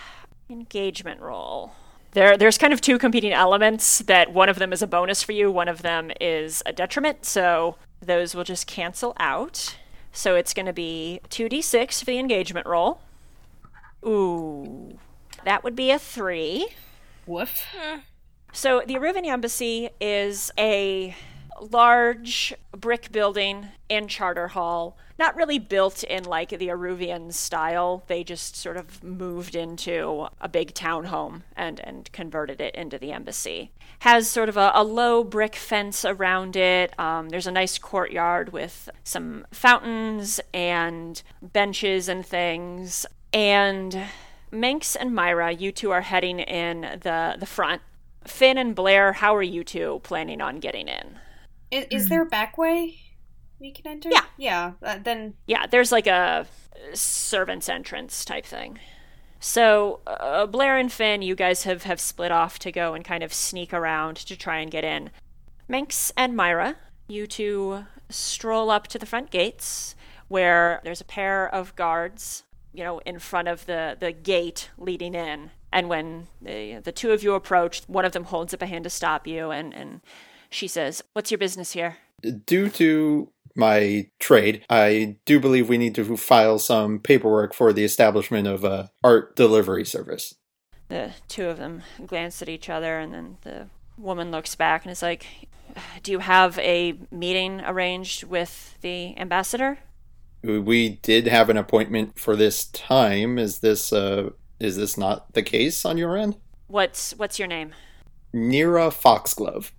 engagement 0.49 1.21
roll. 1.21 1.71
there 2.11 2.35
there's 2.37 2.57
kind 2.57 2.73
of 2.73 2.81
two 2.81 2.97
competing 2.99 3.31
elements 3.31 3.99
that 3.99 4.33
one 4.33 4.49
of 4.49 4.59
them 4.59 4.73
is 4.73 4.81
a 4.81 4.87
bonus 4.87 5.23
for 5.23 5.31
you, 5.31 5.49
one 5.49 5.69
of 5.69 5.81
them 5.81 6.11
is 6.19 6.61
a 6.65 6.73
detriment. 6.73 7.25
So 7.25 7.77
those 8.01 8.35
will 8.35 8.43
just 8.43 8.67
cancel 8.67 9.13
out. 9.17 9.77
So 10.11 10.35
it's 10.35 10.53
going 10.53 10.65
to 10.65 10.73
be 10.73 11.21
2d6 11.29 11.99
for 11.99 12.05
the 12.05 12.19
engagement 12.19 12.67
roll. 12.67 12.99
Ooh. 14.05 14.97
That 15.45 15.63
would 15.63 15.75
be 15.75 15.91
a 15.91 15.99
3. 15.99 16.67
Woof. 17.25 17.63
Hmm. 17.73 17.99
So 18.51 18.81
the 18.85 18.95
Aruvian 18.95 19.25
Embassy 19.25 19.89
is 20.01 20.51
a 20.57 21.15
large 21.59 22.53
brick 22.71 23.11
building 23.11 23.67
in 23.89 24.07
Charter 24.07 24.49
Hall. 24.49 24.97
Not 25.19 25.35
really 25.35 25.57
built 25.57 26.03
in 26.03 26.23
like 26.23 26.49
the 26.49 26.67
Aruvian 26.67 27.33
style. 27.33 28.03
They 28.07 28.23
just 28.23 28.55
sort 28.55 28.77
of 28.77 29.03
moved 29.03 29.55
into 29.55 30.27
a 30.39 30.47
big 30.47 30.73
townhome 30.73 31.41
and, 31.55 31.79
and 31.79 32.11
converted 32.11 32.61
it 32.61 32.75
into 32.75 32.99
the 32.99 33.11
embassy. 33.11 33.71
Has 33.99 34.29
sort 34.29 34.47
of 34.47 34.57
a, 34.57 34.71
a 34.75 34.83
low 34.83 35.23
brick 35.23 35.55
fence 35.55 36.05
around 36.05 36.55
it. 36.55 36.97
Um, 36.99 37.29
there's 37.29 37.47
a 37.47 37.51
nice 37.51 37.79
courtyard 37.79 38.53
with 38.53 38.89
some 39.03 39.47
fountains 39.51 40.39
and 40.53 41.21
benches 41.41 42.07
and 42.07 42.23
things. 42.23 43.05
And 43.33 43.99
Minx 44.51 44.95
and 44.95 45.15
Myra, 45.15 45.51
you 45.51 45.71
two 45.71 45.91
are 45.91 46.01
heading 46.01 46.39
in 46.39 46.81
the, 46.81 47.37
the 47.39 47.45
front. 47.47 47.81
Finn 48.23 48.57
and 48.57 48.75
Blair, 48.75 49.13
how 49.13 49.35
are 49.35 49.41
you 49.41 49.63
two 49.63 49.99
planning 50.03 50.41
on 50.41 50.59
getting 50.59 50.87
in? 50.87 51.17
Is, 51.71 51.85
is 51.91 52.09
there 52.09 52.21
a 52.21 52.25
back 52.25 52.57
way 52.57 52.99
we 53.59 53.71
can 53.71 53.87
enter? 53.87 54.09
Yeah. 54.09 54.23
Yeah. 54.37 54.71
Uh, 54.81 54.99
then 55.01 55.33
Yeah, 55.47 55.67
there's 55.67 55.91
like 55.91 56.07
a 56.07 56.47
servant's 56.93 57.69
entrance 57.69 58.23
type 58.23 58.45
thing. 58.45 58.79
So, 59.39 59.99
uh, 60.07 60.47
Blair 60.47 60.77
and 60.77 60.91
Finn, 60.91 61.21
you 61.21 61.35
guys 61.35 61.63
have, 61.63 61.83
have 61.83 61.99
split 61.99 62.31
off 62.31 62.57
to 62.59 62.71
go 62.71 62.93
and 62.93 63.05
kind 63.05 63.21
of 63.23 63.33
sneak 63.33 63.71
around 63.73 64.17
to 64.17 64.35
try 64.35 64.59
and 64.59 64.71
get 64.71 64.83
in. 64.83 65.11
Minx 65.67 66.11
and 66.17 66.35
Myra, 66.35 66.75
you 67.07 67.27
two 67.27 67.85
stroll 68.09 68.71
up 68.71 68.87
to 68.87 68.97
the 68.97 69.05
front 69.05 69.29
gates 69.29 69.95
where 70.27 70.81
there's 70.83 71.01
a 71.01 71.05
pair 71.05 71.53
of 71.53 71.75
guards, 71.75 72.43
you 72.73 72.83
know, 72.83 72.99
in 72.99 73.19
front 73.19 73.47
of 73.47 73.65
the, 73.65 73.95
the 73.99 74.11
gate 74.11 74.69
leading 74.77 75.13
in. 75.13 75.51
And 75.71 75.87
when 75.89 76.27
the, 76.41 76.79
the 76.83 76.91
two 76.91 77.11
of 77.11 77.21
you 77.21 77.33
approach, 77.33 77.83
one 77.87 78.05
of 78.05 78.13
them 78.13 78.25
holds 78.25 78.53
up 78.53 78.61
a 78.61 78.65
hand 78.65 78.85
to 78.85 78.89
stop 78.89 79.27
you 79.27 79.51
and, 79.51 79.73
and 79.73 80.01
she 80.49 80.67
says, 80.67 81.03
What's 81.13 81.31
your 81.31 81.37
business 81.37 81.73
here? 81.73 81.97
Due 82.45 82.69
to 82.69 83.31
my 83.55 84.09
trade, 84.19 84.63
I 84.69 85.17
do 85.25 85.39
believe 85.39 85.67
we 85.67 85.77
need 85.77 85.95
to 85.95 86.17
file 86.17 86.59
some 86.59 86.99
paperwork 86.99 87.53
for 87.53 87.73
the 87.73 87.83
establishment 87.83 88.47
of 88.47 88.63
a 88.63 88.91
art 89.03 89.35
delivery 89.35 89.85
service. 89.85 90.35
The 90.89 91.11
two 91.27 91.47
of 91.47 91.57
them 91.57 91.83
glance 92.05 92.41
at 92.41 92.49
each 92.49 92.69
other, 92.69 92.99
and 92.99 93.13
then 93.13 93.37
the 93.41 93.67
woman 93.97 94.31
looks 94.31 94.55
back 94.55 94.83
and 94.83 94.91
is 94.91 95.01
like, 95.01 95.25
Do 96.03 96.11
you 96.11 96.19
have 96.19 96.57
a 96.59 96.97
meeting 97.11 97.61
arranged 97.61 98.23
with 98.23 98.77
the 98.81 99.17
ambassador? 99.17 99.79
We 100.43 100.89
did 100.89 101.27
have 101.27 101.49
an 101.49 101.57
appointment 101.57 102.19
for 102.19 102.35
this 102.35 102.65
time. 102.65 103.37
Is 103.37 103.59
this 103.59 103.91
uh 103.91 104.29
is 104.59 104.77
this 104.77 104.97
not 104.97 105.33
the 105.33 105.43
case 105.43 105.83
on 105.83 105.97
your 105.97 106.15
end? 106.15 106.37
What's 106.67 107.15
what's 107.17 107.39
your 107.39 107.47
name? 107.47 107.73
Nira 108.33 108.93
Foxglove. 108.93 109.71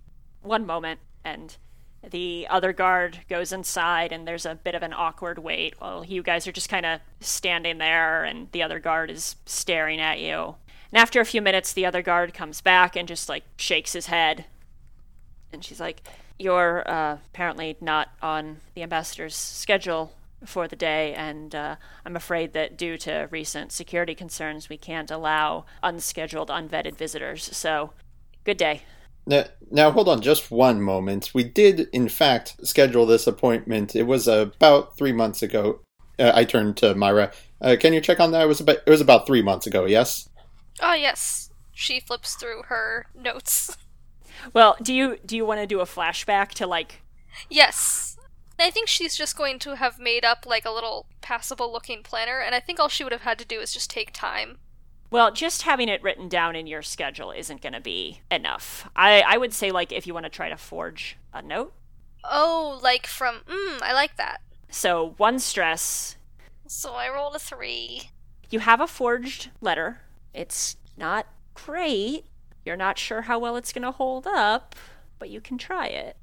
One 0.49 0.65
moment, 0.65 0.99
and 1.23 1.55
the 2.01 2.47
other 2.49 2.73
guard 2.73 3.19
goes 3.29 3.53
inside, 3.53 4.11
and 4.11 4.27
there's 4.27 4.47
a 4.47 4.55
bit 4.55 4.73
of 4.73 4.81
an 4.81 4.93
awkward 4.93 5.37
wait 5.37 5.75
while 5.77 6.03
you 6.03 6.23
guys 6.23 6.47
are 6.47 6.51
just 6.51 6.69
kind 6.69 6.87
of 6.87 7.01
standing 7.19 7.77
there, 7.77 8.23
and 8.23 8.51
the 8.51 8.63
other 8.63 8.79
guard 8.79 9.11
is 9.11 9.35
staring 9.45 10.01
at 10.01 10.19
you. 10.19 10.55
And 10.91 10.97
after 10.97 11.21
a 11.21 11.25
few 11.25 11.39
minutes, 11.39 11.71
the 11.71 11.85
other 11.85 12.01
guard 12.01 12.33
comes 12.33 12.61
back 12.61 12.95
and 12.95 13.07
just 13.07 13.29
like 13.29 13.43
shakes 13.57 13.93
his 13.93 14.07
head, 14.07 14.45
and 15.53 15.63
she's 15.63 15.79
like, 15.79 16.01
"You're 16.39 16.81
uh, 16.89 17.17
apparently 17.31 17.77
not 17.79 18.09
on 18.19 18.61
the 18.73 18.81
ambassador's 18.81 19.35
schedule." 19.35 20.13
For 20.45 20.67
the 20.67 20.75
day, 20.75 21.13
and 21.13 21.53
uh, 21.53 21.75
I'm 22.05 22.15
afraid 22.15 22.53
that 22.53 22.75
due 22.75 22.97
to 22.99 23.27
recent 23.29 23.71
security 23.71 24.15
concerns, 24.15 24.67
we 24.67 24.77
can't 24.77 25.11
allow 25.11 25.65
unscheduled, 25.83 26.47
unvetted 26.47 26.95
visitors. 26.95 27.55
So, 27.55 27.91
good 28.45 28.57
day. 28.57 28.81
Now, 29.25 29.45
now, 29.71 29.91
hold 29.91 30.09
on 30.09 30.21
just 30.21 30.49
one 30.49 30.81
moment. 30.81 31.31
We 31.33 31.43
did, 31.43 31.87
in 31.93 32.09
fact, 32.09 32.55
schedule 32.65 33.05
this 33.05 33.27
appointment. 33.27 33.95
It 33.95 34.03
was 34.03 34.27
about 34.27 34.97
three 34.97 35.11
months 35.11 35.43
ago. 35.43 35.81
Uh, 36.17 36.31
I 36.33 36.43
turned 36.43 36.77
to 36.77 36.95
Myra. 36.95 37.31
Uh, 37.61 37.75
can 37.79 37.93
you 37.93 38.01
check 38.01 38.19
on 38.19 38.31
that? 38.31 38.43
It 38.43 38.47
was 38.47 38.59
about 38.59 38.77
it 38.85 38.89
was 38.89 39.01
about 39.01 39.27
three 39.27 39.41
months 39.41 39.67
ago. 39.67 39.85
Yes. 39.85 40.29
Oh, 40.81 40.93
yes. 40.93 41.51
She 41.71 41.99
flips 41.99 42.35
through 42.35 42.63
her 42.67 43.07
notes. 43.15 43.77
Well, 44.53 44.77
do 44.81 44.93
you 44.93 45.17
do 45.25 45.35
you 45.35 45.45
want 45.45 45.59
to 45.59 45.67
do 45.67 45.81
a 45.81 45.85
flashback 45.85 46.51
to 46.51 46.65
like 46.65 47.01
Yes. 47.49 48.17
I 48.57 48.71
think 48.71 48.87
she's 48.87 49.15
just 49.15 49.37
going 49.37 49.59
to 49.59 49.75
have 49.75 49.99
made 49.99 50.25
up 50.25 50.45
like 50.45 50.65
a 50.65 50.71
little 50.71 51.07
passable 51.21 51.71
looking 51.71 52.03
planner, 52.03 52.39
and 52.39 52.53
I 52.53 52.59
think 52.59 52.79
all 52.79 52.89
she 52.89 53.03
would 53.03 53.13
have 53.13 53.21
had 53.21 53.39
to 53.39 53.45
do 53.45 53.59
is 53.59 53.73
just 53.73 53.89
take 53.89 54.11
time. 54.11 54.57
Well, 55.11 55.31
just 55.31 55.63
having 55.63 55.89
it 55.89 56.03
written 56.03 56.29
down 56.29 56.55
in 56.55 56.67
your 56.67 56.81
schedule 56.81 57.31
isn't 57.31 57.61
going 57.61 57.73
to 57.73 57.81
be 57.81 58.21
enough. 58.29 58.89
I, 58.95 59.23
I 59.27 59.37
would 59.37 59.53
say, 59.53 59.71
like, 59.71 59.91
if 59.91 60.05
you 60.05 60.13
want 60.13 60.25
to 60.25 60.29
try 60.29 60.49
to 60.49 60.57
forge 60.57 61.17
a 61.33 61.41
note. 61.41 61.73
Oh, 62.23 62.79
like 62.83 63.07
from. 63.07 63.41
Mmm, 63.47 63.81
I 63.81 63.93
like 63.93 64.17
that. 64.17 64.41
So, 64.69 65.15
one 65.17 65.39
stress. 65.39 66.17
So 66.67 66.93
I 66.93 67.09
rolled 67.09 67.35
a 67.35 67.39
three. 67.39 68.11
You 68.51 68.59
have 68.59 68.81
a 68.81 68.87
forged 68.87 69.49
letter. 69.61 70.01
It's 70.33 70.77
not 70.95 71.25
great. 71.55 72.25
You're 72.63 72.77
not 72.77 72.99
sure 72.99 73.23
how 73.23 73.39
well 73.39 73.55
it's 73.55 73.73
going 73.73 73.83
to 73.83 73.91
hold 73.91 74.27
up, 74.27 74.75
but 75.17 75.29
you 75.31 75.41
can 75.41 75.57
try 75.57 75.87
it. 75.87 76.17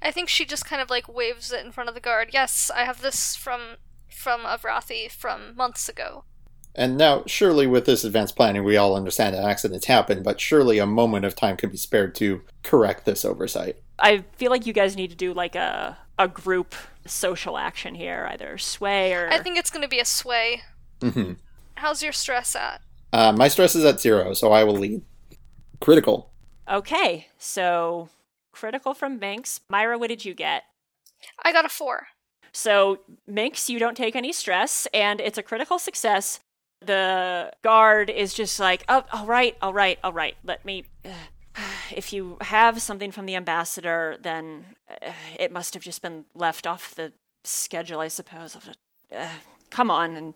I 0.00 0.12
think 0.12 0.28
she 0.28 0.44
just 0.44 0.64
kind 0.64 0.80
of 0.80 0.90
like 0.90 1.12
waves 1.12 1.52
it 1.52 1.64
in 1.64 1.72
front 1.72 1.88
of 1.88 1.94
the 1.94 2.00
guard. 2.00 2.30
Yes, 2.32 2.70
I 2.72 2.84
have 2.84 3.02
this 3.02 3.34
from 3.34 3.78
from 4.08 4.42
Avrathi 4.42 5.10
from 5.10 5.56
months 5.56 5.88
ago. 5.88 6.24
And 6.78 6.96
now, 6.96 7.24
surely, 7.26 7.66
with 7.66 7.86
this 7.86 8.04
advanced 8.04 8.36
planning, 8.36 8.62
we 8.62 8.76
all 8.76 8.94
understand 8.94 9.34
that 9.34 9.42
accidents 9.42 9.86
happen, 9.86 10.22
but 10.22 10.40
surely 10.40 10.78
a 10.78 10.86
moment 10.86 11.24
of 11.24 11.34
time 11.34 11.56
can 11.56 11.70
be 11.70 11.76
spared 11.76 12.14
to 12.14 12.42
correct 12.62 13.04
this 13.04 13.24
oversight. 13.24 13.78
I 13.98 14.24
feel 14.36 14.52
like 14.52 14.64
you 14.64 14.72
guys 14.72 14.94
need 14.94 15.10
to 15.10 15.16
do 15.16 15.34
like 15.34 15.56
a 15.56 15.98
a 16.20 16.28
group 16.28 16.76
social 17.04 17.58
action 17.58 17.96
here, 17.96 18.28
either 18.30 18.58
sway 18.58 19.12
or. 19.12 19.28
I 19.28 19.40
think 19.40 19.58
it's 19.58 19.70
going 19.70 19.82
to 19.82 19.88
be 19.88 19.98
a 19.98 20.04
sway. 20.04 20.62
hmm 21.02 21.32
How's 21.74 22.00
your 22.00 22.12
stress 22.12 22.54
at? 22.54 22.80
Uh, 23.12 23.32
my 23.32 23.48
stress 23.48 23.74
is 23.74 23.84
at 23.84 24.00
zero, 24.00 24.32
so 24.32 24.52
I 24.52 24.62
will 24.62 24.76
lead. 24.76 25.02
Critical. 25.80 26.30
Okay, 26.70 27.26
so 27.38 28.08
critical 28.52 28.94
from 28.94 29.18
Minx. 29.18 29.60
Myra, 29.68 29.98
what 29.98 30.10
did 30.10 30.24
you 30.24 30.32
get? 30.32 30.62
I 31.42 31.52
got 31.52 31.64
a 31.64 31.68
four. 31.68 32.06
So, 32.52 33.00
Minx, 33.26 33.68
you 33.68 33.80
don't 33.80 33.96
take 33.96 34.14
any 34.14 34.32
stress, 34.32 34.86
and 34.94 35.20
it's 35.20 35.38
a 35.38 35.42
critical 35.42 35.80
success. 35.80 36.38
The 36.80 37.52
guard 37.62 38.08
is 38.10 38.34
just 38.34 38.60
like, 38.60 38.84
oh, 38.88 39.04
all 39.12 39.26
right, 39.26 39.56
all 39.60 39.72
right, 39.72 39.98
all 40.02 40.12
right. 40.12 40.36
Let 40.44 40.64
me. 40.64 40.84
if 41.94 42.12
you 42.12 42.36
have 42.40 42.80
something 42.80 43.10
from 43.10 43.26
the 43.26 43.36
ambassador, 43.36 44.16
then 44.20 44.64
uh, 44.90 45.10
it 45.38 45.52
must 45.52 45.74
have 45.74 45.82
just 45.82 46.02
been 46.02 46.24
left 46.34 46.66
off 46.66 46.94
the 46.94 47.12
schedule, 47.44 48.00
I 48.00 48.08
suppose. 48.08 48.56
Uh, 49.14 49.28
come 49.70 49.90
on, 49.90 50.16
and 50.16 50.34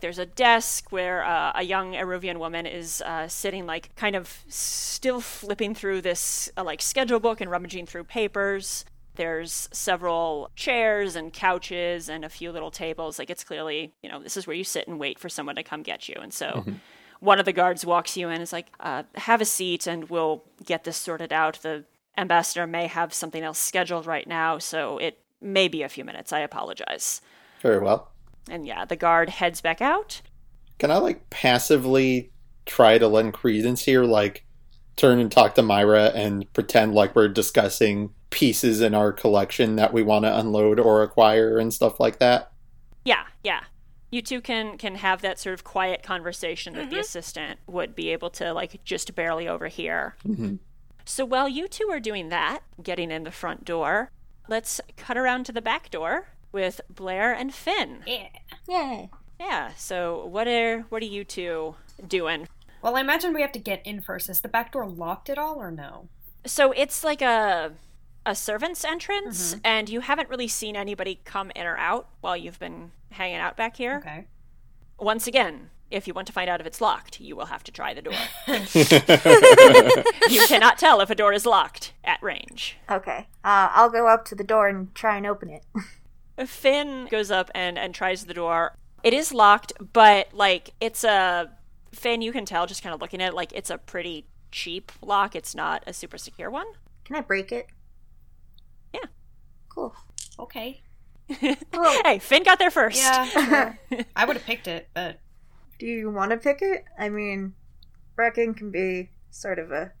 there's 0.00 0.18
a 0.18 0.26
desk 0.26 0.92
where 0.92 1.24
uh, 1.24 1.52
a 1.54 1.62
young 1.62 1.94
Aruvian 1.94 2.38
woman 2.38 2.66
is 2.66 3.02
uh, 3.02 3.28
sitting, 3.28 3.66
like, 3.66 3.94
kind 3.96 4.14
of 4.14 4.44
still 4.48 5.20
flipping 5.20 5.74
through 5.74 6.02
this, 6.02 6.50
uh, 6.56 6.64
like, 6.64 6.82
schedule 6.82 7.20
book 7.20 7.40
and 7.40 7.50
rummaging 7.50 7.86
through 7.86 8.04
papers. 8.04 8.84
There's 9.18 9.68
several 9.72 10.50
chairs 10.56 11.16
and 11.16 11.32
couches 11.32 12.08
and 12.08 12.24
a 12.24 12.28
few 12.28 12.52
little 12.52 12.70
tables. 12.70 13.18
Like, 13.18 13.28
it's 13.28 13.44
clearly, 13.44 13.92
you 14.02 14.08
know, 14.08 14.22
this 14.22 14.36
is 14.36 14.46
where 14.46 14.56
you 14.56 14.64
sit 14.64 14.88
and 14.88 14.98
wait 14.98 15.18
for 15.18 15.28
someone 15.28 15.56
to 15.56 15.62
come 15.62 15.82
get 15.82 16.08
you. 16.08 16.14
And 16.22 16.32
so 16.32 16.64
one 17.20 17.38
of 17.38 17.44
the 17.44 17.52
guards 17.52 17.84
walks 17.84 18.16
you 18.16 18.28
in 18.28 18.34
and 18.34 18.42
is 18.42 18.52
like, 18.52 18.68
uh, 18.80 19.02
have 19.16 19.40
a 19.40 19.44
seat 19.44 19.86
and 19.86 20.08
we'll 20.08 20.44
get 20.64 20.84
this 20.84 20.96
sorted 20.96 21.32
out. 21.32 21.58
The 21.62 21.84
ambassador 22.16 22.66
may 22.66 22.86
have 22.86 23.12
something 23.12 23.42
else 23.42 23.58
scheduled 23.58 24.06
right 24.06 24.26
now, 24.26 24.58
so 24.58 24.98
it 24.98 25.18
may 25.40 25.68
be 25.68 25.82
a 25.82 25.88
few 25.88 26.04
minutes. 26.04 26.32
I 26.32 26.38
apologize. 26.40 27.20
Very 27.60 27.80
well. 27.80 28.12
And 28.48 28.66
yeah, 28.66 28.84
the 28.84 28.96
guard 28.96 29.30
heads 29.30 29.60
back 29.60 29.82
out. 29.82 30.22
Can 30.78 30.90
I 30.90 30.98
like 30.98 31.28
passively 31.28 32.30
try 32.66 32.98
to 32.98 33.08
lend 33.08 33.34
credence 33.34 33.82
here? 33.82 34.04
Like 34.04 34.44
turn 34.96 35.18
and 35.18 35.30
talk 35.30 35.54
to 35.56 35.62
Myra 35.62 36.12
and 36.14 36.50
pretend 36.52 36.94
like 36.94 37.14
we're 37.16 37.28
discussing 37.28 38.10
pieces 38.38 38.80
in 38.80 38.94
our 38.94 39.12
collection 39.12 39.74
that 39.74 39.92
we 39.92 40.00
want 40.00 40.24
to 40.24 40.38
unload 40.38 40.78
or 40.78 41.02
acquire 41.02 41.58
and 41.58 41.74
stuff 41.74 41.98
like 41.98 42.20
that. 42.20 42.52
Yeah, 43.04 43.24
yeah. 43.42 43.62
You 44.12 44.22
two 44.22 44.40
can 44.40 44.78
can 44.78 44.94
have 44.94 45.22
that 45.22 45.40
sort 45.40 45.54
of 45.54 45.64
quiet 45.64 46.04
conversation 46.04 46.74
that 46.74 46.88
the 46.88 47.00
assistant 47.00 47.58
would 47.66 47.96
be 47.96 48.10
able 48.10 48.30
to 48.30 48.52
like 48.52 48.82
just 48.84 49.12
barely 49.16 49.48
overhear. 49.48 50.14
hmm 50.24 50.54
So 51.04 51.24
while 51.24 51.48
you 51.48 51.66
two 51.66 51.88
are 51.90 51.98
doing 51.98 52.28
that, 52.28 52.60
getting 52.80 53.10
in 53.10 53.24
the 53.24 53.32
front 53.32 53.64
door, 53.64 54.12
let's 54.48 54.80
cut 54.96 55.18
around 55.18 55.44
to 55.46 55.52
the 55.52 55.60
back 55.60 55.90
door 55.90 56.28
with 56.52 56.80
Blair 56.88 57.32
and 57.32 57.52
Finn. 57.52 58.04
Yeah. 58.06 58.28
Yay. 58.68 59.10
Yeah. 59.40 59.72
So 59.76 60.24
what 60.26 60.46
are 60.46 60.82
what 60.90 61.02
are 61.02 61.06
you 61.06 61.24
two 61.24 61.74
doing? 62.06 62.46
Well, 62.82 62.94
I 62.94 63.00
imagine 63.00 63.34
we 63.34 63.42
have 63.42 63.52
to 63.52 63.58
get 63.58 63.84
in 63.84 64.00
first. 64.00 64.30
Is 64.30 64.42
the 64.42 64.48
back 64.48 64.70
door 64.72 64.88
locked 64.88 65.28
at 65.28 65.38
all 65.38 65.56
or 65.56 65.72
no? 65.72 66.08
So 66.46 66.70
it's 66.70 67.02
like 67.02 67.20
a 67.20 67.72
a 68.28 68.34
servant's 68.34 68.84
entrance, 68.84 69.54
Mhm. 69.54 69.60
and 69.64 69.88
you 69.88 70.00
haven't 70.00 70.28
really 70.28 70.48
seen 70.48 70.76
anybody 70.76 71.20
come 71.24 71.50
in 71.56 71.66
or 71.66 71.76
out 71.78 72.08
while 72.20 72.36
you've 72.36 72.58
been 72.58 72.92
hanging 73.12 73.38
out 73.38 73.56
back 73.56 73.76
here. 73.76 73.96
Okay. 73.96 74.26
Once 74.98 75.26
again, 75.26 75.70
if 75.90 76.06
you 76.06 76.12
want 76.12 76.26
to 76.26 76.32
find 76.32 76.50
out 76.50 76.60
if 76.60 76.66
it's 76.66 76.80
locked, 76.82 77.18
you 77.20 77.34
will 77.34 77.46
have 77.46 77.64
to 77.64 77.72
try 77.72 77.94
the 77.94 78.02
door. 78.02 78.12
you 80.28 80.46
cannot 80.46 80.78
tell 80.78 81.00
if 81.00 81.08
a 81.10 81.14
door 81.14 81.32
is 81.32 81.46
locked 81.46 81.92
at 82.04 82.22
range. 82.22 82.76
Okay. 82.90 83.26
Uh, 83.44 83.70
I'll 83.72 83.88
go 83.90 84.06
up 84.06 84.24
to 84.26 84.34
the 84.34 84.44
door 84.44 84.68
and 84.68 84.94
try 84.94 85.16
and 85.16 85.26
open 85.26 85.48
it. 85.50 85.64
Finn 86.48 87.06
goes 87.10 87.30
up 87.30 87.50
and, 87.54 87.78
and 87.78 87.94
tries 87.94 88.26
the 88.26 88.34
door. 88.34 88.76
It 89.02 89.14
is 89.14 89.32
locked, 89.32 89.72
but 89.92 90.32
like 90.34 90.74
it's 90.80 91.04
a 91.04 91.50
Finn, 91.92 92.20
you 92.20 92.32
can 92.32 92.44
tell 92.44 92.66
just 92.66 92.82
kind 92.82 92.94
of 92.94 93.00
looking 93.00 93.22
at 93.22 93.30
it, 93.30 93.34
like 93.34 93.52
it's 93.54 93.70
a 93.70 93.78
pretty 93.78 94.26
cheap 94.52 94.92
lock. 95.00 95.34
It's 95.34 95.54
not 95.54 95.82
a 95.86 95.92
super 95.92 96.18
secure 96.18 96.50
one. 96.50 96.66
Can 97.04 97.16
I 97.16 97.22
break 97.22 97.50
it? 97.52 97.68
Yeah. 99.78 99.88
Cool. 99.88 99.96
Okay. 100.40 100.80
Well, 101.74 102.02
Hey, 102.04 102.18
Finn 102.18 102.42
got 102.42 102.58
there 102.58 102.70
first. 102.70 102.96
Yeah, 102.98 103.24
sure. 103.90 104.04
I 104.16 104.24
would 104.24 104.36
have 104.36 104.46
picked 104.46 104.66
it, 104.66 104.88
but 104.94 105.20
do 105.78 105.86
you 105.86 106.10
want 106.10 106.30
to 106.30 106.38
pick 106.38 106.58
it? 106.62 106.84
I 106.98 107.08
mean, 107.10 107.52
breaking 108.16 108.54
can 108.54 108.70
be 108.70 109.10
sort 109.30 109.58
of 109.58 109.70
a 109.70 109.92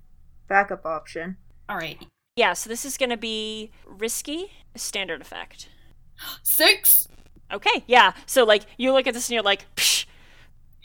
backup 0.48 0.86
option. 0.86 1.36
all 1.68 1.76
right. 1.76 1.98
Yeah, 2.34 2.52
so 2.54 2.70
this 2.70 2.84
is 2.84 2.96
going 2.96 3.10
to 3.10 3.16
be 3.16 3.72
risky 3.84 4.52
standard 4.76 5.20
effect. 5.20 5.68
Six. 6.42 7.08
Okay, 7.52 7.84
yeah. 7.86 8.12
So 8.26 8.44
like 8.44 8.62
you 8.78 8.92
look 8.92 9.06
at 9.06 9.12
this 9.14 9.28
and 9.28 9.34
you're 9.34 9.42
like, 9.42 9.66
Psh, 9.76 10.06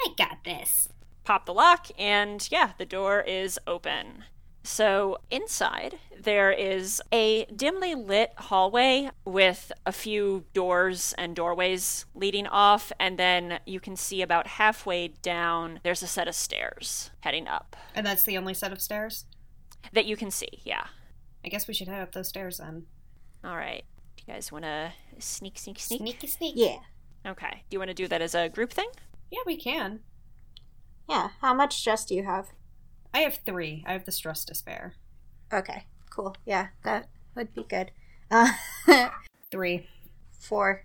I 0.01 0.09
got 0.17 0.43
this. 0.43 0.89
pop 1.23 1.45
the 1.45 1.53
lock, 1.53 1.87
and 1.97 2.45
yeah, 2.51 2.71
the 2.77 2.85
door 2.85 3.21
is 3.21 3.57
open. 3.65 4.25
So 4.65 5.17
inside, 5.29 5.99
there 6.17 6.51
is 6.51 7.01
a 7.11 7.45
dimly 7.53 7.95
lit 7.95 8.31
hallway 8.37 9.09
with 9.25 9.73
a 9.85 9.91
few 9.91 10.45
doors 10.53 11.13
and 11.17 11.35
doorways 11.35 12.05
leading 12.15 12.47
off, 12.47 12.93
and 12.97 13.19
then 13.19 13.59
you 13.65 13.81
can 13.81 13.97
see 13.97 14.21
about 14.21 14.47
halfway 14.47 15.09
down, 15.09 15.81
there's 15.83 16.01
a 16.01 16.07
set 16.07 16.29
of 16.29 16.35
stairs 16.35 17.11
heading 17.21 17.47
up 17.47 17.75
And 17.93 18.05
that's 18.05 18.23
the 18.23 18.37
only 18.37 18.53
set 18.53 18.71
of 18.71 18.81
stairs? 18.81 19.25
that 19.91 20.05
you 20.05 20.15
can 20.15 20.31
see. 20.31 20.61
Yeah. 20.63 20.87
I 21.43 21.49
guess 21.49 21.67
we 21.67 21.73
should 21.73 21.89
head 21.89 22.01
up 22.01 22.13
those 22.13 22.29
stairs 22.29 22.57
then. 22.59 22.85
All 23.43 23.57
right. 23.57 23.83
Do 24.15 24.23
you 24.25 24.33
guys 24.33 24.49
want 24.49 24.63
to 24.63 24.93
sneak, 25.19 25.59
sneak, 25.59 25.77
sneak? 25.77 25.99
Sneaky 25.99 26.27
sneak. 26.27 26.53
Yeah. 26.55 26.77
Okay. 27.27 27.63
Do 27.69 27.75
you 27.75 27.79
want 27.79 27.89
to 27.89 27.93
do 27.93 28.07
that 28.07 28.21
as 28.21 28.33
a 28.33 28.47
group 28.47 28.71
thing? 28.71 28.87
Yeah, 29.29 29.41
we 29.45 29.57
can. 29.57 29.99
Yeah. 31.09 31.31
How 31.41 31.53
much 31.53 31.75
stress 31.75 32.05
do 32.05 32.15
you 32.15 32.23
have? 32.23 32.53
I 33.13 33.19
have 33.19 33.39
three. 33.45 33.83
I 33.87 33.93
have 33.93 34.05
the 34.05 34.11
stress 34.11 34.43
to 34.45 34.55
spare. 34.55 34.95
Okay. 35.53 35.85
Cool. 36.09 36.35
Yeah, 36.45 36.67
that 36.83 37.07
would 37.35 37.53
be 37.53 37.63
good. 37.63 37.91
Uh, 38.31 38.51
Three. 39.51 39.87
four. 40.31 40.83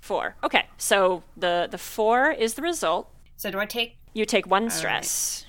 Four. 0.00 0.36
Okay. 0.42 0.66
So 0.78 1.22
the 1.36 1.68
the 1.70 1.78
four 1.78 2.30
is 2.30 2.54
the 2.54 2.62
result. 2.62 3.10
So 3.36 3.50
do 3.50 3.58
I 3.58 3.66
take 3.66 3.98
You 4.14 4.24
take 4.24 4.46
one 4.46 4.64
right. 4.64 4.72
stress. 4.72 5.44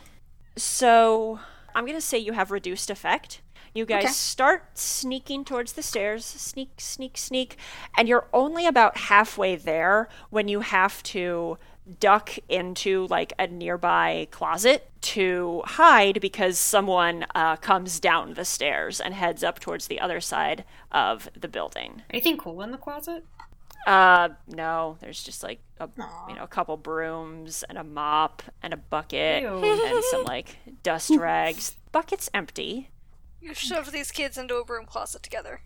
So 0.57 1.39
I'm 1.75 1.85
gonna 1.85 2.01
say 2.01 2.17
you 2.17 2.33
have 2.33 2.51
reduced 2.51 2.89
effect. 2.89 3.41
You 3.73 3.85
guys 3.85 4.05
Okay. 4.05 4.13
start 4.13 4.77
sneaking 4.77 5.45
towards 5.45 5.73
the 5.73 5.83
stairs, 5.83 6.25
sneak, 6.25 6.71
sneak, 6.79 7.17
sneak, 7.17 7.57
and 7.97 8.07
you're 8.07 8.27
only 8.33 8.65
about 8.65 8.97
halfway 8.97 9.55
there 9.55 10.09
when 10.31 10.47
you 10.47 10.61
have 10.61 11.03
to 11.03 11.57
duck 11.99 12.31
into 12.49 13.07
like 13.07 13.33
a 13.39 13.47
nearby 13.47 14.27
closet 14.31 14.89
to 15.01 15.61
hide 15.65 16.19
because 16.21 16.59
someone 16.59 17.25
uh, 17.35 17.55
comes 17.57 17.99
down 17.99 18.33
the 18.33 18.45
stairs 18.45 18.99
and 18.99 19.13
heads 19.13 19.43
up 19.43 19.59
towards 19.59 19.87
the 19.87 19.99
other 19.99 20.19
side 20.19 20.63
of 20.91 21.29
the 21.39 21.47
building. 21.47 22.01
anything 22.09 22.37
cool 22.37 22.61
in 22.61 22.71
the 22.71 22.77
closet? 22.77 23.23
Uh, 23.85 24.29
no, 24.47 24.97
there's 24.99 25.23
just 25.23 25.43
like 25.43 25.59
a 25.79 25.87
Aw. 25.99 26.27
you 26.27 26.35
know 26.35 26.43
a 26.43 26.47
couple 26.47 26.75
brooms 26.75 27.63
and 27.69 27.77
a 27.77 27.83
mop 27.83 28.41
and 28.61 28.73
a 28.73 28.77
bucket 28.77 29.43
Ew. 29.43 29.63
and 29.63 30.03
some 30.11 30.23
like 30.25 30.57
dust 30.83 31.11
rags. 31.15 31.75
Bucket's 31.93 32.29
empty. 32.33 32.89
You 33.39 33.53
shove 33.53 33.91
these 33.93 34.11
kids 34.11 34.37
into 34.37 34.55
a 34.57 34.65
broom 34.65 34.85
closet 34.85 35.23
together. 35.23 35.61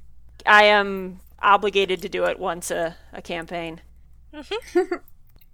I 0.45 0.65
am 0.65 1.19
obligated 1.41 2.01
to 2.03 2.09
do 2.09 2.25
it 2.25 2.37
once 2.37 2.69
a, 2.69 2.95
a 3.11 3.21
campaign. 3.23 3.81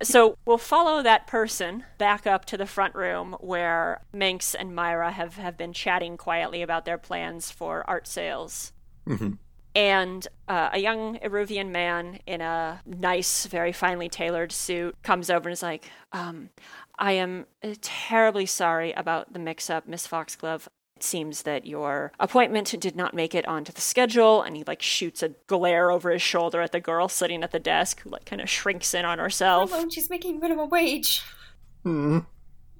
so 0.02 0.38
we'll 0.46 0.58
follow 0.58 1.02
that 1.02 1.28
person 1.28 1.84
back 1.98 2.28
up 2.28 2.46
to 2.46 2.58
the 2.58 2.66
front 2.66 2.96
room 2.96 3.36
where 3.40 4.02
Minx 4.14 4.54
and 4.54 4.76
Myra 4.76 5.12
have, 5.12 5.36
have 5.36 5.58
been 5.58 5.74
chatting 5.74 6.18
quietly 6.18 6.62
about 6.62 6.86
their 6.86 6.98
plans 6.98 7.52
for 7.52 7.84
art 7.90 8.08
sales. 8.08 8.74
Mhm. 9.08 9.38
And 9.76 10.28
uh, 10.48 10.70
a 10.74 10.80
young 10.80 11.20
Aruvian 11.20 11.70
man 11.70 12.20
in 12.26 12.42
a 12.42 12.82
nice, 12.86 13.46
very 13.46 13.72
finely 13.72 14.10
tailored 14.10 14.52
suit 14.52 14.96
comes 15.04 15.30
over 15.30 15.50
and 15.50 15.54
is 15.54 15.62
like, 15.62 15.86
um, 16.14 16.50
I 16.98 17.12
am 17.12 17.46
uh, 17.64 17.76
terribly 17.82 18.48
sorry 18.48 18.92
about 18.94 19.34
the 19.34 19.40
mix 19.40 19.70
up, 19.70 19.88
Miss 19.88 20.08
Foxglove. 20.08 20.68
It 20.98 21.04
seems 21.04 21.44
that 21.44 21.68
your 21.68 22.12
appointment 22.20 22.74
did 22.80 22.96
not 22.96 23.14
make 23.14 23.36
it 23.36 23.48
onto 23.48 23.72
the 23.72 23.82
schedule, 23.82 24.42
and 24.42 24.58
he 24.58 24.64
like 24.66 24.82
shoots 24.82 25.22
a 25.22 25.30
glare 25.46 25.92
over 25.92 26.10
his 26.10 26.24
shoulder 26.24 26.60
at 26.60 26.72
the 26.72 26.80
girl 26.80 27.08
sitting 27.08 27.44
at 27.44 27.52
the 27.52 27.60
desk, 27.60 28.02
who 28.02 28.10
like 28.10 28.26
kind 28.26 28.42
of 28.42 28.50
shrinks 28.50 28.96
in 28.96 29.06
on 29.06 29.20
herself. 29.20 29.72
Alone, 29.72 29.92
she's 29.92 30.10
making 30.10 30.40
minimum 30.40 30.72
wage. 30.72 31.22
Hmm. 31.84 32.22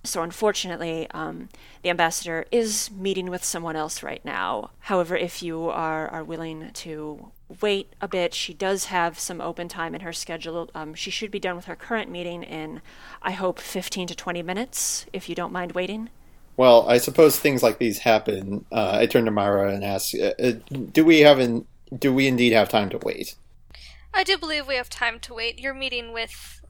So 0.04 0.24
unfortunately, 0.24 1.08
um, 1.12 1.50
the 1.84 1.92
ambassador 1.92 2.46
is 2.52 2.90
meeting 2.90 3.30
with 3.30 3.44
someone 3.44 3.76
else 3.76 4.02
right 4.02 4.26
now. 4.26 4.72
However, 4.80 5.16
if 5.16 5.44
you 5.44 5.70
are 5.70 6.08
are 6.08 6.24
willing 6.24 6.72
to 6.74 7.32
wait 7.62 7.94
a 8.02 8.08
bit, 8.08 8.34
she 8.34 8.56
does 8.56 8.86
have 8.86 9.20
some 9.20 9.42
open 9.42 9.68
time 9.68 9.94
in 9.94 10.02
her 10.02 10.14
schedule. 10.14 10.72
Um, 10.74 10.96
she 10.96 11.12
should 11.12 11.30
be 11.30 11.40
done 11.40 11.56
with 11.56 11.66
her 11.66 11.76
current 11.76 12.10
meeting 12.10 12.42
in, 12.42 12.82
I 13.22 13.34
hope, 13.34 13.60
fifteen 13.60 14.08
to 14.08 14.16
twenty 14.16 14.42
minutes. 14.42 15.06
If 15.14 15.30
you 15.30 15.36
don't 15.36 15.54
mind 15.54 15.74
waiting. 15.74 16.10
Well, 16.58 16.90
I 16.90 16.98
suppose 16.98 17.40
things 17.40 17.62
like 17.62 17.78
these 17.78 18.00
happen. 18.00 18.66
Uh, 18.72 18.98
I 19.00 19.06
turn 19.06 19.26
to 19.26 19.32
Myra 19.32 19.72
and 19.72 19.84
ask, 19.84 20.14
uh, 20.16 20.34
uh, 20.40 20.54
"Do 20.92 21.06
we 21.06 21.20
have 21.22 21.40
an, 21.40 21.68
Do 21.98 22.14
we 22.14 22.28
indeed 22.28 22.52
have 22.52 22.68
time 22.68 22.90
to 22.90 22.98
wait?" 22.98 23.36
I 24.14 24.24
do 24.24 24.38
believe 24.38 24.68
we 24.68 24.76
have 24.76 24.90
time 24.90 25.20
to 25.20 25.36
wait. 25.36 25.60
Your 25.60 25.76
meeting 25.76 26.12
with 26.12 26.62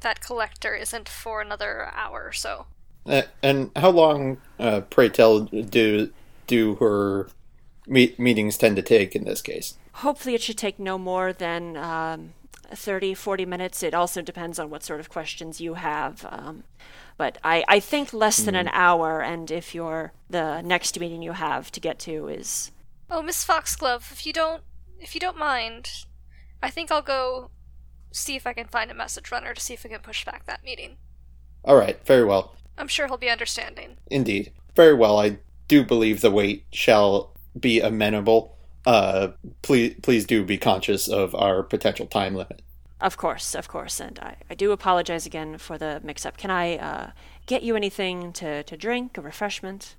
that 0.00 0.20
collector 0.20 0.74
isn't 0.74 1.08
for 1.08 1.42
another 1.42 1.90
hour 1.94 2.24
or 2.24 2.32
so. 2.32 2.66
Uh, 3.06 3.22
and 3.42 3.70
how 3.76 3.90
long, 3.90 4.38
uh, 4.58 4.80
pray 4.80 5.10
tell, 5.10 5.40
do 5.40 6.10
do 6.46 6.76
her 6.76 7.28
meet, 7.86 8.18
meetings 8.18 8.56
tend 8.56 8.76
to 8.76 8.82
take 8.82 9.14
in 9.14 9.24
this 9.24 9.42
case? 9.42 9.74
Hopefully, 9.96 10.34
it 10.34 10.42
should 10.42 10.58
take 10.58 10.78
no 10.78 10.96
more 10.96 11.32
than 11.34 11.76
um, 11.76 12.32
30, 12.72 13.14
40 13.14 13.44
minutes. 13.44 13.82
It 13.82 13.94
also 13.94 14.22
depends 14.22 14.58
on 14.58 14.70
what 14.70 14.82
sort 14.82 15.00
of 15.00 15.10
questions 15.10 15.60
you 15.60 15.74
have. 15.74 16.26
Um, 16.30 16.64
but 17.16 17.38
I, 17.44 17.64
I 17.68 17.80
think 17.80 18.12
less 18.12 18.38
than 18.38 18.54
an 18.54 18.68
hour, 18.68 19.20
and 19.22 19.50
if 19.50 19.74
you're 19.74 20.12
the 20.28 20.62
next 20.62 20.98
meeting 20.98 21.22
you 21.22 21.32
have 21.32 21.70
to 21.72 21.80
get 21.80 21.98
to 22.00 22.28
is. 22.28 22.70
Oh, 23.10 23.22
Miss 23.22 23.44
Foxglove, 23.44 24.10
if 24.12 24.26
you 24.26 24.32
don't 24.32 24.62
if 24.98 25.14
you 25.14 25.20
don't 25.20 25.38
mind, 25.38 26.06
I 26.62 26.70
think 26.70 26.90
I'll 26.90 27.02
go 27.02 27.50
see 28.10 28.36
if 28.36 28.46
I 28.46 28.52
can 28.52 28.66
find 28.66 28.90
a 28.90 28.94
message 28.94 29.30
runner 29.30 29.54
to 29.54 29.60
see 29.60 29.74
if 29.74 29.84
we 29.84 29.90
can 29.90 30.00
push 30.00 30.24
back 30.24 30.46
that 30.46 30.64
meeting. 30.64 30.96
All 31.64 31.76
right, 31.76 32.04
very 32.06 32.24
well, 32.24 32.54
I'm 32.78 32.88
sure 32.88 33.06
he'll 33.06 33.16
be 33.16 33.30
understanding. 33.30 33.96
indeed, 34.10 34.52
very 34.74 34.94
well. 34.94 35.18
I 35.18 35.38
do 35.68 35.84
believe 35.84 36.20
the 36.20 36.30
wait 36.30 36.64
shall 36.72 37.34
be 37.58 37.80
amenable. 37.80 38.56
Uh, 38.86 39.28
please, 39.62 39.96
please 40.02 40.26
do 40.26 40.44
be 40.44 40.58
conscious 40.58 41.08
of 41.08 41.34
our 41.34 41.62
potential 41.62 42.06
time 42.06 42.34
limit. 42.34 42.60
Of 43.04 43.18
course, 43.18 43.54
of 43.54 43.68
course, 43.68 44.00
and 44.00 44.18
I, 44.18 44.36
I 44.48 44.54
do 44.54 44.72
apologize 44.72 45.26
again 45.26 45.58
for 45.58 45.76
the 45.76 46.00
mix 46.02 46.24
up. 46.24 46.38
Can 46.38 46.50
I 46.50 46.78
uh, 46.78 47.10
get 47.44 47.62
you 47.62 47.76
anything 47.76 48.32
to, 48.32 48.62
to 48.62 48.76
drink, 48.78 49.18
a 49.18 49.20
refreshment? 49.20 49.94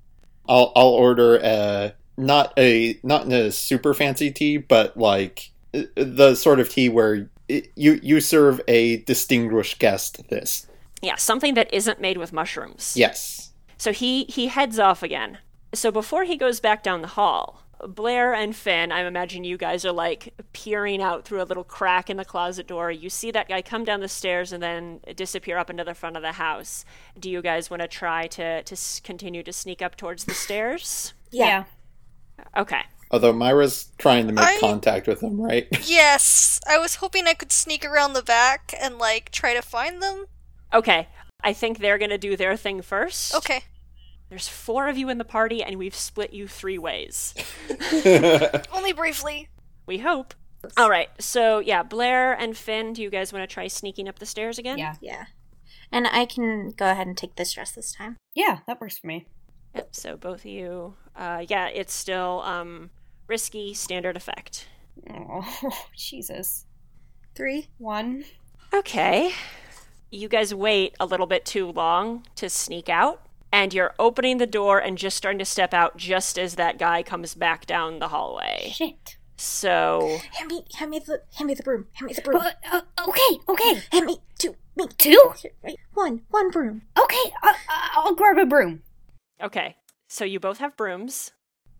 I'll 0.49 0.71
I'll 0.75 0.87
order 0.87 1.37
a 1.37 1.93
not 2.17 2.51
a 2.57 2.99
not 3.03 3.25
in 3.25 3.31
a 3.31 3.51
super 3.51 3.93
fancy 3.93 4.31
tea, 4.31 4.57
but 4.57 4.97
like 4.97 5.51
uh, 5.75 5.83
the 5.95 6.33
sort 6.33 6.59
of 6.59 6.69
tea 6.69 6.89
where 6.89 7.29
it, 7.47 7.71
you 7.75 7.99
you 8.01 8.21
serve 8.21 8.59
a 8.67 8.97
distinguished 9.03 9.77
guest 9.77 10.27
this. 10.29 10.65
Yeah, 11.03 11.15
something 11.15 11.53
that 11.53 11.71
isn't 11.71 12.01
made 12.01 12.17
with 12.17 12.33
mushrooms. 12.33 12.95
Yes. 12.97 13.51
So 13.77 13.91
he 13.91 14.23
he 14.23 14.47
heads 14.47 14.79
off 14.79 15.03
again. 15.03 15.37
So 15.75 15.91
before 15.91 16.23
he 16.23 16.37
goes 16.37 16.59
back 16.59 16.81
down 16.81 17.03
the 17.03 17.09
hall, 17.09 17.64
Blair 17.87 18.33
and 18.33 18.55
Finn, 18.55 18.91
I 18.91 19.01
imagine 19.05 19.43
you 19.43 19.57
guys 19.57 19.85
are 19.85 19.91
like 19.91 20.33
peering 20.53 21.01
out 21.01 21.25
through 21.25 21.41
a 21.41 21.45
little 21.45 21.63
crack 21.63 22.09
in 22.09 22.17
the 22.17 22.25
closet 22.25 22.67
door. 22.67 22.91
You 22.91 23.09
see 23.09 23.31
that 23.31 23.47
guy 23.47 23.61
come 23.61 23.83
down 23.83 23.99
the 23.99 24.07
stairs 24.07 24.51
and 24.51 24.61
then 24.61 24.99
disappear 25.15 25.57
up 25.57 25.69
into 25.69 25.83
the 25.83 25.93
front 25.93 26.15
of 26.15 26.21
the 26.21 26.33
house. 26.33 26.85
Do 27.19 27.29
you 27.29 27.41
guys 27.41 27.69
want 27.69 27.81
to 27.81 27.87
try 27.87 28.27
to 28.27 28.63
to 28.63 29.01
continue 29.03 29.43
to 29.43 29.53
sneak 29.53 29.81
up 29.81 29.95
towards 29.95 30.25
the 30.25 30.33
stairs? 30.33 31.13
Yeah. 31.31 31.65
Okay. 32.55 32.81
Although 33.11 33.33
Myra's 33.33 33.91
trying 33.97 34.27
to 34.27 34.33
make 34.33 34.43
I- 34.45 34.59
contact 34.59 35.07
with 35.07 35.21
him, 35.21 35.39
right? 35.39 35.67
Yes, 35.85 36.59
I 36.67 36.77
was 36.77 36.95
hoping 36.95 37.27
I 37.27 37.33
could 37.33 37.51
sneak 37.51 37.85
around 37.85 38.13
the 38.13 38.23
back 38.23 38.73
and 38.79 38.97
like 38.97 39.31
try 39.31 39.53
to 39.53 39.61
find 39.61 40.01
them. 40.01 40.25
Okay. 40.73 41.07
I 41.43 41.53
think 41.53 41.77
they're 41.77 41.99
going 41.99 42.09
to 42.09 42.17
do 42.17 42.35
their 42.35 42.57
thing 42.57 42.81
first. 42.81 43.35
Okay. 43.35 43.63
There's 44.35 44.49
four 44.49 44.89
of 44.89 44.97
you 44.97 45.07
in 45.07 45.17
the 45.17 45.23
party, 45.23 45.63
and 45.63 45.77
we've 45.77 45.95
split 45.95 46.33
you 46.33 46.45
three 46.45 46.77
ways. 46.77 47.33
Only 48.73 48.91
briefly. 48.91 49.47
We 49.85 49.99
hope. 49.99 50.33
All 50.75 50.89
right, 50.89 51.07
so 51.19 51.59
yeah, 51.59 51.83
Blair 51.83 52.33
and 52.33 52.57
Finn, 52.57 52.91
do 52.91 53.01
you 53.01 53.09
guys 53.09 53.31
want 53.31 53.49
to 53.49 53.53
try 53.53 53.67
sneaking 53.67 54.09
up 54.09 54.19
the 54.19 54.25
stairs 54.25 54.59
again? 54.59 54.77
Yeah. 54.77 54.95
Yeah. 54.99 55.27
And 55.89 56.05
I 56.05 56.25
can 56.25 56.71
go 56.71 56.91
ahead 56.91 57.07
and 57.07 57.15
take 57.17 57.37
this 57.37 57.53
dress 57.53 57.71
this 57.71 57.93
time. 57.93 58.17
Yeah, 58.33 58.59
that 58.67 58.81
works 58.81 58.97
for 58.97 59.07
me. 59.07 59.25
Yep, 59.73 59.95
so 59.95 60.17
both 60.17 60.39
of 60.39 60.45
you. 60.47 60.95
Uh, 61.15 61.45
yeah, 61.47 61.69
it's 61.69 61.93
still 61.93 62.41
um, 62.43 62.89
risky 63.27 63.73
standard 63.73 64.17
effect. 64.17 64.67
Oh, 65.09 65.79
Jesus. 65.95 66.65
Three. 67.35 67.69
One. 67.77 68.25
Okay. 68.73 69.31
You 70.11 70.27
guys 70.27 70.53
wait 70.53 70.93
a 70.99 71.05
little 71.05 71.25
bit 71.25 71.45
too 71.45 71.71
long 71.71 72.25
to 72.35 72.49
sneak 72.49 72.89
out, 72.89 73.24
and 73.55 73.73
you're 73.73 73.95
opening 73.97 74.37
the 74.37 74.45
door 74.45 74.79
and 74.79 74.97
just 74.97 75.15
starting 75.15 75.39
to 75.39 75.45
step 75.45 75.73
out 75.73 75.95
just 75.95 76.37
as 76.37 76.55
that 76.55 76.77
guy 76.77 77.01
comes 77.01 77.35
back 77.35 77.65
down 77.65 77.99
the 77.99 78.09
hallway. 78.09 78.69
Shit. 78.73 79.15
So, 79.37 80.19
Hand 80.33 80.51
me, 80.51 80.65
hand 80.75 80.91
me 80.91 80.99
the, 80.99 81.21
hand 81.37 81.47
me 81.47 81.53
the 81.53 81.63
broom. 81.63 81.87
Hand 81.93 82.07
me 82.07 82.13
the 82.13 82.21
broom. 82.21 82.41
Uh, 82.41 82.51
uh, 82.73 82.81
okay, 83.07 83.39
okay. 83.47 83.81
Hand 83.93 84.07
me 84.07 84.17
two, 84.37 84.55
me 84.75 84.87
Two? 84.97 85.31
One, 85.93 86.23
one 86.31 86.51
broom. 86.51 86.81
Okay, 87.01 87.31
uh, 87.41 87.47
uh, 87.47 87.87
I'll 87.93 88.13
grab 88.13 88.37
a 88.37 88.45
broom. 88.45 88.81
okay. 89.41 89.77
So 90.09 90.25
you 90.25 90.39
both 90.39 90.57
have 90.59 90.75
brooms, 90.77 91.31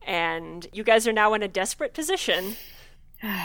and 0.01 0.67
you 0.71 0.83
guys 0.83 1.05
are 1.07 1.13
now 1.13 1.33
in 1.33 1.43
a 1.43 1.47
desperate 1.49 1.93
position. 1.93 2.55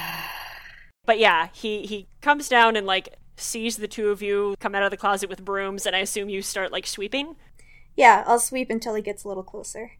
But 1.06 1.18
yeah, 1.18 1.48
he 1.52 1.86
he 1.86 2.06
comes 2.20 2.48
down 2.48 2.76
and 2.76 2.86
like 2.86 3.16
sees 3.36 3.78
the 3.78 3.88
two 3.88 4.10
of 4.10 4.22
you 4.22 4.54
come 4.60 4.74
out 4.74 4.82
of 4.82 4.90
the 4.90 4.96
closet 4.96 5.28
with 5.28 5.44
brooms, 5.44 5.86
and 5.86 5.96
I 5.96 6.00
assume 6.00 6.28
you 6.28 6.42
start 6.42 6.70
like 6.70 6.86
sweeping. 6.86 7.36
Yeah, 7.96 8.24
I'll 8.26 8.40
sweep 8.40 8.70
until 8.70 8.94
he 8.94 9.02
gets 9.02 9.24
a 9.24 9.28
little 9.28 9.42
closer. 9.42 9.92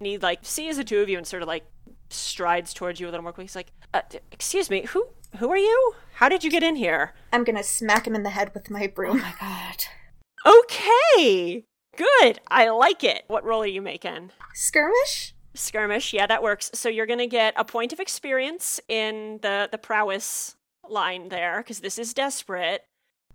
And 0.00 0.06
he 0.06 0.18
like 0.18 0.40
sees 0.42 0.76
the 0.76 0.84
two 0.84 1.00
of 1.00 1.08
you 1.08 1.18
and 1.18 1.26
sort 1.26 1.42
of 1.42 1.48
like 1.48 1.64
strides 2.10 2.72
towards 2.72 3.00
you 3.00 3.06
a 3.06 3.10
little 3.10 3.22
more 3.22 3.32
quickly. 3.32 3.44
He's 3.44 3.56
like, 3.56 3.72
uh, 3.94 4.02
d- 4.08 4.20
"Excuse 4.32 4.70
me, 4.70 4.82
who 4.82 5.06
who 5.38 5.50
are 5.50 5.56
you? 5.58 5.94
How 6.14 6.28
did 6.28 6.44
you 6.44 6.50
get 6.50 6.62
in 6.62 6.76
here?" 6.76 7.14
I'm 7.32 7.44
gonna 7.44 7.62
smack 7.62 8.06
him 8.06 8.14
in 8.14 8.22
the 8.22 8.30
head 8.30 8.52
with 8.54 8.70
my 8.70 8.86
broom. 8.86 9.16
Oh 9.18 9.22
my 9.22 9.34
god. 9.40 9.84
Okay, 10.46 11.64
good. 11.96 12.40
I 12.48 12.68
like 12.70 13.02
it. 13.02 13.24
What 13.26 13.44
roll 13.44 13.62
are 13.62 13.66
you 13.66 13.82
making? 13.82 14.30
Skirmish? 14.54 15.34
Skirmish. 15.54 16.12
Yeah, 16.12 16.26
that 16.26 16.42
works. 16.42 16.70
So 16.74 16.88
you're 16.88 17.06
gonna 17.06 17.26
get 17.26 17.54
a 17.56 17.64
point 17.64 17.92
of 17.92 18.00
experience 18.00 18.80
in 18.88 19.40
the 19.42 19.68
the 19.70 19.78
prowess 19.78 20.56
line 20.88 21.28
there 21.28 21.58
because 21.58 21.80
this 21.80 21.98
is 21.98 22.14
desperate. 22.14 22.82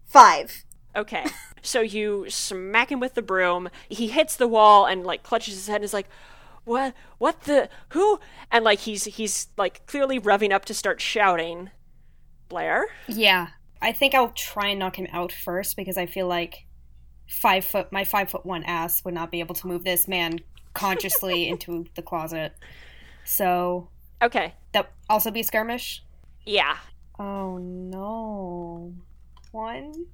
Five. 0.06 0.64
Okay. 0.96 1.26
so 1.62 1.82
you 1.82 2.26
smack 2.30 2.92
him 2.92 3.00
with 3.00 3.14
the 3.16 3.22
broom. 3.22 3.70
He 3.90 4.08
hits 4.08 4.36
the 4.36 4.48
wall 4.48 4.86
and 4.86 5.04
like 5.04 5.24
clutches 5.24 5.56
his 5.56 5.68
head 5.68 5.78
and 5.78 5.84
is 5.86 5.94
like, 5.94 6.08
"What? 6.66 6.94
What 7.18 7.42
the? 7.44 7.70
Who?" 7.90 8.20
And 8.52 8.64
like 8.64 8.80
he's 8.80 9.06
he's 9.06 9.48
like 9.58 9.86
clearly 9.88 10.20
revving 10.20 10.52
up 10.52 10.66
to 10.66 10.74
start 10.74 11.02
shouting. 11.02 11.72
Blair. 12.50 12.86
Yeah. 13.08 13.48
I 13.82 13.92
think 13.92 14.14
I'll 14.14 14.30
try 14.30 14.68
and 14.70 14.80
knock 14.80 14.98
him 14.98 15.08
out 15.12 15.32
first 15.32 15.76
because 15.76 15.98
I 15.98 16.06
feel 16.06 16.28
like 16.28 16.66
five 17.28 17.66
foot 17.66 17.92
my 17.92 18.04
five 18.04 18.30
foot 18.30 18.46
one 18.46 18.64
ass 18.64 19.04
would 19.04 19.14
not 19.14 19.32
be 19.32 19.40
able 19.40 19.56
to 19.56 19.68
move 19.68 19.84
this 19.84 20.08
man 20.08 20.40
consciously 20.74 21.48
into 21.50 21.86
the 21.96 22.02
closet. 22.02 22.54
So 23.26 23.90
Okay. 24.22 24.54
that 24.74 24.92
also 25.10 25.32
be 25.32 25.44
skirmish. 25.44 26.04
Yeah. 26.46 26.78
Oh 27.20 27.58
no. 27.58 28.94
One. 29.52 30.06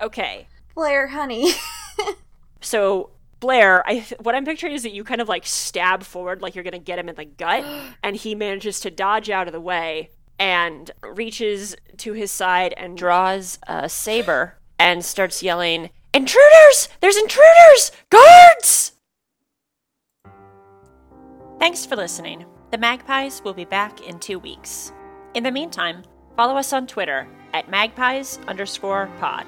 Okay. 0.00 0.46
Blair, 0.74 1.08
honey. 1.08 1.52
So 2.60 3.10
Blair, 3.40 3.86
I 3.86 4.00
th- 4.00 4.20
what 4.20 4.34
I'm 4.34 4.44
picturing 4.44 4.72
is 4.72 4.82
that 4.82 4.92
you 4.92 5.04
kind 5.04 5.20
of 5.20 5.28
like 5.28 5.46
stab 5.46 6.02
forward, 6.02 6.42
like 6.42 6.54
you're 6.54 6.64
gonna 6.64 6.78
get 6.78 6.98
him 6.98 7.08
in 7.08 7.14
the 7.14 7.24
gut, 7.24 7.64
and 8.02 8.16
he 8.16 8.34
manages 8.34 8.80
to 8.80 8.90
dodge 8.90 9.30
out 9.30 9.46
of 9.46 9.52
the 9.52 9.60
way 9.60 10.10
and 10.38 10.90
reaches 11.02 11.76
to 11.98 12.12
his 12.12 12.30
side 12.30 12.74
and 12.76 12.96
draws 12.96 13.58
a 13.66 13.88
saber 13.88 14.58
and 14.78 15.04
starts 15.04 15.42
yelling, 15.42 15.90
"Intruders! 16.12 16.88
There's 17.00 17.16
intruders! 17.16 17.92
Guards!" 18.10 18.92
Thanks 21.58 21.84
for 21.84 21.96
listening. 21.96 22.44
The 22.70 22.78
Magpies 22.78 23.42
will 23.42 23.54
be 23.54 23.64
back 23.64 24.00
in 24.06 24.18
two 24.18 24.38
weeks. 24.38 24.92
In 25.34 25.42
the 25.42 25.50
meantime, 25.50 26.02
follow 26.36 26.56
us 26.56 26.72
on 26.72 26.86
Twitter 26.86 27.26
at 27.52 27.68
magpies 27.68 28.38
underscore 28.46 29.10
pod. 29.18 29.46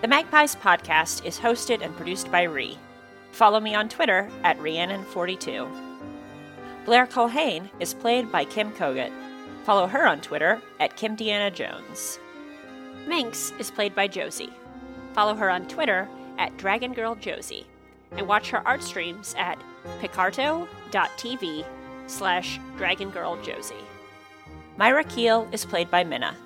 The 0.00 0.06
Magpies 0.06 0.54
podcast 0.54 1.24
is 1.24 1.40
hosted 1.40 1.82
and 1.82 1.92
produced 1.96 2.30
by 2.30 2.44
Ree. 2.44 2.78
Follow 3.32 3.58
me 3.58 3.74
on 3.74 3.88
Twitter 3.88 4.30
at 4.44 4.56
Rhiannon42. 4.58 5.68
Blair 6.84 7.04
Culhane 7.04 7.68
is 7.80 7.94
played 7.94 8.30
by 8.30 8.44
Kim 8.44 8.70
Kogut. 8.70 9.10
Follow 9.64 9.88
her 9.88 10.06
on 10.06 10.20
Twitter 10.20 10.62
at 10.78 10.96
Kim 10.96 11.16
Deanna 11.16 11.52
Jones. 11.52 12.20
Minx 13.08 13.52
is 13.58 13.72
played 13.72 13.92
by 13.96 14.06
Josie. 14.06 14.52
Follow 15.14 15.34
her 15.34 15.50
on 15.50 15.66
Twitter 15.66 16.08
at 16.38 16.56
Dragon 16.58 16.92
Girl 16.92 17.16
Josie. 17.16 17.66
And 18.12 18.28
watch 18.28 18.50
her 18.50 18.66
art 18.68 18.84
streams 18.84 19.34
at 19.36 19.60
picarto.tv 20.00 21.64
slash 22.06 22.60
Dragon 22.76 23.10
Girl 23.10 23.36
Josie. 23.42 23.74
Myra 24.76 25.02
Keel 25.02 25.48
is 25.50 25.64
played 25.64 25.90
by 25.90 26.04
Minna. 26.04 26.36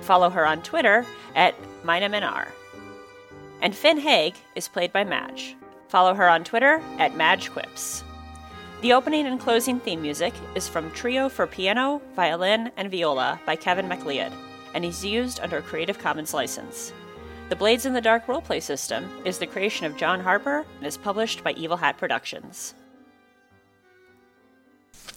Follow 0.00 0.28
her 0.28 0.44
on 0.44 0.60
Twitter 0.62 1.06
at 1.36 1.54
Mina 1.84 2.08
Minar. 2.08 2.48
And 3.60 3.74
Finn 3.74 3.98
Haig 3.98 4.34
is 4.54 4.68
played 4.68 4.92
by 4.92 5.04
Madge. 5.04 5.56
Follow 5.88 6.14
her 6.14 6.28
on 6.28 6.44
Twitter 6.44 6.80
at 6.98 7.14
MadgeQuips. 7.14 8.02
The 8.82 8.92
opening 8.92 9.26
and 9.26 9.40
closing 9.40 9.80
theme 9.80 10.02
music 10.02 10.34
is 10.54 10.68
from 10.68 10.90
Trio 10.90 11.28
for 11.28 11.46
Piano, 11.46 12.02
Violin, 12.14 12.70
and 12.76 12.90
Viola 12.90 13.40
by 13.46 13.56
Kevin 13.56 13.88
MacLeod, 13.88 14.32
and 14.74 14.84
is 14.84 15.04
used 15.04 15.40
under 15.40 15.58
a 15.58 15.62
Creative 15.62 15.98
Commons 15.98 16.34
license. 16.34 16.92
The 17.48 17.56
Blades 17.56 17.86
in 17.86 17.94
the 17.94 18.00
Dark 18.00 18.26
roleplay 18.26 18.60
system 18.60 19.08
is 19.24 19.38
the 19.38 19.46
creation 19.46 19.86
of 19.86 19.96
John 19.96 20.20
Harper 20.20 20.66
and 20.78 20.86
is 20.86 20.96
published 20.96 21.42
by 21.42 21.52
Evil 21.52 21.78
Hat 21.78 21.96
Productions. 21.96 22.74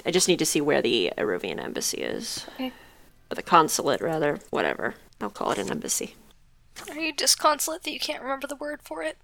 I 0.06 0.12
just 0.12 0.28
need 0.28 0.40
to 0.40 0.46
see 0.46 0.62
where 0.62 0.82
the 0.82 1.12
Aruvian 1.18 1.62
embassy 1.62 1.98
is. 1.98 2.46
Okay. 2.56 2.72
Or 3.32 3.36
the 3.36 3.42
consulate, 3.42 4.00
rather. 4.00 4.40
Whatever. 4.52 4.96
I'll 5.20 5.30
call 5.30 5.52
it 5.52 5.58
an 5.58 5.70
embassy. 5.70 6.16
Are 6.90 6.98
you 6.98 7.14
disconsolate 7.14 7.84
that 7.84 7.92
you 7.92 8.00
can't 8.00 8.22
remember 8.22 8.48
the 8.48 8.56
word 8.56 8.82
for 8.84 9.04
it? 9.04 9.18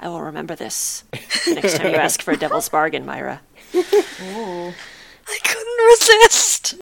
I 0.00 0.08
will 0.08 0.22
remember 0.22 0.54
this 0.54 1.04
next 1.48 1.76
time 1.78 1.90
you 1.90 1.96
ask 1.96 2.22
for 2.22 2.32
a 2.32 2.36
devil's 2.36 2.68
bargain, 2.70 3.04
Myra. 3.04 3.40
Ooh. 3.74 4.72
I 5.28 5.38
couldn't 5.44 5.84
resist. 5.90 6.76